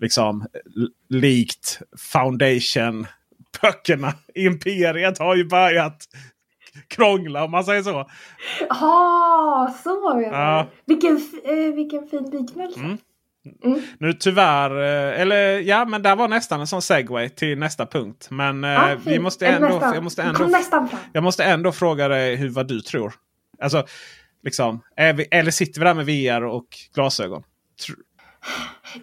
liksom 0.00 0.46
likt 1.08 1.78
Foundation-böckerna. 3.60 4.12
Imperiet 4.34 5.18
har 5.18 5.36
ju 5.36 5.44
börjat 5.44 6.04
krångla 6.88 7.44
om 7.44 7.50
man 7.50 7.64
säger 7.64 7.82
så. 7.82 8.06
Ah, 8.70 9.68
så 9.84 10.14
menar 10.14 10.40
Ja. 10.40 10.66
Vilken, 10.86 11.16
eh, 11.44 11.74
vilken 11.74 12.06
fin 12.08 12.30
liknelse. 12.30 12.80
Mm. 12.80 12.98
Nu 13.98 14.12
tyvärr, 14.12 14.70
eh, 14.70 15.20
eller 15.20 15.60
ja 15.60 15.84
men 15.84 16.02
där 16.02 16.16
var 16.16 16.28
nästan 16.28 16.60
en 16.60 16.66
sån 16.66 16.82
segway 16.82 17.28
till 17.28 17.58
nästa 17.58 17.86
punkt. 17.86 18.28
Men 18.30 18.64
eh, 18.64 18.80
Ah, 18.84 18.96
vi 19.04 19.18
måste 19.18 19.46
ändå, 19.46 19.68
nästan. 19.68 19.94
jag, 19.94 20.04
måste 20.04 20.22
ändå, 20.22 20.48
jag 21.12 21.22
måste 21.24 21.44
ändå 21.44 21.72
fråga 21.72 22.08
dig 22.08 22.36
hur, 22.36 22.48
vad 22.48 22.68
du 22.68 22.80
tror. 22.80 23.14
Alltså, 23.60 23.86
liksom, 24.42 24.82
är 24.96 25.12
vi, 25.12 25.28
eller 25.30 25.50
sitter 25.50 25.80
vi 25.80 25.84
där 25.86 25.94
med 25.94 26.06
VR 26.06 26.44
och 26.44 26.66
glasögon? 26.94 27.42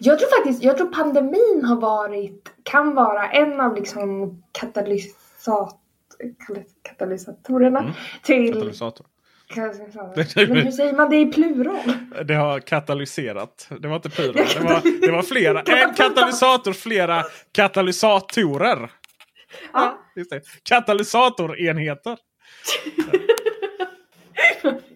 Jag 0.00 0.18
tror 0.18 0.36
faktiskt, 0.38 0.62
jag 0.62 0.76
tror 0.76 0.92
pandemin 0.92 1.64
har 1.64 1.76
varit, 1.80 2.52
kan 2.62 2.94
vara 2.94 3.30
en 3.30 3.60
av 3.60 3.74
liksom 3.74 4.36
katalysat, 4.52 5.80
katalysatorerna 6.82 7.80
Mm. 7.80 7.92
till, 8.22 8.52
Katalysator. 8.52 9.06
Men 10.48 10.56
hur 10.56 10.70
säger 10.70 10.92
man 10.92 11.10
det 11.10 11.16
i 11.16 11.26
plural? 11.26 11.92
Det 12.24 12.34
har 12.34 12.60
katalyserat. 12.60 13.68
Det 13.80 13.88
var 13.88 13.96
inte 13.96 14.10
plural. 14.10 14.34
Det 14.34 14.60
var, 14.60 15.00
det 15.06 15.12
var 15.12 15.22
flera. 15.22 15.62
En 15.62 15.94
katalysator, 15.94 16.72
flera 16.72 17.22
katalysatorer. 17.52 18.90
Ja. 19.72 19.98
Katalysatorenheter. 20.62 22.18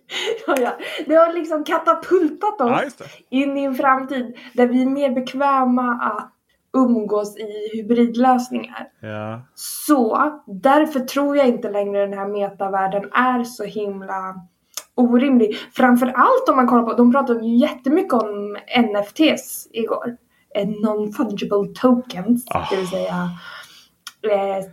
Ja, 0.46 0.54
ja. 0.60 0.76
Det 1.06 1.14
har 1.14 1.32
liksom 1.32 1.64
katapultat 1.64 2.54
Ja, 2.58 2.86
oss 2.86 2.94
det. 2.96 3.04
in 3.36 3.56
i 3.56 3.62
en 3.64 3.74
framtid 3.74 4.36
där 4.54 4.66
vi 4.66 4.82
är 4.82 4.86
mer 4.86 5.10
bekväma 5.10 5.92
att 5.92 6.32
umgås 6.76 7.36
i 7.38 7.76
hybridlösningar. 7.76 8.88
Ja. 9.00 9.42
Så 9.54 10.32
därför 10.46 11.00
tror 11.00 11.36
jag 11.36 11.46
inte 11.48 11.70
längre 11.70 12.06
den 12.06 12.18
här 12.18 12.28
metavärlden 12.28 13.04
är 13.12 13.44
så 13.44 13.64
himla 13.64 14.34
orimlig. 14.94 15.56
Framförallt 15.72 16.48
om 16.50 16.56
man 16.56 16.66
kollar 16.66 16.82
på, 16.82 16.92
de 16.92 17.12
pratade 17.12 17.46
ju 17.46 17.56
jättemycket 17.56 18.12
om 18.12 18.56
NFTs 18.82 19.68
igår. 19.72 20.16
Eh, 20.54 20.66
Non-fungible 20.68 21.74
tokens, 21.74 22.46
Ah. 22.50 22.66
det 22.70 22.76
vill 22.76 22.88
säga 22.88 23.30
eh, 24.22 24.64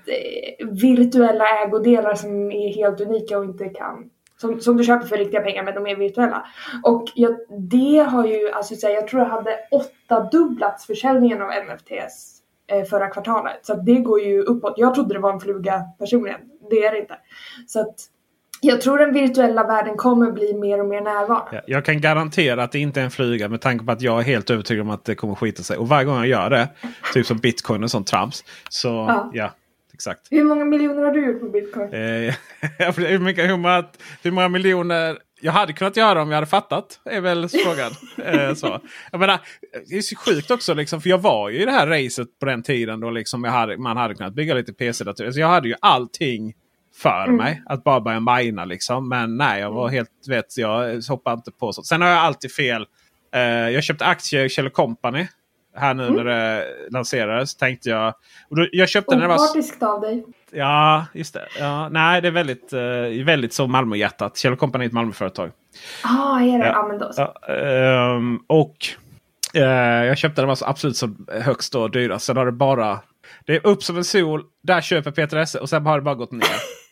virtuella 0.71 1.45
ägodelar 1.65 2.13
som 2.15 2.51
är 2.51 2.73
helt 2.75 3.01
unika 3.01 3.37
och 3.37 3.45
inte 3.45 3.65
kan 3.69 4.09
som, 4.45 4.61
som 4.61 4.77
du 4.77 4.83
köper 4.83 5.07
för 5.07 5.17
riktiga 5.17 5.41
pengar 5.41 5.63
men 5.63 5.75
de 5.75 5.87
är 5.87 5.95
virtuella. 5.95 6.45
Och 6.83 7.11
jag, 7.15 7.35
det 7.59 7.97
har 8.09 8.25
ju, 8.25 8.51
alltså 8.51 8.75
så 8.75 8.87
här, 8.87 8.93
jag 8.93 9.07
tror 9.07 9.19
det 9.19 9.25
hade 9.25 9.57
åttadubblats 9.71 10.85
försäljningen 10.85 11.41
av 11.41 11.49
NFTs 11.49 12.41
eh, 12.71 12.83
förra 12.83 13.07
kvartalet. 13.07 13.59
Så 13.65 13.73
att 13.73 13.85
det 13.85 13.95
går 13.99 14.21
ju 14.21 14.41
uppåt. 14.41 14.73
Jag 14.77 14.95
trodde 14.95 15.13
det 15.13 15.19
var 15.19 15.33
en 15.33 15.39
fluga 15.39 15.81
personligen. 15.99 16.39
Det 16.69 16.85
är 16.85 16.91
det 16.91 16.99
inte. 16.99 17.15
Så 17.67 17.79
att 17.79 17.95
jag 18.61 18.81
tror 18.81 18.97
den 18.97 19.13
virtuella 19.13 19.63
världen 19.67 19.97
kommer 19.97 20.31
bli 20.31 20.53
mer 20.53 20.79
och 20.79 20.85
mer 20.85 21.01
närvarande. 21.01 21.49
Ja, 21.51 21.61
Jag 21.67 21.85
kan 21.85 22.01
garantera 22.01 22.63
att 22.63 22.71
det 22.71 22.79
inte 22.79 22.99
är 22.99 23.03
en 23.03 23.11
flyga 23.11 23.49
med 23.49 23.61
tanke 23.61 23.85
på 23.85 23.91
att 23.91 24.01
jag 24.01 24.19
är 24.19 24.23
helt 24.23 24.49
övertygad 24.49 24.81
om 24.81 24.89
att 24.89 25.05
det 25.05 25.15
kommer 25.15 25.35
skita 25.35 25.63
sig. 25.63 25.77
Och 25.77 25.87
varje 25.89 26.05
gång 26.05 26.17
jag 26.17 26.27
gör 26.27 26.49
det, 26.49 26.67
typ 27.13 27.25
som 27.25 27.37
bitcoin 27.37 27.83
och 27.83 27.91
sånt 27.91 28.07
trams. 28.07 28.43
Så 28.69 28.87
ja, 28.87 29.31
Ja. 29.33 29.51
Exakt. 29.95 30.27
Hur 30.31 30.43
många 30.43 30.65
miljoner 30.65 31.01
har 31.03 31.11
du 31.11 31.25
gjort 31.25 31.39
på 31.39 31.49
bitcoin? 31.49 31.93
Eh, 31.93 32.35
hur, 32.95 33.19
mycket, 33.19 33.49
hur, 33.49 33.57
många, 33.57 33.85
hur 34.23 34.31
många 34.31 34.47
miljoner 34.47 35.17
jag 35.41 35.51
hade 35.51 35.73
kunnat 35.73 35.97
göra 35.97 36.21
om 36.21 36.29
jag 36.29 36.35
hade 36.35 36.47
fattat. 36.47 36.99
Är 37.05 37.21
väl 37.21 37.49
frågan. 37.49 37.91
eh, 38.49 38.53
så. 38.53 38.81
Jag 39.11 39.19
menar, 39.19 39.39
det 39.89 39.97
är 39.97 40.01
så 40.01 40.15
sjukt 40.15 40.51
också. 40.51 40.73
Liksom, 40.73 41.01
för 41.01 41.09
jag 41.09 41.17
var 41.17 41.49
ju 41.49 41.61
i 41.61 41.65
det 41.65 41.71
här 41.71 41.87
racet 41.87 42.39
på 42.39 42.45
den 42.45 42.63
tiden 42.63 42.99
då 42.99 43.09
liksom 43.09 43.43
jag 43.43 43.51
hade, 43.51 43.77
man 43.77 43.97
hade 43.97 44.15
kunnat 44.15 44.33
bygga 44.33 44.53
lite 44.53 44.73
PC-datorer. 44.73 45.31
Så 45.31 45.39
jag 45.39 45.47
hade 45.47 45.67
ju 45.67 45.75
allting 45.81 46.53
för 47.01 47.23
Mm. 47.23 47.35
mig. 47.37 47.61
Att 47.65 47.83
bara 47.83 47.99
börja 47.99 48.19
mina 48.19 48.65
liksom. 48.65 49.09
Men 49.09 49.37
nej, 49.37 49.61
jag 49.61 49.71
var 49.71 49.89
helt 49.89 50.09
vet, 50.27 50.57
jag 50.57 51.01
hoppade 51.09 51.33
inte 51.33 51.51
på 51.51 51.73
sånt. 51.73 51.87
Sen 51.87 52.01
har 52.01 52.09
jag 52.09 52.17
alltid 52.17 52.51
fel. 52.51 52.85
Eh, 53.35 53.41
jag 53.41 53.83
köpte 53.83 54.05
aktier 54.05 54.45
i 54.45 54.49
Kjell 54.49 54.69
Company. 54.69 55.27
Här 55.75 55.93
nu 55.93 56.03
Mm. 56.07 56.15
när 56.15 56.23
det 56.23 56.65
lanserades. 56.91 57.55
Tänkte 57.55 57.89
jag. 57.89 58.13
Och 58.49 58.55
då, 58.55 58.67
jag 58.71 58.89
köpte 58.89 59.15
när 59.15 59.21
det 59.21 59.27
var 59.27 59.35
Opartiskt 59.35 59.83
av 59.83 60.01
dig. 60.01 60.23
Ja, 60.51 61.05
just 61.13 61.33
det. 61.33 61.47
Ja, 61.59 61.89
nej, 61.89 62.21
det 62.21 62.27
är 62.27 62.31
väldigt, 62.31 62.73
eh, 62.73 63.25
väldigt 63.25 63.53
så 63.53 63.67
Malmöhjärtat. 63.67 64.37
Kjell 64.37 64.55
Company 64.55 64.83
är 64.83 64.87
ett 64.87 64.93
Malmöföretag. 64.93 65.51
Ah, 66.03 66.39
är 66.39 66.59
det? 66.59 66.65
Ja. 66.65 66.71
Ja, 66.73 66.87
men 66.87 66.99
då 66.99 67.13
så. 67.13 67.33
Ja, 67.47 67.53
ehm, 67.53 68.39
och 68.47 68.75
eh, 69.53 69.63
jag 70.05 70.17
köpte 70.17 70.41
den 70.41 70.47
var 70.47 70.55
så 70.55 70.65
absolut 70.65 70.97
så 70.97 71.09
högst 71.41 71.75
och 71.75 71.91
dyrast. 71.91 72.25
Sen 72.25 72.37
har 72.37 72.45
det 72.45 72.51
bara... 72.51 72.99
Det 73.45 73.55
är 73.55 73.67
upp 73.67 73.83
som 73.83 73.97
en 73.97 74.03
sol. 74.03 74.43
Där 74.63 74.81
köper 74.81 75.11
Peter 75.11 75.37
Esse 75.37 75.59
och 75.59 75.69
sen 75.69 75.85
har 75.85 75.95
det 75.97 76.01
bara 76.03 76.15
gått 76.15 76.31
ner. 76.31 76.41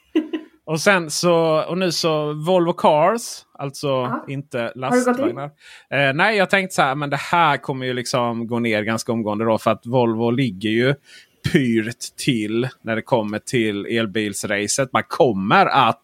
och 0.66 0.82
sen 0.82 1.10
så 1.10 1.64
och 1.68 1.78
nu 1.78 1.92
så 1.92 2.34
Volvo 2.34 2.74
Cars. 2.74 3.22
Alltså 3.60 3.88
Ja. 3.88 4.26
inte 4.28 4.72
lastvagnar. 4.76 5.46
Eh, 5.90 6.14
nej, 6.14 6.38
jag 6.38 6.50
tänkte 6.50 6.76
så 6.76 6.82
här. 6.82 6.96
Men 6.96 7.10
det 7.10 7.18
här 7.18 7.58
kommer 7.58 7.86
ju 7.86 7.94
liksom 7.94 8.48
gå 8.48 8.60
ner 8.60 8.84
ganska 8.84 9.12
omgående 9.12 9.46
då. 9.46 9.58
För 9.58 9.72
att 9.72 9.86
Volvo 9.86 10.30
ligger 10.32 10.70
ju 10.70 10.96
pyrt 11.52 12.16
till 12.18 12.68
när 12.82 12.96
det 12.96 13.02
kommer 13.02 13.40
till 13.40 13.86
elbilsracet. 13.86 14.94
Man 14.94 15.04
kommer 15.08 15.66
att 15.66 16.02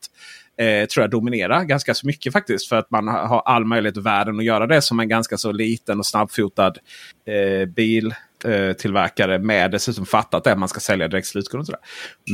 eh, 0.57 0.85
tror 0.87 1.03
jag 1.03 1.09
dominera 1.09 1.63
ganska 1.63 1.93
så 1.93 2.07
mycket 2.07 2.33
faktiskt. 2.33 2.69
För 2.69 2.75
att 2.75 2.91
man 2.91 3.07
har 3.07 3.39
all 3.45 3.65
möjlighet 3.65 3.97
i 3.97 4.01
världen 4.01 4.39
att 4.39 4.45
göra 4.45 4.67
det 4.67 4.81
som 4.81 4.99
en 4.99 5.07
ganska 5.09 5.37
så 5.37 5.51
liten 5.51 5.99
och 5.99 6.05
snabbfotad 6.05 6.73
eh, 7.25 7.65
bil 7.67 8.13
tillverkare 8.77 9.39
med 9.39 9.71
dessutom 9.71 10.05
fattat 10.05 10.43
det 10.43 10.55
man 10.55 10.69
ska 10.69 10.79
sälja 10.79 11.07
direkt 11.07 11.27
slutkund. 11.27 11.59
och 11.59 11.65
sådär. 11.65 11.81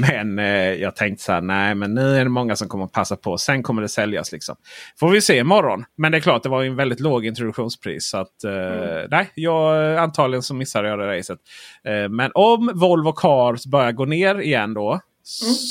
Men 0.10 0.40
eh, 0.40 0.74
jag 0.74 0.96
tänkte 0.96 1.24
så 1.24 1.32
här, 1.32 1.42
nej 1.42 1.76
men 1.76 1.94
nu 1.94 2.16
är 2.16 2.24
det 2.24 2.30
många 2.30 2.56
som 2.56 2.68
kommer 2.68 2.86
att 2.86 2.92
passa 2.92 3.16
på. 3.16 3.38
Sen 3.38 3.64
kommer 3.64 3.82
det 3.82 3.90
säljas 3.90 4.32
liksom. 4.32 4.56
Får 5.00 5.10
vi 5.10 5.22
se 5.22 5.38
imorgon. 5.38 5.86
Men 5.98 6.12
det 6.12 6.18
är 6.18 6.22
klart, 6.22 6.44
det 6.44 6.50
var 6.50 6.64
en 6.64 6.76
väldigt 6.76 7.00
låg 7.00 7.26
introduktionspris. 7.26 8.10
Så 8.10 8.18
att, 8.18 8.44
eh, 8.44 9.08
nej, 9.10 9.32
jag, 9.36 9.98
antagligen 9.98 10.44
så 10.44 10.54
missade 10.54 10.88
jag 10.90 11.00
det 11.00 11.18
racet. 11.18 11.40
Eh, 11.88 12.10
men 12.10 12.32
om 12.34 12.72
Volvo 12.76 13.12
Cars 13.12 13.66
börjar 13.66 13.92
gå 13.92 14.06
ner 14.06 14.40
igen 14.40 14.74
då. 14.74 15.00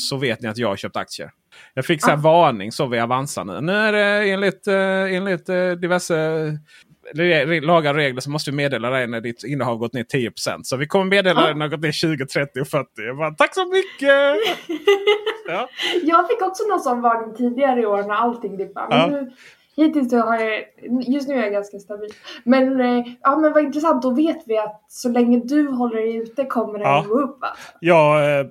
Så 0.09 0.17
vet 0.17 0.43
ni 0.43 0.49
att 0.49 0.59
jag 0.59 0.69
har 0.69 0.77
köpt 0.77 0.97
aktier. 0.97 1.31
Jag 1.75 1.85
fick 1.85 2.03
så 2.03 2.11
här 2.11 2.17
varning 2.17 2.73
så 2.73 2.87
vid 2.87 3.01
Avanza 3.01 3.45
nu. 3.45 3.61
Nu 3.61 3.73
är 3.73 3.93
det 3.93 4.31
enligt, 4.31 4.67
eh, 4.67 5.15
enligt 5.15 5.49
eh, 5.49 5.71
diverse 5.71 6.59
lagar 7.63 7.91
och 7.91 7.97
regler 7.97 8.21
så 8.21 8.31
måste 8.31 8.51
vi 8.51 8.57
meddela 8.57 8.91
dig 8.91 9.07
när 9.07 9.21
ditt 9.21 9.45
innehav 9.45 9.77
gått 9.79 9.93
ner 9.93 10.05
10 10.05 10.33
Så 10.63 10.77
vi 10.77 10.87
kommer 10.87 11.05
meddela 11.05 11.41
dig 11.41 11.55
när 11.55 11.69
det 11.69 11.77
gått 11.77 11.85
ner 11.85 11.93
20, 11.93 12.27
30 12.27 12.61
och 12.61 12.69
40. 12.69 12.89
Jag 12.97 13.17
bara, 13.17 13.31
Tack 13.31 13.55
så 13.55 13.67
mycket! 13.67 14.09
ja. 15.49 15.69
Jag 16.03 16.29
fick 16.29 16.43
också 16.43 16.65
någon 16.69 16.81
sån 16.81 17.01
varning 17.01 17.37
tidigare 17.37 17.81
i 17.81 17.87
år 17.87 18.03
när 18.03 18.15
allting 18.15 18.57
dippade. 18.57 18.97
Ja. 18.97 19.07
nu, 19.07 19.31
hittills 19.77 20.11
så 20.11 20.19
har 20.19 20.39
jag, 20.39 20.65
just 21.07 21.29
nu 21.29 21.35
är 21.35 21.43
jag 21.43 21.53
ganska 21.53 21.79
stabil. 21.79 22.11
Men, 22.45 22.81
eh, 22.81 23.05
ja, 23.21 23.37
men 23.37 23.53
vad 23.53 23.65
intressant, 23.65 24.03
då 24.03 24.11
vet 24.11 24.43
vi 24.47 24.59
att 24.59 24.85
så 24.89 25.09
länge 25.09 25.41
du 25.45 25.69
håller 25.69 25.97
dig 25.97 26.17
ute 26.17 26.45
kommer 26.45 26.79
det 26.79 26.85
Ja. 26.85 27.05
gå 27.09 27.21
upp. 27.21 27.39
Alltså. 27.41 27.63
Ja, 27.81 28.31
eh, 28.31 28.47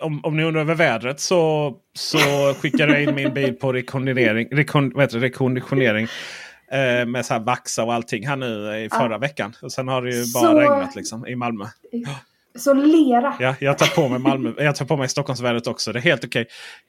om, 0.00 0.20
om 0.24 0.36
ni 0.36 0.44
undrar 0.44 0.60
över 0.60 0.74
vädret 0.74 1.20
så, 1.20 1.74
så 1.94 2.18
skickade 2.60 2.92
jag 2.92 3.02
in 3.02 3.14
min 3.14 3.34
bil 3.34 3.54
på 3.54 3.72
rekonditionering, 3.72 4.48
rekon, 4.52 4.92
vad 4.94 5.02
heter 5.02 5.18
det, 5.18 5.26
rekonditionering 5.26 6.08
eh, 6.72 7.06
med 7.06 7.26
så 7.26 7.34
här 7.34 7.40
vaxa 7.40 7.84
och 7.84 7.94
allting 7.94 8.26
här 8.28 8.36
nu 8.36 8.76
i 8.84 8.88
förra 8.90 9.18
veckan. 9.18 9.54
Och 9.62 9.72
sen 9.72 9.88
har 9.88 10.02
det 10.02 10.10
ju 10.10 10.24
bara 10.34 10.44
Så- 10.44 10.58
regnat 10.60 10.96
liksom 10.96 11.26
i 11.26 11.36
Malmö. 11.36 11.64
Så 12.58 12.74
lera. 12.74 13.36
Ja, 13.40 13.54
jag 13.60 13.78
tar 13.78 13.86
på 13.86 14.08
mig 14.08 14.18
Malmö. 14.18 14.52
Jag 14.58 14.76
tar 14.76 14.84
på 14.84 14.96
mig 14.96 15.08
Stockholmsvädret 15.08 15.66
också. 15.66 15.92
Det 15.92 15.98
är 15.98 16.00
helt 16.00 16.24
okej. 16.24 16.46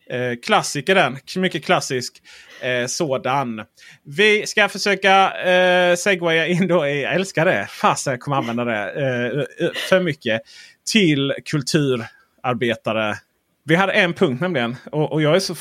Eh, 0.10 0.36
klassiker 0.46 0.96
den. 0.96 1.18
Mycket 1.36 1.66
klassisk 1.66 2.22
eh, 2.62 2.86
sådan. 2.88 3.62
Vi 4.04 4.48
ska 4.48 4.70
försöka 4.70 5.32
eh, 5.42 5.96
segwaya 5.96 6.48
in 6.48 6.68
då 6.68 6.88
i, 6.88 7.04
jag 7.04 7.14
älskar 7.16 7.46
det. 7.46 7.68
Fasen 7.70 8.12
jag 8.12 8.20
kommer 8.20 8.38
använda 8.38 8.66
det 8.66 8.92
eh, 8.92 9.66
eh, 9.68 9.72
för 9.90 10.00
mycket. 10.00 10.42
Till 10.92 11.34
kulturarbetare. 11.46 13.16
Vi 13.66 13.76
hade 13.76 13.94
en 13.94 14.14
punkt 14.14 14.42
nämligen. 14.42 14.76
Och, 14.92 15.12
och 15.12 15.22
jag 15.22 15.36
är 15.36 15.40
så 15.40 15.56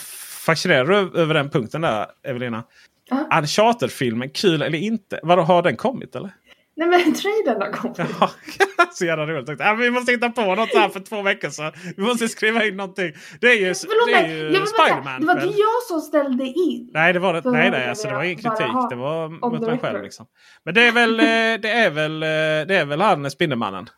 fascinerad 0.44 1.16
över 1.16 1.34
den 1.34 1.50
punkten 1.50 1.80
där 1.80 2.06
Evelina. 2.26 2.64
Ja. 3.08 3.38
Uncharted-filmen, 3.38 4.30
kul 4.30 4.62
eller 4.62 4.78
inte? 4.78 5.20
Vadå, 5.22 5.42
har 5.42 5.62
den 5.62 5.76
kommit 5.76 6.16
eller? 6.16 6.30
Nej 6.76 6.88
men 6.88 7.14
trailern 7.14 7.62
har 7.62 7.72
kommit. 7.72 7.98
Ja, 8.20 8.30
så 8.92 9.04
jävla 9.04 9.26
roligt. 9.26 9.60
Ja, 9.60 9.74
vi 9.74 9.90
måste 9.90 10.12
hitta 10.12 10.30
på 10.30 10.54
något 10.54 10.74
här 10.74 10.88
för 10.88 11.00
två 11.00 11.22
veckor 11.22 11.48
sedan. 11.50 11.72
Vi 11.96 12.02
måste 12.02 12.28
skriva 12.28 12.64
in 12.64 12.76
någonting. 12.76 13.12
Det 13.40 13.46
är 13.46 13.54
ju, 13.54 13.74
Förlåt 13.74 14.06
det 14.08 14.14
är 14.14 14.50
mig, 14.50 14.60
ju 14.60 14.66
Spiderman. 14.66 15.20
det 15.20 15.26
var 15.26 15.34
inte 15.34 15.58
jag 15.58 15.82
som 15.88 16.00
ställde 16.00 16.44
in. 16.44 16.90
Nej, 16.92 17.12
det 17.12 17.18
var 17.18 17.34
det, 17.34 17.50
nej, 17.50 17.70
nej 17.70 17.88
alltså, 17.88 18.08
det 18.08 18.14
var 18.14 18.22
ingen 18.22 18.36
kritik. 18.36 18.66
Det 18.90 18.96
var 18.96 19.28
mot 19.50 19.60
mig 19.60 19.78
själv. 19.78 20.02
Liksom. 20.02 20.26
Men 20.64 20.74
det 20.74 20.82
är 20.88 20.92
väl, 20.92 21.20
eh, 21.20 21.24
det 21.62 21.70
är 21.70 21.90
väl, 21.90 22.22
eh, 22.22 22.28
det 22.68 22.74
är 22.76 22.84
väl 22.84 23.00
han 23.00 23.30
Spindelmannen? 23.30 23.88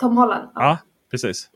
Tom 0.00 0.16
Holland. 0.16 0.48
Ja. 0.54 0.62
Ja, 0.62 0.78
precis. 1.10 1.50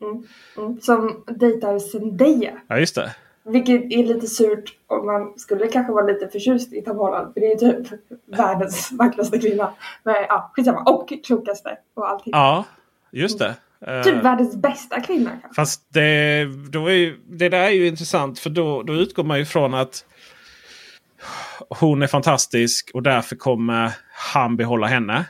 Mm, 0.57 0.81
som 0.81 1.23
dejtar 1.27 1.79
Zendaya. 1.79 2.51
Ja, 2.67 2.79
just 2.79 2.95
det. 2.95 3.15
Vilket 3.47 3.81
är 3.91 4.03
lite 4.13 4.27
surt 4.27 4.73
om 4.87 5.05
man 5.05 5.39
skulle 5.39 5.67
kanske 5.67 5.93
vara 5.93 6.05
lite 6.05 6.27
förtjust 6.29 6.73
i 6.73 6.81
Tom 6.81 6.97
Holland. 6.97 7.33
För 7.33 7.39
det 7.41 7.51
är 7.51 7.55
typ 7.55 7.87
världens 8.25 8.91
vackraste 8.91 9.39
kvinna. 9.39 9.73
Men 10.03 10.15
ja, 10.29 10.51
skitsamma. 10.55 10.83
Och 10.83 11.13
klokaste 11.25 11.77
och 11.93 12.09
allting. 12.09 12.31
Ja, 12.33 12.63
just 13.11 13.39
det. 13.39 13.55
Eh, 13.87 14.01
Typ 14.03 14.15
världens 14.23 14.55
bästa 14.55 15.01
kvinna 15.01 15.29
kanske. 15.29 15.53
Fast 15.55 15.93
det, 15.93 16.45
då 16.69 16.87
är 16.87 16.93
ju, 16.93 17.17
det 17.29 17.49
där 17.49 17.57
är 17.63 17.69
ju 17.69 17.87
intressant 17.87 18.39
för 18.39 18.49
då, 18.49 18.83
då 18.83 18.93
utgår 18.93 19.23
man 19.23 19.39
ju 19.39 19.45
från 19.45 19.73
att 19.73 20.05
hon 21.69 22.01
är 22.01 22.07
fantastisk 22.07 22.91
och 22.93 23.03
därför 23.03 23.35
kommer 23.35 23.91
han 24.33 24.57
behålla 24.57 24.87
henne. 24.87 25.25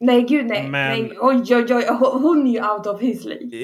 Nej 0.00 0.22
gud 0.22 0.46
nej. 0.46 0.68
Men- 0.68 0.88
nej. 1.00 1.16
Oj 1.20 1.56
oj 1.56 1.74
oj. 1.74 1.86
Hon 2.00 2.46
är 2.46 2.52
ju 2.52 2.70
out 2.70 2.86
of 2.86 3.00
his 3.00 3.24
league. 3.24 3.56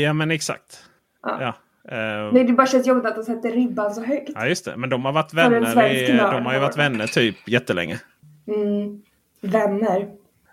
Ja 0.00 0.12
men 0.12 0.30
exakt. 0.30 0.84
Ja. 1.22 1.36
Ja. 1.40 1.54
Eh, 1.88 2.32
Nej 2.32 2.44
det 2.44 2.52
bara 2.52 2.66
känns 2.66 2.86
jobbigt 2.86 3.06
att 3.06 3.16
de 3.16 3.22
sätter 3.24 3.50
ribban 3.50 3.94
så 3.94 4.04
högt. 4.04 4.30
ja 4.34 4.46
just 4.46 4.64
det. 4.64 4.76
Men 4.76 4.90
de 4.90 5.04
har 5.04 5.12
varit 5.12 5.34
vänner, 5.34 5.92
i, 5.92 6.06
de 6.12 6.46
har 6.46 6.54
ju 6.54 6.58
varit 6.60 6.78
vänner 6.78 7.06
typ 7.06 7.48
jättelänge. 7.48 8.00
Mm. 8.48 9.02
Vänner. 9.40 10.08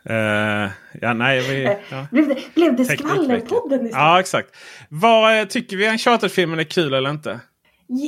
Eh, 0.06 0.70
ja 1.02 1.14
nej. 1.14 1.42
Vi, 1.42 1.66
Eh, 1.66 1.72
ja. 1.92 2.08
Blev 2.12 2.28
det, 2.28 2.38
blev 2.56 2.76
det 2.76 2.86
skvallerpodden 2.86 3.86
istället? 3.86 3.92
ja 3.94 4.20
exakt. 4.20 4.50
Vad 4.90 5.50
tycker 5.50 5.78
vi 5.78 5.86
en 5.88 5.98
charterfilmen 5.98 6.60
är 6.60 6.64
kul 6.64 6.94
eller 6.94 7.10
inte? 7.10 7.40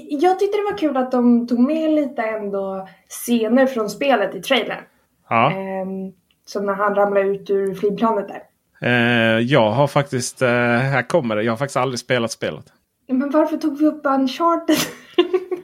Jag 0.10 0.40
tyckte 0.40 0.58
det 0.58 0.64
var 0.72 0.78
kul 0.78 0.98
att 0.98 1.12
de 1.12 1.48
tog 1.48 1.60
med 1.60 1.92
lite 1.92 2.22
ändå 2.22 2.88
scener 3.10 3.66
från 3.66 3.90
spelet 3.90 4.36
i 4.36 4.42
trailern. 4.42 4.84
Ja. 5.30 5.52
Ehm, 5.52 6.14
som 6.46 6.66
när 6.66 6.74
han 6.74 6.96
ramlar 6.96 7.24
ut 7.24 7.50
ur 7.50 7.76
flygplanet 7.76 8.28
där. 8.28 8.42
Eh, 8.82 9.40
jag 9.40 9.72
har 9.72 9.88
faktiskt, 9.88 10.42
eh, 10.42 10.50
här 10.50 11.08
kommer 11.08 11.36
det, 11.36 11.44
jag 11.44 11.52
har 11.52 11.58
faktiskt 11.58 11.78
aldrig 11.78 12.00
spelat 12.00 12.32
spelet. 12.32 12.66
Men 13.08 13.30
varför 13.30 13.58
tog 13.58 13.78
vi 13.78 13.86
upp 13.86 14.02
Uncharted? 14.06 14.78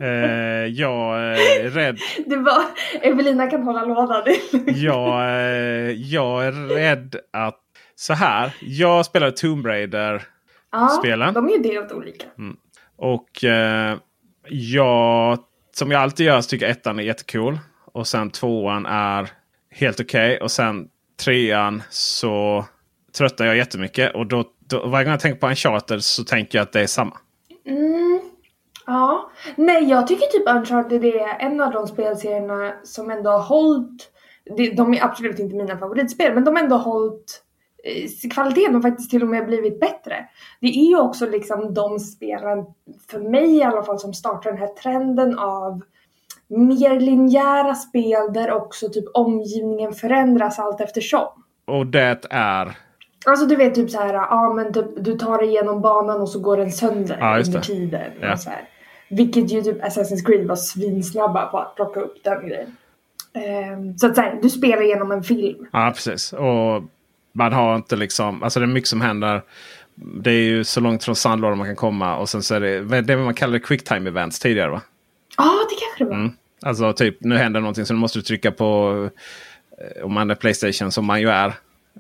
Eh, 0.02 0.66
jag 0.66 1.20
är 1.20 1.70
rädd, 1.70 2.00
det 2.26 2.36
var... 2.36 2.64
Evelina 3.02 3.48
kan 3.48 3.64
hålla 3.64 3.86
låda. 3.86 4.24
jag, 4.66 5.22
eh, 5.22 5.92
jag 5.92 6.46
är 6.46 6.52
rädd 6.52 7.16
att 7.34 7.60
så 7.96 8.14
här. 8.14 8.56
Jag 8.62 9.06
spelade 9.06 9.32
Tomb 9.32 9.66
Raider 9.66 10.24
ja, 10.72 10.88
spelen. 10.88 11.34
de 11.34 11.48
är 11.48 11.52
ju 11.52 11.58
delvis 11.58 11.92
olika. 11.92 12.26
och 12.98 13.44
eh, 13.44 13.98
jag, 14.50 15.40
som 15.76 15.92
jag 15.92 16.02
alltid 16.02 16.26
gör, 16.26 16.42
så 16.42 16.50
tycker 16.50 16.68
ettan 16.68 17.00
är 17.00 17.04
jättecool. 17.04 17.60
Och 17.94 18.08
sen 18.08 18.30
tvåan 18.30 18.86
är 18.86 19.30
helt 19.72 20.00
okej. 20.00 20.42
Och 20.42 20.52
sen 20.52 20.88
trean 21.26 21.84
så 21.90 22.66
tröttnar 23.18 23.48
jag 23.48 23.58
jättemycket. 23.58 24.16
Och 24.16 24.28
då, 24.28 24.44
då, 24.70 24.88
varje 24.88 25.06
gång 25.06 25.12
jag 25.12 25.20
tänker 25.20 25.40
på 25.40 25.48
en 25.48 25.56
charter 25.56 26.00
så 26.00 26.24
tänker 26.24 26.58
jag 26.58 26.64
att 26.64 26.72
det 26.72 26.82
är 26.82 26.88
samma. 26.88 27.18
Mm, 27.70 28.20
ja. 28.86 29.30
Nej, 29.55 29.89
jag 29.89 30.07
tycker 30.07 30.26
typ 30.26 30.49
Uncharted 30.49 31.05
är 31.05 31.38
en 31.39 31.61
av 31.61 31.72
de 31.72 31.88
spelserierna 31.88 32.74
som 32.84 33.11
ändå 33.11 33.30
har 33.30 33.39
hållit... 33.39 34.11
De 34.78 34.93
är 34.93 35.03
absolut 35.03 35.39
inte 35.39 35.55
mina 35.55 35.78
favoritspel, 35.78 36.34
men 36.34 36.43
de 36.43 36.55
har 36.55 36.63
ändå 36.63 36.76
hållit 36.76 37.43
eh, 37.84 38.30
kvaliteten 38.30 38.76
och 38.76 38.82
faktiskt 38.82 39.09
till 39.09 39.24
och 39.24 39.30
med 39.30 39.45
blivit 39.45 39.80
bättre. 39.80 40.26
Det 40.61 40.67
är 40.67 40.89
ju 40.89 40.99
också 40.99 41.26
liksom 41.26 41.74
de 41.74 41.99
spelen, 41.99 42.65
för 43.11 43.20
mig 43.20 43.57
i 43.57 43.63
alla 43.63 43.84
fall, 43.84 43.99
som 43.99 44.13
startar 44.13 44.49
den 44.49 44.59
här 44.59 44.67
trenden 44.67 45.39
av 45.39 45.82
mer 46.47 46.99
linjära 46.99 47.76
spel 47.76 48.34
där 48.34 48.51
också 48.51 48.89
typ 48.89 49.05
omgivningen 49.13 49.93
förändras 49.93 50.59
allt 50.59 50.82
eftersom. 50.82 51.28
Och 51.67 51.88
det 51.88 52.26
är... 52.30 52.78
Alltså 53.26 53.45
du 53.45 53.55
vet 53.55 53.76
typ 53.76 53.89
så 53.89 53.97
här, 53.97 54.13
ja 54.13 54.53
men 54.55 54.74
typ, 54.74 54.86
du 54.97 55.17
tar 55.17 55.38
dig 55.38 55.47
igenom 55.47 55.82
banan 55.82 56.22
och 56.22 56.30
så 56.30 56.39
går 56.39 56.57
den 56.57 56.72
sönder 56.72 57.17
Ja, 57.20 57.39
under 57.39 57.61
tiden. 57.61 58.11
Ja. 58.22 58.38
Så 58.38 58.49
här. 58.49 58.70
Vilket 59.09 59.51
ju 59.51 59.61
typ 59.61 59.84
Assassin's 59.84 60.26
Creed 60.26 60.47
var 60.47 60.55
svinsnabba 60.55 61.45
på 61.45 61.57
att 61.57 61.76
plocka 61.76 61.99
upp 61.99 62.24
den 62.24 62.47
grejen. 62.47 62.76
Ehm, 63.34 63.97
så 63.97 64.07
att 64.07 64.15
säga, 64.15 64.36
du 64.41 64.49
spelar 64.49 64.82
igenom 64.82 65.11
en 65.11 65.24
film. 65.24 65.67
Ja, 65.72 65.91
precis. 65.95 66.34
Och 66.34 66.84
man 67.32 67.53
har 67.53 67.76
inte 67.76 67.95
liksom... 67.95 68.43
Alltså 68.43 68.59
det 68.59 68.65
är 68.65 68.67
mycket 68.67 68.89
som 68.89 69.01
händer. 69.01 69.41
Det 69.95 70.32
är 70.32 70.43
ju 70.43 70.63
så 70.63 70.80
långt 70.80 71.03
från 71.03 71.15
sandlådan 71.15 71.57
man 71.57 71.67
kan 71.67 71.76
komma. 71.76 72.17
Och 72.17 72.30
sen 72.30 72.43
så 72.43 72.55
är 72.55 72.59
det 72.59 73.01
det 73.01 73.17
man 73.17 73.34
kallade 73.34 73.59
quicktime 73.59 74.09
events 74.09 74.39
tidigare 74.39 74.70
va? 74.70 74.82
Ja, 75.38 75.51
det 75.70 75.76
kanske 75.80 76.03
det 76.03 76.09
var. 76.09 76.15
Mm. 76.15 76.32
Alltså 76.61 76.93
typ 76.93 77.17
nu 77.20 77.38
händer 77.38 77.59
någonting 77.59 77.86
så 77.86 77.93
nu 77.93 77.99
måste 77.99 78.20
du 78.20 78.24
trycka 78.24 78.51
på 78.51 79.09
eh, 79.78 80.05
om 80.05 80.13
man 80.13 80.32
är 80.32 80.36
Playstation 80.36 80.91
som 80.91 81.05
man 81.05 81.22
ju 81.22 81.30
är. 81.30 81.53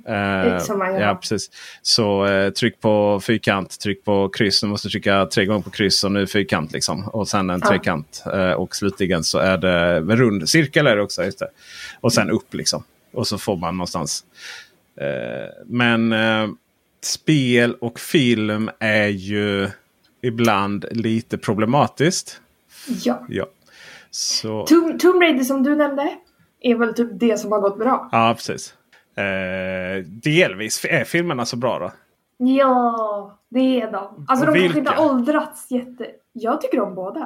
Eh, 0.07 0.59
Som 0.59 0.79
man 0.79 0.93
gör. 0.93 1.01
ja, 1.01 1.15
precis. 1.15 1.51
Så 1.81 2.25
eh, 2.25 2.49
tryck 2.49 2.81
på 2.81 3.19
fyrkant, 3.23 3.79
tryck 3.79 4.03
på 4.05 4.29
kryss. 4.29 4.61
Du 4.61 4.67
måste 4.67 4.89
trycka 4.89 5.25
tre 5.25 5.45
gånger 5.45 5.61
på 5.61 5.69
kryss 5.69 6.03
och 6.03 6.11
nu 6.11 6.27
fyrkant. 6.27 6.71
Liksom. 6.71 7.07
Och 7.07 7.27
sen 7.27 7.49
en 7.49 7.59
Ja. 7.63 7.69
trekant. 7.69 8.23
Eh, 8.33 8.51
och 8.51 8.75
slutligen 8.75 9.23
så 9.23 9.37
är 9.39 9.57
det 9.57 9.97
en 9.97 10.15
rund 10.17 10.49
cirkel 10.49 10.87
är 10.87 10.95
det 10.95 11.01
också. 11.01 11.23
Just 11.23 11.39
det. 11.39 11.47
Och 12.01 12.13
sen 12.13 12.29
upp 12.29 12.53
liksom. 12.53 12.83
Och 13.13 13.27
så 13.27 13.37
får 13.37 13.55
man 13.57 13.77
någonstans. 13.77 14.23
Eh, 15.01 15.05
men 15.65 16.13
eh, 16.13 16.47
spel 17.01 17.75
och 17.81 17.99
film 17.99 18.69
är 18.79 19.07
ju 19.07 19.69
ibland 20.21 20.85
lite 20.91 21.37
problematiskt. 21.37 22.41
Ja. 22.87 23.25
Ja. 23.29 23.45
Så, 24.11 24.65
Tomb, 24.65 24.99
Tomb 24.99 25.21
Raider 25.21 25.43
som 25.43 25.63
du 25.63 25.75
nämnde 25.75 26.09
är 26.61 26.75
väl 26.75 26.93
typ 26.93 27.09
det 27.13 27.37
som 27.39 27.51
har 27.51 27.59
gått 27.59 27.79
bra. 27.79 28.09
ja, 28.11 28.33
precis. 28.37 28.73
Eh, 29.15 30.03
delvis 30.05 30.85
är 30.89 31.03
filmerna 31.03 31.45
så 31.45 31.57
bra 31.57 31.79
då. 31.79 31.91
Ja, 32.37 33.37
det 33.49 33.81
är 33.81 33.91
de. 33.91 34.25
Alltså 34.27 34.45
Och 34.47 34.53
de 34.53 34.59
kanske 34.59 34.79
inte 34.79 34.91
vilka? 34.91 35.01
åldrats 35.01 35.71
jätte... 35.71 36.07
Jag 36.33 36.61
tycker 36.61 36.79
om 36.81 36.95
båda. 36.95 37.19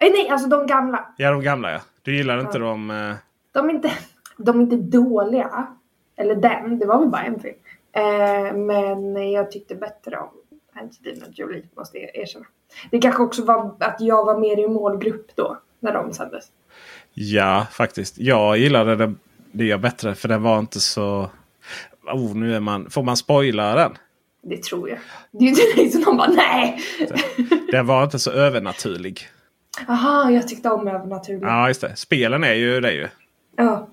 Eh, 0.00 0.10
nej, 0.12 0.28
alltså 0.28 0.48
de 0.48 0.66
gamla. 0.66 1.06
Ja, 1.16 1.30
de 1.30 1.42
gamla 1.42 1.72
ja. 1.72 1.80
Du 2.02 2.16
gillar 2.16 2.40
inte 2.40 2.58
Ja. 2.58 2.64
dem? 2.64 2.90
Eh, 2.90 3.14
De 3.52 3.68
är 3.68 3.72
inte, 3.74 3.90
de 4.36 4.58
är 4.58 4.62
inte 4.62 4.76
dåliga. 4.76 5.66
Eller 6.16 6.34
den, 6.34 6.78
det 6.78 6.86
var 6.86 6.98
väl 6.98 7.08
bara 7.08 7.22
en 7.22 7.40
film. 7.40 7.56
Eh, 7.92 8.54
men 8.56 9.30
jag 9.32 9.50
tyckte 9.50 9.74
bättre 9.74 10.16
om 10.18 10.28
Angelina 10.74 11.26
Jolie, 11.32 11.64
måste 11.76 11.98
jag 11.98 12.16
erkänna. 12.16 12.46
Det 12.90 12.98
kanske 12.98 13.22
också 13.22 13.44
var 13.44 13.74
att 13.80 13.96
jag 14.00 14.24
var 14.24 14.38
mer 14.38 14.58
i 14.64 14.68
målgrupp 14.68 15.36
då, 15.36 15.58
när 15.80 15.92
de 15.92 16.12
sändes. 16.12 16.44
ja, 17.14 17.66
faktiskt. 17.70 18.18
Jag 18.18 18.58
gillade 18.58 18.96
det, 18.96 19.14
det 19.52 19.64
jag 19.64 19.80
bättre 19.80 20.14
för 20.14 20.28
den 20.28 20.42
var 20.42 20.58
inte 20.58 20.80
så... 20.80 21.30
Oh, 22.12 22.36
nu 22.36 22.56
är 22.56 22.60
man... 22.60 22.90
Får 22.90 23.02
man 23.02 23.16
spoila 23.16 23.74
den? 23.74 23.92
Det 24.42 24.62
tror 24.62 24.88
jag. 24.88 24.98
Det 25.30 25.38
är 25.38 25.42
ju 25.42 25.48
inte 25.48 25.62
liksom 25.76 26.00
någon 26.00 26.16
bara 26.16 26.30
nej! 26.30 26.80
Den 27.72 27.86
var 27.86 28.04
inte 28.04 28.18
så 28.18 28.30
övernaturlig. 28.30 29.28
Aha, 29.88 30.30
jag 30.30 30.48
tyckte 30.48 30.68
om 30.68 30.88
övernaturligt. 30.88 31.44
Ja, 31.44 31.68
just 31.68 31.80
det. 31.80 31.96
Spelen 31.96 32.44
är 32.44 32.54
ju 32.54 32.80
det 32.80 32.92
ju. 32.92 33.08
Ja. 33.56 33.88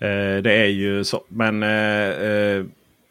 Eh, 0.00 0.42
det 0.42 0.52
är 0.52 0.66
ju 0.66 1.04
så. 1.04 1.24
Men 1.28 1.62
eh, 1.62 2.08
eh, 2.08 2.64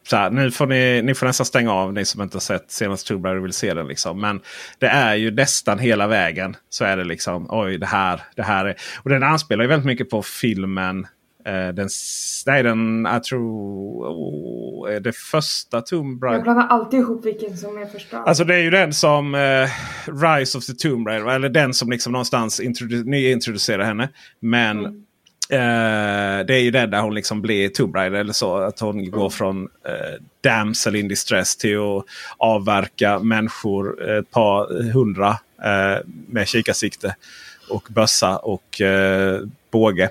så 0.07 0.15
här, 0.15 0.29
nu 0.29 0.51
får 0.51 0.67
ni, 0.67 1.01
ni 1.01 1.13
får 1.13 1.25
nästan 1.25 1.45
stänga 1.45 1.73
av 1.73 1.93
ni 1.93 2.05
som 2.05 2.21
inte 2.21 2.35
har 2.35 2.41
sett 2.41 2.71
senaste 2.71 3.07
Tomb 3.07 3.25
och 3.25 3.45
vill 3.45 3.53
se 3.53 3.73
den. 3.73 3.87
Liksom. 3.87 4.21
Men 4.21 4.41
det 4.79 4.87
är 4.87 5.15
ju 5.15 5.31
nästan 5.31 5.79
hela 5.79 6.07
vägen 6.07 6.55
så 6.69 6.85
är 6.85 6.97
det 6.97 7.03
liksom 7.03 7.47
oj 7.49 7.77
det 7.77 7.85
här. 7.85 8.21
Det 8.35 8.43
här 8.43 8.65
är, 8.65 8.75
och 9.03 9.09
den 9.09 9.23
anspelar 9.23 9.63
ju 9.63 9.67
väldigt 9.67 9.85
mycket 9.85 10.09
på 10.09 10.21
filmen. 10.21 11.07
Eh, 11.45 11.73
den, 11.73 11.89
nej, 12.45 12.63
den, 12.63 13.05
jag 13.11 13.23
tror, 13.23 14.07
oh, 14.07 14.91
är 14.95 14.99
det 14.99 15.15
första 15.15 15.81
Tomb 15.81 16.23
Jag 16.23 16.29
Raider. 16.31 16.43
blandar 16.43 16.67
alltid 16.67 16.99
ihop 16.99 17.25
vilken 17.25 17.57
som 17.57 17.77
är 17.77 17.85
första. 17.85 18.17
Alltså 18.17 18.43
det 18.43 18.55
är 18.55 18.59
ju 18.59 18.69
den 18.69 18.93
som 18.93 19.35
eh, 19.35 19.69
Rise 20.23 20.57
of 20.57 20.65
the 20.65 20.73
Tomb 20.73 21.07
Raider. 21.07 21.27
Eller 21.29 21.49
den 21.49 21.73
som 21.73 21.89
liksom 21.91 22.11
någonstans 22.11 22.61
introdu- 22.61 23.03
nyintroducerar 23.03 23.83
henne. 23.83 24.09
Men 24.39 24.85
eh, 25.49 26.45
det 26.47 26.53
är 26.55 26.59
ju 26.61 26.71
den 26.71 26.89
där 26.89 27.01
hon 27.01 27.15
liksom 27.15 27.41
blir 27.41 27.69
Tomb 27.69 27.95
Raider 27.95 28.19
eller 28.19 28.33
så. 28.33 28.57
Att 28.57 28.79
hon 28.79 29.11
går 29.11 29.29
från 29.29 29.63
eh, 29.63 30.23
damsel 30.41 30.95
in 30.95 31.07
distress 31.07 31.57
till 31.57 31.77
att 31.77 32.05
avverka 32.37 33.19
människor. 33.19 34.09
Ett 34.19 34.31
par 34.31 34.91
hundra 34.93 35.29
eh, 35.63 36.05
med 36.27 36.47
kikarsikte. 36.47 37.15
Och 37.69 37.87
bössa 37.89 38.37
och 38.37 38.81
eh, 38.81 39.41
båge. 39.71 40.09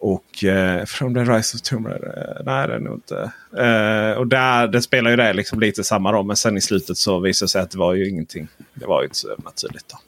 Och 0.00 0.44
eh, 0.44 0.84
från 0.84 1.14
The 1.14 1.20
Rise 1.20 1.56
of 1.56 1.60
Tomb 1.62 1.86
Raider? 1.86 2.36
Eh, 2.38 2.44
nej, 2.44 2.68
det 2.68 2.74
är 2.74 2.78
nog 2.78 2.94
inte. 2.94 3.32
Eh, 3.56 4.18
och 4.18 4.26
där, 4.26 4.68
det 4.68 4.82
spelar 4.82 5.10
ju 5.10 5.16
det 5.16 5.32
liksom 5.32 5.60
lite 5.60 5.84
samma 5.84 6.12
roll. 6.12 6.26
Men 6.26 6.36
sen 6.36 6.56
i 6.56 6.60
slutet 6.60 6.96
så 6.96 7.18
visar 7.18 7.46
det 7.46 7.50
sig 7.50 7.62
att 7.62 7.70
det 7.70 7.78
var 7.78 7.94
ju 7.94 8.08
ingenting. 8.08 8.48
Det 8.74 8.86
var 8.86 9.00
ju 9.00 9.04
inte 9.04 9.16
så 9.16 9.30
övernaturligt. 9.30 9.88
Då. 9.88 9.98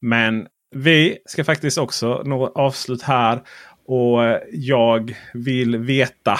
Men 0.00 0.46
vi 0.70 1.18
ska 1.26 1.44
faktiskt 1.44 1.78
också 1.78 2.22
nå 2.24 2.52
avslut 2.54 3.02
här. 3.02 3.42
Och 3.86 4.24
eh, 4.24 4.40
jag 4.52 5.16
vill 5.34 5.76
veta 5.76 6.36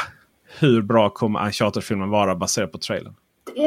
hur 0.59 0.82
bra 0.82 1.11
kommer 1.11 1.47
Uncharted-filmen 1.47 2.11
vara 2.11 2.34
baserat 2.34 2.72
på 2.72 2.78
trailern? 2.78 3.14
Eh, 3.57 3.64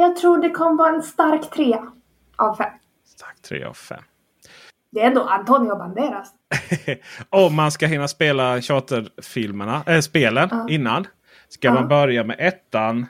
jag 0.00 0.16
tror 0.16 0.38
det 0.38 0.50
kommer 0.50 0.76
vara 0.76 0.94
en 0.94 1.02
stark 1.02 1.50
trea 1.50 1.92
av 2.36 2.56
fem. 2.56 2.72
Tack 3.20 3.42
3 3.42 3.64
av 3.64 3.74
5. 3.74 4.02
Det 4.92 5.00
är 5.00 5.06
ändå 5.06 5.22
Antonio 5.22 5.76
Banderas. 5.76 6.28
Om 7.30 7.54
man 7.54 7.70
ska 7.70 7.86
hinna 7.86 8.08
spela 8.08 8.60
charterfilmerna, 8.60 9.82
äh, 9.86 10.00
spelen 10.00 10.48
Ja. 10.52 10.66
innan. 10.70 11.06
Ska 11.48 11.68
Ja. 11.68 11.74
man 11.74 11.88
börja 11.88 12.24
med 12.24 12.36
ettan? 12.38 13.06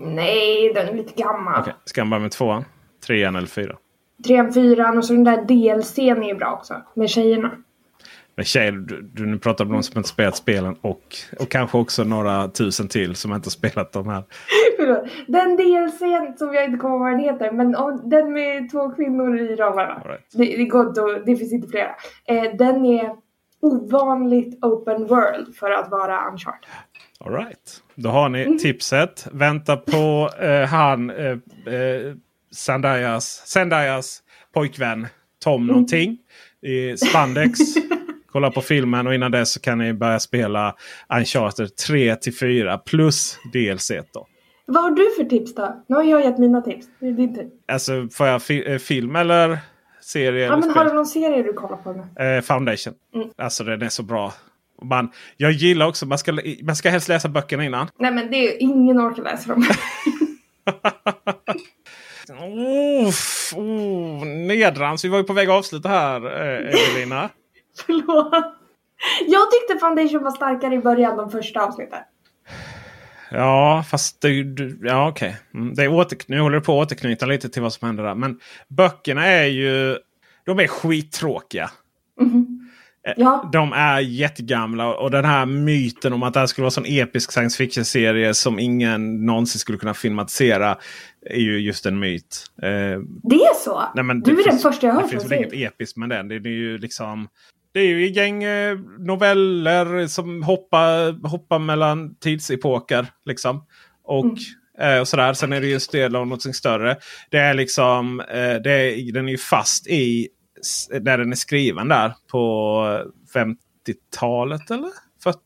Nej, 0.00 0.72
den 0.74 0.88
är 0.88 0.92
lite 0.94 1.22
gammal. 1.22 1.60
Okej, 1.60 1.74
Ska 1.84 2.00
man 2.04 2.10
börja 2.10 2.22
med 2.22 2.30
tvåan? 2.30 2.64
Trean 3.06 3.36
eller 3.36 3.46
fyran? 3.48 3.76
Trean, 4.26 4.52
fyran 4.52 4.98
och 4.98 5.04
så 5.04 5.12
den 5.12 5.24
där 5.24 5.44
DLCn 5.44 6.22
är 6.22 6.28
ju 6.28 6.34
bra 6.34 6.52
också. 6.52 6.74
Med 6.94 7.10
tjejerna. 7.10 7.50
Men 8.36 8.44
tjejer, 8.44 8.72
du, 8.72 9.02
du 9.02 9.38
pratar 9.38 9.64
om 9.64 9.72
de 9.72 9.82
som 9.82 9.98
inte 9.98 10.08
spelat 10.08 10.36
spelen 10.36 10.76
och, 10.80 11.02
och 11.38 11.48
kanske 11.50 11.78
också 11.78 12.04
några 12.04 12.48
tusen 12.48 12.88
till 12.88 13.14
som 13.14 13.32
inte 13.32 13.50
spelat 13.50 13.92
de 13.92 14.08
här. 14.08 14.22
Den 15.26 15.56
DLCn 15.56 16.38
som 16.38 16.54
jag 16.54 16.64
inte 16.64 16.78
kommer 16.78 16.94
ihåg 16.94 17.00
vad 17.00 17.10
den 17.10 17.20
heter. 17.20 17.52
Men 17.52 17.74
om, 17.76 18.02
den 18.10 18.32
med 18.32 18.70
två 18.70 18.90
kvinnor 18.90 19.38
i 19.40 19.56
ramarna. 19.56 20.02
Right. 20.04 20.26
Det, 20.32 20.44
det, 21.02 21.22
det 21.26 21.36
finns 21.36 21.52
inte 21.52 21.68
flera. 21.68 21.90
Eh, 22.28 22.56
den 22.58 22.84
är 22.84 23.10
ovanligt 23.60 24.64
open 24.64 25.06
world 25.06 25.54
för 25.56 25.70
att 25.70 25.90
vara 25.90 26.28
Uncharted. 26.30 26.68
All 27.20 27.32
right. 27.32 27.82
Då 27.94 28.08
har 28.08 28.28
ni 28.28 28.42
Mm. 28.42 28.58
tipset. 28.58 29.26
Vänta 29.32 29.76
på 29.76 30.30
eh, 30.40 30.68
han 30.68 31.10
eh, 31.10 31.26
eh, 31.26 32.14
Zendayas, 32.54 33.42
Zendayas 33.46 34.22
pojkvän 34.54 35.06
Tom 35.44 35.54
Mm. 35.62 35.66
någonting 35.66 36.18
i 36.62 36.96
spandex. 36.96 37.58
Kolla 38.36 38.50
på 38.50 38.60
filmen 38.62 39.06
och 39.06 39.14
innan 39.14 39.30
dess 39.30 39.52
så 39.52 39.60
kan 39.60 39.78
ni 39.78 39.92
börja 39.92 40.18
spela 40.20 40.74
Uncharted 41.18 41.76
3 41.76 42.16
till 42.16 42.36
4 42.38 42.78
plus 42.78 43.38
DLC 43.52 43.90
då. 44.12 44.26
Vad 44.66 44.82
har 44.82 44.90
du 44.90 45.10
för 45.16 45.24
tips 45.24 45.54
då? 45.54 45.84
Nu 45.88 45.96
har 45.96 46.02
jag 46.04 46.24
gett 46.24 46.38
mina 46.38 46.60
tips. 46.62 46.86
Det 47.00 47.06
är 47.06 47.12
din 47.12 47.34
tur. 47.34 47.46
Alltså 47.72 48.08
får 48.12 48.26
jag 48.26 48.42
fi- 48.42 48.72
eh, 48.72 48.78
film 48.78 49.16
eller 49.16 49.58
serie. 50.00 50.40
Ja, 50.40 50.46
eller 50.46 50.56
men 50.56 50.62
spel. 50.62 50.76
har 50.76 50.84
du 50.84 50.92
någon 50.92 51.06
serie 51.06 51.42
du 51.42 51.52
kollar 51.52 51.76
på 51.76 51.92
nu? 51.92 52.24
Eh, 52.24 52.40
Foundation. 52.42 52.94
Mm. 53.14 53.28
Alltså 53.38 53.64
den 53.64 53.82
är 53.82 53.88
så 53.88 54.02
bra. 54.02 54.32
Man, 54.82 55.10
jag 55.36 55.52
gillar 55.52 55.86
också, 55.86 56.06
man 56.06 56.18
ska, 56.18 56.38
man 56.62 56.76
ska 56.76 56.90
helst 56.90 57.08
läsa 57.08 57.28
böckerna 57.28 57.64
innan. 57.64 57.88
Nej 57.98 58.12
men 58.12 58.30
det 58.30 58.36
är 58.36 58.62
ingen 58.62 59.00
orkar 59.00 59.22
läsa 59.22 59.48
dem. 59.50 59.64
Uff, 63.08 63.52
oh, 63.56 64.24
nedrans. 64.26 65.04
Vi 65.04 65.08
var 65.08 65.18
ju 65.18 65.24
på 65.24 65.32
väg 65.32 65.48
att 65.48 65.54
avsluta 65.54 65.88
här 65.88 66.26
eh, 66.26 66.74
Evelina. 66.90 67.28
Förlåt. 67.86 68.54
Jag 69.26 69.42
tyckte 69.50 69.78
Foundation 69.86 70.22
var 70.22 70.30
starkare 70.30 70.74
i 70.74 70.78
början, 70.78 71.16
de 71.16 71.30
första 71.30 71.60
avsnitten. 71.60 71.98
Ja, 73.30 73.84
fast 73.90 74.20
det, 74.20 74.42
du- 74.42 74.78
ja, 74.82 75.08
okej. 75.08 75.36
Mm, 75.54 75.74
det 75.74 75.82
är 75.84 75.88
åter, 75.94 76.18
nu 76.26 76.40
håller 76.40 76.56
det 76.58 76.64
på 76.64 76.80
att 76.82 76.86
återknyta 76.92 77.26
lite 77.26 77.48
till 77.48 77.62
vad 77.62 77.72
som 77.72 77.86
händer 77.86 78.04
där. 78.04 78.14
Men 78.14 78.38
böckerna 78.68 79.26
är 79.26 79.44
ju... 79.46 79.98
De 80.46 80.58
är 80.60 80.66
skittråkiga. 80.66 81.70
Eh, 83.06 83.14
Ja. 83.16 83.48
De 83.52 83.72
är 83.72 84.00
jättegamla 84.00 84.94
och 84.96 85.10
den 85.10 85.24
här 85.24 85.46
myten 85.46 86.12
om 86.12 86.22
att 86.22 86.34
det 86.34 86.40
här 86.40 86.46
skulle 86.46 86.62
vara 86.62 86.68
en 86.68 86.72
sån 86.72 86.84
episk 86.86 87.32
science 87.32 87.56
fiction-serie 87.56 88.34
som 88.34 88.58
ingen 88.58 89.26
någonsin 89.26 89.58
skulle 89.58 89.78
kunna 89.78 89.94
filmatisera. 89.94 90.76
Är 91.30 91.40
ju 91.40 91.58
just 91.58 91.86
en 91.86 91.98
myt. 91.98 92.44
Eh, 92.62 92.68
Det 93.22 93.36
är 93.36 93.54
så? 93.64 93.82
Nej, 93.94 94.04
men 94.04 94.20
du 94.20 94.30
är 94.30 94.36
den 94.36 94.44
finns- 94.44 94.62
första 94.62 94.86
jag 94.86 94.94
hört 94.94 95.04
Det 95.04 95.08
finns 95.10 95.24
väl 95.30 95.38
inget 95.38 95.52
episkt 95.72 95.96
med 95.96 96.08
den. 96.08 96.28
Det 96.28 96.34
är 96.34 96.46
ju 96.46 96.78
liksom... 96.78 97.28
Det 97.76 97.80
är 97.80 97.86
ju 97.86 98.06
ett 98.06 98.16
gäng 98.16 98.42
eh, 98.42 98.78
noveller 98.98 100.06
som 100.06 100.42
hoppar, 100.42 101.28
hoppar 101.28 101.58
mellan 101.58 102.14
tidsepoker. 102.14 103.06
Liksom. 103.24 103.66
Och, 104.04 104.24
Mm. 104.24 104.94
eh, 104.94 105.00
och 105.00 105.08
sådär. 105.08 105.32
Sen 105.34 105.52
är 105.52 105.60
det 105.60 105.66
ju 105.66 105.74
en 105.74 105.80
del 105.92 106.16
av 106.16 106.26
något 106.26 106.56
större. 106.56 106.96
Det 107.30 107.38
är 107.38 107.54
liksom... 107.54 108.20
Eh, 108.20 108.54
det 108.54 108.70
är, 108.72 109.12
den 109.12 109.26
är 109.26 109.30
ju 109.32 109.38
fast 109.38 109.86
i... 109.86 110.28
Där 111.00 111.18
den 111.18 111.32
är 111.32 111.36
skriven 111.36 111.88
där 111.88 112.12
på 112.30 112.38
50-talet 113.34 114.70
eller 114.70 114.90
40? 115.22 115.38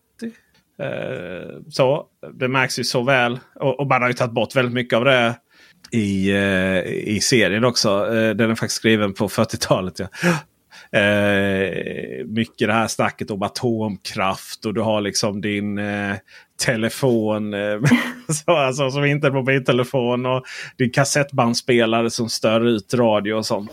Eh, 0.82 1.60
så. 1.70 2.06
Det 2.34 2.48
märks 2.48 2.78
ju 2.78 2.84
så 2.84 3.02
väl. 3.02 3.40
Och, 3.54 3.80
och 3.80 3.86
man 3.86 4.02
har 4.02 4.08
ju 4.08 4.14
tagit 4.14 4.34
bort 4.34 4.56
väldigt 4.56 4.74
mycket 4.74 4.96
av 4.96 5.04
det 5.04 5.34
i, 5.92 6.32
i 7.16 7.20
serien 7.22 7.64
också. 7.64 8.14
Eh, 8.14 8.30
den 8.30 8.50
är 8.50 8.54
faktiskt 8.54 8.76
skriven 8.76 9.14
på 9.14 9.28
40-talet. 9.28 9.98
Ja. 9.98 10.08
Eh, 10.92 12.26
mycket 12.26 12.68
det 12.68 12.72
här 12.72 12.86
snacket 12.86 13.30
om 13.30 13.42
atomkraft 13.42 14.64
och 14.64 14.74
du 14.74 14.80
har 14.80 15.00
liksom 15.00 15.40
din 15.40 15.78
eh, 15.78 16.16
telefon 16.66 17.54
eh, 17.54 17.80
så, 18.28 18.56
alltså, 18.56 18.90
som 18.90 19.04
inte 19.04 19.26
är 19.26 19.30
mobiltelefon. 19.30 20.26
Och 20.26 20.44
din 20.76 20.90
kassettbandspelare 20.90 22.10
som 22.10 22.28
stör 22.28 22.66
ut 22.66 22.94
radio 22.94 23.34
och 23.34 23.46
sånt. 23.46 23.70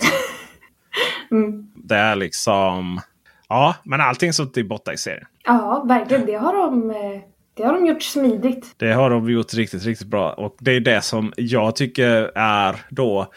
Mm. 1.31 1.67
Det 1.75 1.95
är 1.95 2.15
liksom... 2.15 3.01
Ja, 3.49 3.75
men 3.83 4.01
allting 4.01 4.33
sånt 4.33 4.57
är 4.57 4.63
borta 4.63 4.93
i 4.93 4.97
serien. 4.97 5.27
Ja, 5.43 5.83
verkligen. 5.87 6.25
Det 6.25 6.35
har 6.35 6.53
de, 6.53 6.89
eh, 6.89 7.21
det 7.53 7.63
har 7.63 7.73
de 7.73 7.85
gjort 7.85 8.03
smidigt. 8.03 8.73
Det 8.77 8.93
har 8.93 9.09
de 9.09 9.29
gjort 9.29 9.53
riktigt, 9.53 9.85
riktigt 9.85 10.07
bra. 10.07 10.33
Och 10.33 10.55
det 10.59 10.71
är 10.71 10.79
det 10.79 11.01
som 11.01 11.33
jag 11.37 11.75
tycker 11.75 12.31
är 12.35 12.75
då 12.89 13.27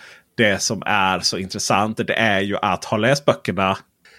det 0.41 0.63
som 0.63 0.83
är 0.87 1.21
så 1.21 1.39
intressant. 1.39 1.97
Det 2.07 2.15
är 2.15 2.41
ju 2.41 2.57
att 2.57 2.85
ha 2.85 2.97
läst 2.97 3.25
böckerna 3.25 3.79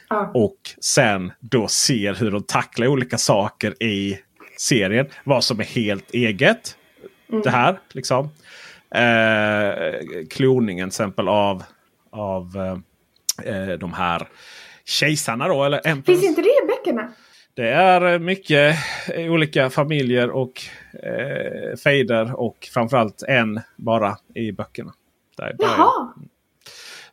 Ja. 0.10 0.32
och 0.34 0.58
sen 0.82 1.32
då 1.40 1.68
ser 1.68 2.14
hur 2.14 2.32
de 2.32 2.44
tacklar 2.44 2.88
olika 2.88 3.18
saker 3.18 3.84
i 3.84 4.18
serien. 4.58 5.08
Vad 5.24 5.44
som 5.44 5.60
är 5.60 5.64
helt 5.64 6.12
eget. 6.14 6.78
Det 7.44 7.50
här 7.50 7.80
liksom. 7.94 8.30
Eh, 8.96 10.02
kloningen 10.30 10.90
till 10.90 10.94
exempel 10.94 11.28
av, 11.28 11.64
av 12.12 12.58
eh, 13.46 13.56
eh, 13.56 13.78
de 13.78 13.94
här 13.94 14.28
kejsarna 14.86 15.48
då. 15.48 15.64
Eller 15.64 16.04
Finns 16.04 16.24
inte 16.24 16.42
det 16.42 16.48
i 16.48 16.68
böckerna? 16.68 17.12
Det 17.54 17.70
är 17.70 18.20
mycket 18.20 18.76
eh, 19.16 19.32
olika 19.32 19.70
familjer 19.70 20.30
och 20.30 20.62
eh, 21.04 21.78
fejder 21.84 22.40
och 22.40 22.70
framförallt 22.74 23.24
en 23.28 23.60
bara 23.76 24.18
i 24.36 24.52
böckerna. 24.52 24.94
Där. 25.46 25.56
Jaha, 25.60 26.14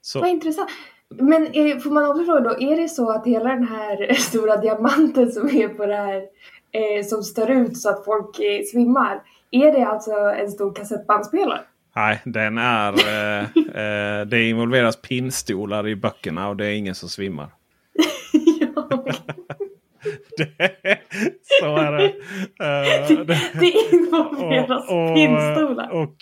Så, 0.00 0.20
vad 0.20 0.28
intressant. 0.28 0.70
Men 1.10 1.46
eh, 1.46 1.78
får 1.78 1.90
man 1.90 2.10
också 2.10 2.24
fråga 2.24 2.40
då, 2.40 2.60
är 2.60 2.76
det 2.76 2.88
så 2.88 3.10
att 3.10 3.26
hela 3.26 3.48
den 3.48 3.68
här 3.68 4.12
stora 4.18 4.56
diamanten 4.56 5.32
som 5.32 5.48
är 5.48 5.68
på 5.68 5.86
det 5.86 5.96
här, 5.96 6.22
eh, 6.72 7.04
som 7.04 7.22
stör 7.22 7.50
ut 7.50 7.78
så 7.78 7.90
att 7.90 8.04
folk 8.04 8.38
eh, 8.38 8.62
svimmar, 8.72 9.22
är 9.50 9.72
det 9.72 9.86
alltså 9.86 10.12
en 10.12 10.50
stor 10.50 10.74
kassettbandspelare? 10.74 11.60
nej, 11.98 12.20
den 12.24 12.58
är... 12.58 12.92
Eh, 12.92 13.40
eh, 14.20 14.26
det 14.26 14.48
involveras 14.48 14.96
pinnstolar 14.96 15.88
i 15.88 15.96
böckerna 15.96 16.48
och 16.48 16.56
det 16.56 16.66
är 16.66 16.74
ingen 16.74 16.94
som 16.94 17.08
svimmar. 17.08 17.48
Det, 20.36 20.98
så 21.42 21.76
är 21.76 21.92
det. 21.92 22.04
Eh, 22.04 22.97
det. 23.14 23.40
det 23.60 23.72
involveras 23.96 24.86
pinnstolar. 25.14 25.90
och 25.90 26.16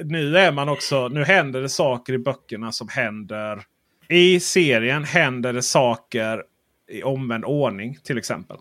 eh, 0.00 0.06
nu 0.06 0.36
är 0.38 0.52
man 0.52 0.68
också, 0.68 1.08
nu 1.08 1.24
händer 1.24 1.62
det 1.62 1.68
saker 1.68 2.12
i 2.12 2.18
böckerna 2.18 2.72
som 2.72 2.88
händer. 2.88 3.62
I 4.08 4.40
serien 4.40 5.04
händer 5.04 5.52
det 5.52 5.62
saker 5.62 6.42
i 6.90 7.02
omvänd 7.02 7.44
ordning 7.44 7.98
till 8.04 8.18
exempel. 8.18 8.56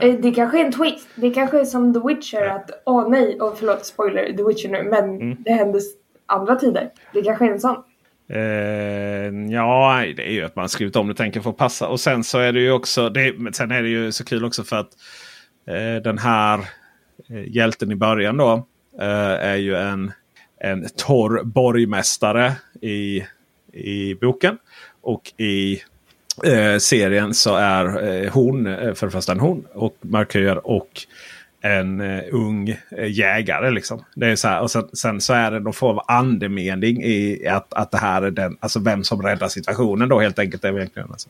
Eh, 0.00 0.14
Det 0.14 0.30
kanske 0.32 0.60
är 0.60 0.64
en 0.64 0.72
twist. 0.72 1.08
Det 1.14 1.30
kanske 1.30 1.60
är 1.60 1.64
som 1.64 1.94
The 1.94 2.00
Witcher 2.08 2.46
att, 2.46 2.70
åh 2.86 3.08
nej, 3.08 3.40
och 3.40 3.58
förlåt 3.58 3.86
spoiler, 3.86 4.32
The 4.36 4.42
Witcher 4.44 4.68
nu, 4.68 4.82
men 4.82 5.04
Mm. 5.20 5.36
det 5.42 5.50
hände 5.52 5.80
andra 6.26 6.56
tider. 6.56 6.90
Det 7.12 7.22
kanske 7.22 7.44
är 7.46 7.50
en 7.50 7.60
sån. 7.60 7.76
Eh, 8.30 9.52
ja, 9.54 10.02
det 10.16 10.28
är 10.28 10.32
ju 10.32 10.44
att 10.44 10.56
man 10.56 10.68
skrivit 10.68 10.96
om 10.96 11.08
det 11.08 11.14
tänker 11.14 11.40
få 11.40 11.52
passa. 11.52 11.88
Och 11.88 12.00
sen 12.00 12.24
så 12.24 12.38
är 12.38 12.52
det 12.52 12.60
ju 12.60 12.72
också. 12.72 13.08
Det, 13.08 13.34
sen 13.52 13.70
är 13.70 13.82
det 13.82 13.88
ju 13.88 14.12
så 14.12 14.24
kul 14.24 14.44
också 14.44 14.64
för 14.64 14.76
att 14.76 14.88
eh, 15.68 16.02
den 16.04 16.18
här 16.18 16.58
eh, 16.58 16.64
Eh, 17.30 17.48
hjälten 17.48 17.92
i 17.92 17.96
början 17.96 18.36
då 18.36 18.66
eh, 19.00 19.46
är 19.48 19.56
ju 19.56 19.76
en, 19.76 20.12
en 20.60 20.88
torr 20.96 21.42
borgmästare 21.44 22.52
i, 22.80 23.24
i 23.72 24.14
boken. 24.14 24.58
Och 25.00 25.32
i 25.36 25.82
eh, 26.44 26.78
serien 26.78 27.34
så 27.34 27.56
är 27.56 27.84
eh, 28.24 28.32
hon 28.32 28.64
för 28.94 29.06
det 29.06 29.10
första 29.10 29.32
en 29.32 29.40
hon 29.40 29.66
och 29.72 29.96
markör 30.00 30.66
och 30.66 31.06
en 31.64 32.00
eh, 32.00 32.22
ung 32.32 32.68
eh, 32.90 33.10
jägare. 33.10 33.70
Liksom. 33.70 34.04
Det 34.14 34.26
är 34.26 34.36
så 34.36 34.48
här, 34.48 34.60
och 34.60 34.70
sen, 34.70 34.88
sen 34.92 35.20
så 35.20 35.32
är 35.32 35.50
det 35.50 35.60
någon 35.60 35.72
form 35.72 35.98
av 35.98 36.04
andemening 36.08 37.02
i 37.02 37.46
att, 37.48 37.74
att 37.74 37.90
det 37.90 37.98
här 37.98 38.22
är 38.22 38.30
den, 38.30 38.56
alltså 38.60 38.80
vem 38.80 39.04
som 39.04 39.22
räddar 39.22 39.48
situationen 39.48 40.08
då 40.08 40.20
helt 40.20 40.38
enkelt. 40.38 40.64
Är 40.64 40.76
egentligen, 40.76 41.08
alltså. 41.10 41.28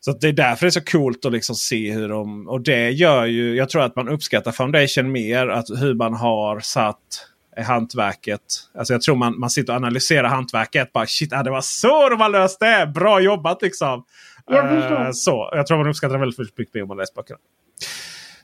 Så 0.00 0.12
det 0.12 0.28
är 0.28 0.32
därför 0.32 0.66
det 0.66 0.68
är 0.68 0.70
så 0.70 0.80
coolt 0.80 1.24
att 1.24 1.32
liksom 1.32 1.54
se 1.54 1.92
hur 1.92 2.08
de... 2.08 2.48
Och 2.48 2.60
det 2.60 2.90
gör 2.90 3.26
ju... 3.26 3.56
Jag 3.56 3.68
tror 3.68 3.82
att 3.82 3.96
man 3.96 4.08
uppskattar 4.08 4.52
Foundation 4.52 5.12
mer. 5.12 5.48
Att 5.48 5.70
hur 5.70 5.94
man 5.94 6.14
har 6.14 6.60
satt 6.60 7.28
hantverket. 7.62 8.40
Alltså 8.74 8.94
jag 8.94 9.02
tror 9.02 9.16
man, 9.16 9.38
man 9.40 9.50
sitter 9.50 9.72
och 9.72 9.76
analyserar 9.76 10.28
hantverket. 10.28 10.92
Bara 10.92 11.06
shit, 11.06 11.32
ah, 11.32 11.42
det 11.42 11.50
var 11.50 11.60
så 11.60 12.08
de 12.08 12.20
har 12.20 12.28
löst 12.28 12.60
det! 12.60 12.92
Bra 12.94 13.20
jobbat 13.20 13.62
liksom! 13.62 14.04
Jag 14.46 14.68
förstår. 14.68 15.12
så, 15.12 15.50
jag 15.52 15.66
tror 15.66 15.78
man 15.78 15.88
uppskattar 15.88 16.18
väldigt 16.18 16.58
mycket 16.58 16.74
mer 16.74 16.82
om 16.82 16.88
man 16.88 16.96
läser 16.96 17.14
böckerna. 17.14 17.38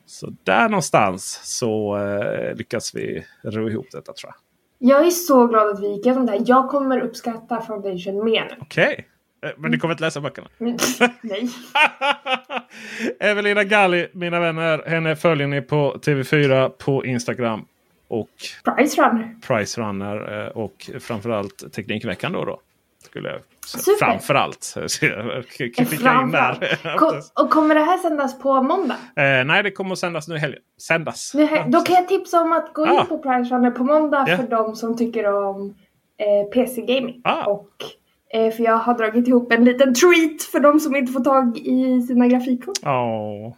Så 0.07 0.33
där 0.45 0.69
någonstans 0.69 1.41
så 1.45 1.97
eh, 1.99 2.57
lyckas 2.57 2.95
vi 2.95 3.25
ro 3.43 3.69
ihop 3.71 3.87
detta 3.93 4.13
tror 4.13 4.33
jag. 4.33 4.35
Jag 4.91 5.07
är 5.07 5.11
så 5.11 5.47
glad 5.47 5.69
att 5.69 5.81
vi 5.81 5.89
gick 5.89 6.07
igenom 6.07 6.27
det 6.27 6.33
här. 6.33 6.43
Jag 6.47 6.69
kommer 6.69 7.01
uppskatta 7.01 7.61
Foundation 7.61 8.25
mer. 8.25 8.59
Okej. 8.61 8.95
Eh, 8.99 9.14
Men 9.57 9.71
ni 9.71 9.79
kommer 9.79 9.95
inte 9.95 10.05
läsa 10.05 10.21
böckerna? 10.21 10.49
Nej. 11.23 11.49
Evelina 13.21 13.65
Galli, 13.65 14.09
mina 14.13 14.41
vänner. 14.41 14.83
Henne 14.87 15.17
följer 15.17 15.47
ni 15.47 15.63
på 15.63 15.95
TV4 15.95 16.69
på 16.69 17.05
Instagram. 17.07 17.65
Och 18.09 18.29
Price 18.77 19.03
Runner. 19.03 19.35
Price 19.47 19.81
Runner 19.81 20.43
eh, 20.45 20.49
och 20.49 20.91
framförallt 21.01 21.73
Teknikveckan 21.73 22.33
då. 22.33 22.45
då 22.45 22.61
skulle 23.05 23.29
jag. 23.31 23.41
Super. 23.67 24.07
Framförallt. 24.07 24.75
In 25.79 25.87
Framförallt. 25.87 26.61
där. 26.61 26.97
Ko- 26.99 27.43
och 27.45 27.51
kommer 27.51 27.75
det 27.75 27.81
här 27.81 27.99
sändas 27.99 28.39
på 28.39 28.63
måndag? 28.63 28.95
Eh, 29.17 29.45
nej, 29.45 29.63
det 29.63 29.71
kommer 29.71 29.93
att 29.93 29.99
sändas 29.99 30.29
nu 30.29 30.35
i 30.35 30.39
helgen. 30.39 30.61
Sändas. 30.83 31.33
Nu, 31.35 31.45
här- 31.45 31.65
då 31.69 31.81
kan 31.81 31.95
jag 31.95 32.09
tipsa 32.09 32.41
om 32.43 32.53
att 32.53 32.73
gå 32.75 32.87
in 32.87 32.93
Ah. 32.93 33.05
på 33.05 33.19
Price 33.19 33.55
Runner 33.55 33.71
på 33.71 33.85
måndag 33.85 34.25
Ja. 34.29 34.37
för 34.37 34.43
de 34.45 34.77
som 34.77 34.97
tycker 34.97 35.33
om 35.35 35.75
eh, 36.19 36.51
PC-gaming. 36.53 37.21
Ah. 37.25 37.45
Och 37.45 37.69
eh, 37.81 37.87
för 38.35 38.63
jag 38.65 38.77
har 38.79 38.95
dragit 38.99 39.29
ihop 39.29 39.53
en 39.53 39.65
liten 39.65 39.95
treat 39.95 40.43
för 40.53 40.61
de 40.61 40.81
som 40.81 40.97
inte 40.97 41.13
får 41.13 41.21
tag 41.21 41.59
i 41.59 42.03
sina 42.03 42.27
grafikkort. 42.29 42.79
Åh. 42.83 43.55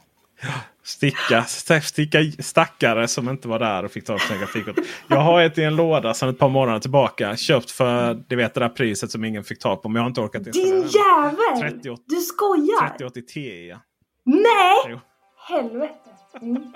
Sticka, 0.84 1.38
st- 1.38 1.80
sticka 1.80 2.18
stackare 2.38 3.08
som 3.08 3.28
inte 3.28 3.48
var 3.48 3.58
där 3.58 3.84
och 3.84 3.90
fick 3.90 4.04
ta 4.04 4.14
upp 4.14 4.20
sina 4.20 4.38
grafikkort. 4.40 4.76
Jag 5.08 5.16
har 5.20 5.42
ett 5.42 5.58
i 5.58 5.62
en 5.62 5.76
låda 5.76 6.14
sedan 6.14 6.28
ett 6.28 6.38
par 6.38 6.48
månader 6.48 6.78
tillbaka. 6.80 7.36
Köpt 7.36 7.70
för 7.70 8.22
du 8.28 8.36
vet, 8.36 8.54
det 8.54 8.60
där 8.60 8.68
priset 8.68 9.10
som 9.10 9.24
ingen 9.24 9.44
fick 9.44 9.58
tag 9.58 9.82
på. 9.82 9.88
Men 9.88 9.96
jag 9.96 10.02
har 10.02 10.08
inte 10.08 10.20
orkat 10.20 10.44
Din 10.44 10.66
jävel! 10.74 11.60
38 11.72 12.02
Du 12.06 12.16
skojar! 12.16 12.88
3080 12.88 13.22
Ti. 13.22 13.74
Nej! 14.24 14.76
Jo. 14.88 14.98
Helvete. 15.48 16.05
Mm. 16.42 16.72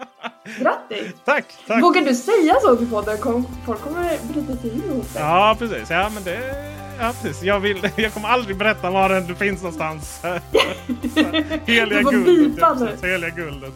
Grattis! 0.59 1.13
Tack! 1.25 1.45
tack. 1.67 1.83
Vågar 1.83 2.03
du 2.03 2.15
säga 2.15 2.55
så 2.63 2.77
till 2.77 2.91
podden? 2.91 3.19
Folk 3.67 3.81
kommer 3.81 4.33
bryta 4.33 4.57
sig 4.57 4.71
in 4.71 4.83
hos 4.91 5.13
dig. 5.13 5.23
Ja, 5.23 5.57
precis. 5.59 5.91
Ja, 5.91 6.11
men 6.15 6.23
det... 6.23 6.41
Ja, 6.99 7.13
precis. 7.23 7.43
Jag, 7.43 7.61
vill, 7.61 7.89
jag 7.97 8.15
kommer 8.15 8.29
aldrig 8.29 8.57
berätta 8.57 8.91
var 8.91 9.09
den 9.09 9.37
finns 9.37 9.63
någonstans. 9.63 10.23
heliga 11.67 11.99
Du 11.99 12.25
guldet. 12.25 12.59
Ja, 12.61 12.77
precis. 12.79 13.05
Heliga 13.05 13.31
guldet. 13.31 13.73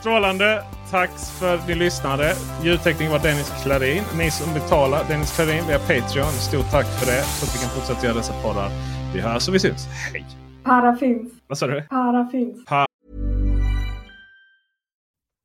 Strålande. 0.00 0.64
Tack 0.90 1.10
för 1.38 1.54
att 1.54 1.68
ni 1.68 1.74
lyssnade. 1.74 2.34
Ljudtekniker 2.62 3.12
var 3.12 3.18
Dennis 3.18 3.52
Klarin. 3.62 4.02
Ni 4.18 4.30
som 4.30 4.54
betalar 4.54 5.04
Dennis 5.08 5.36
Klarin 5.36 5.66
via 5.68 5.78
Patreon. 5.78 6.32
Stort 6.32 6.70
tack 6.70 6.86
för 6.86 7.06
det. 7.06 7.22
Så 7.22 7.46
att 7.46 7.54
vi 7.54 7.58
kan 7.58 7.70
fortsätta 7.70 8.06
göra 8.06 8.16
dessa 8.16 8.32
poddar. 8.42 8.70
Vi 9.14 9.20
hörs 9.20 9.48
och 9.48 9.54
vi 9.54 9.58
syns. 9.58 9.86
Hej! 10.12 10.26
Para 10.64 10.96
finns. 10.96 11.32
Vad 11.46 11.58
sa 11.58 11.66
du? 11.66 11.82
Para 11.82 12.28
finns. 12.32 12.64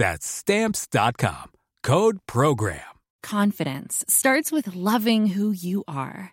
That's 0.00 0.26
Stamps.com. 0.26 1.52
Code 1.82 2.20
PROGRAM. 2.26 2.96
Confidence 3.22 4.02
starts 4.08 4.50
with 4.50 4.74
loving 4.74 5.26
who 5.26 5.52
you 5.52 5.84
are. 5.86 6.32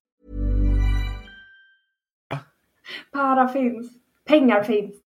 Para 3.11 3.47
finns. 3.47 3.99
Pengar 4.25 4.63
finns. 4.63 5.01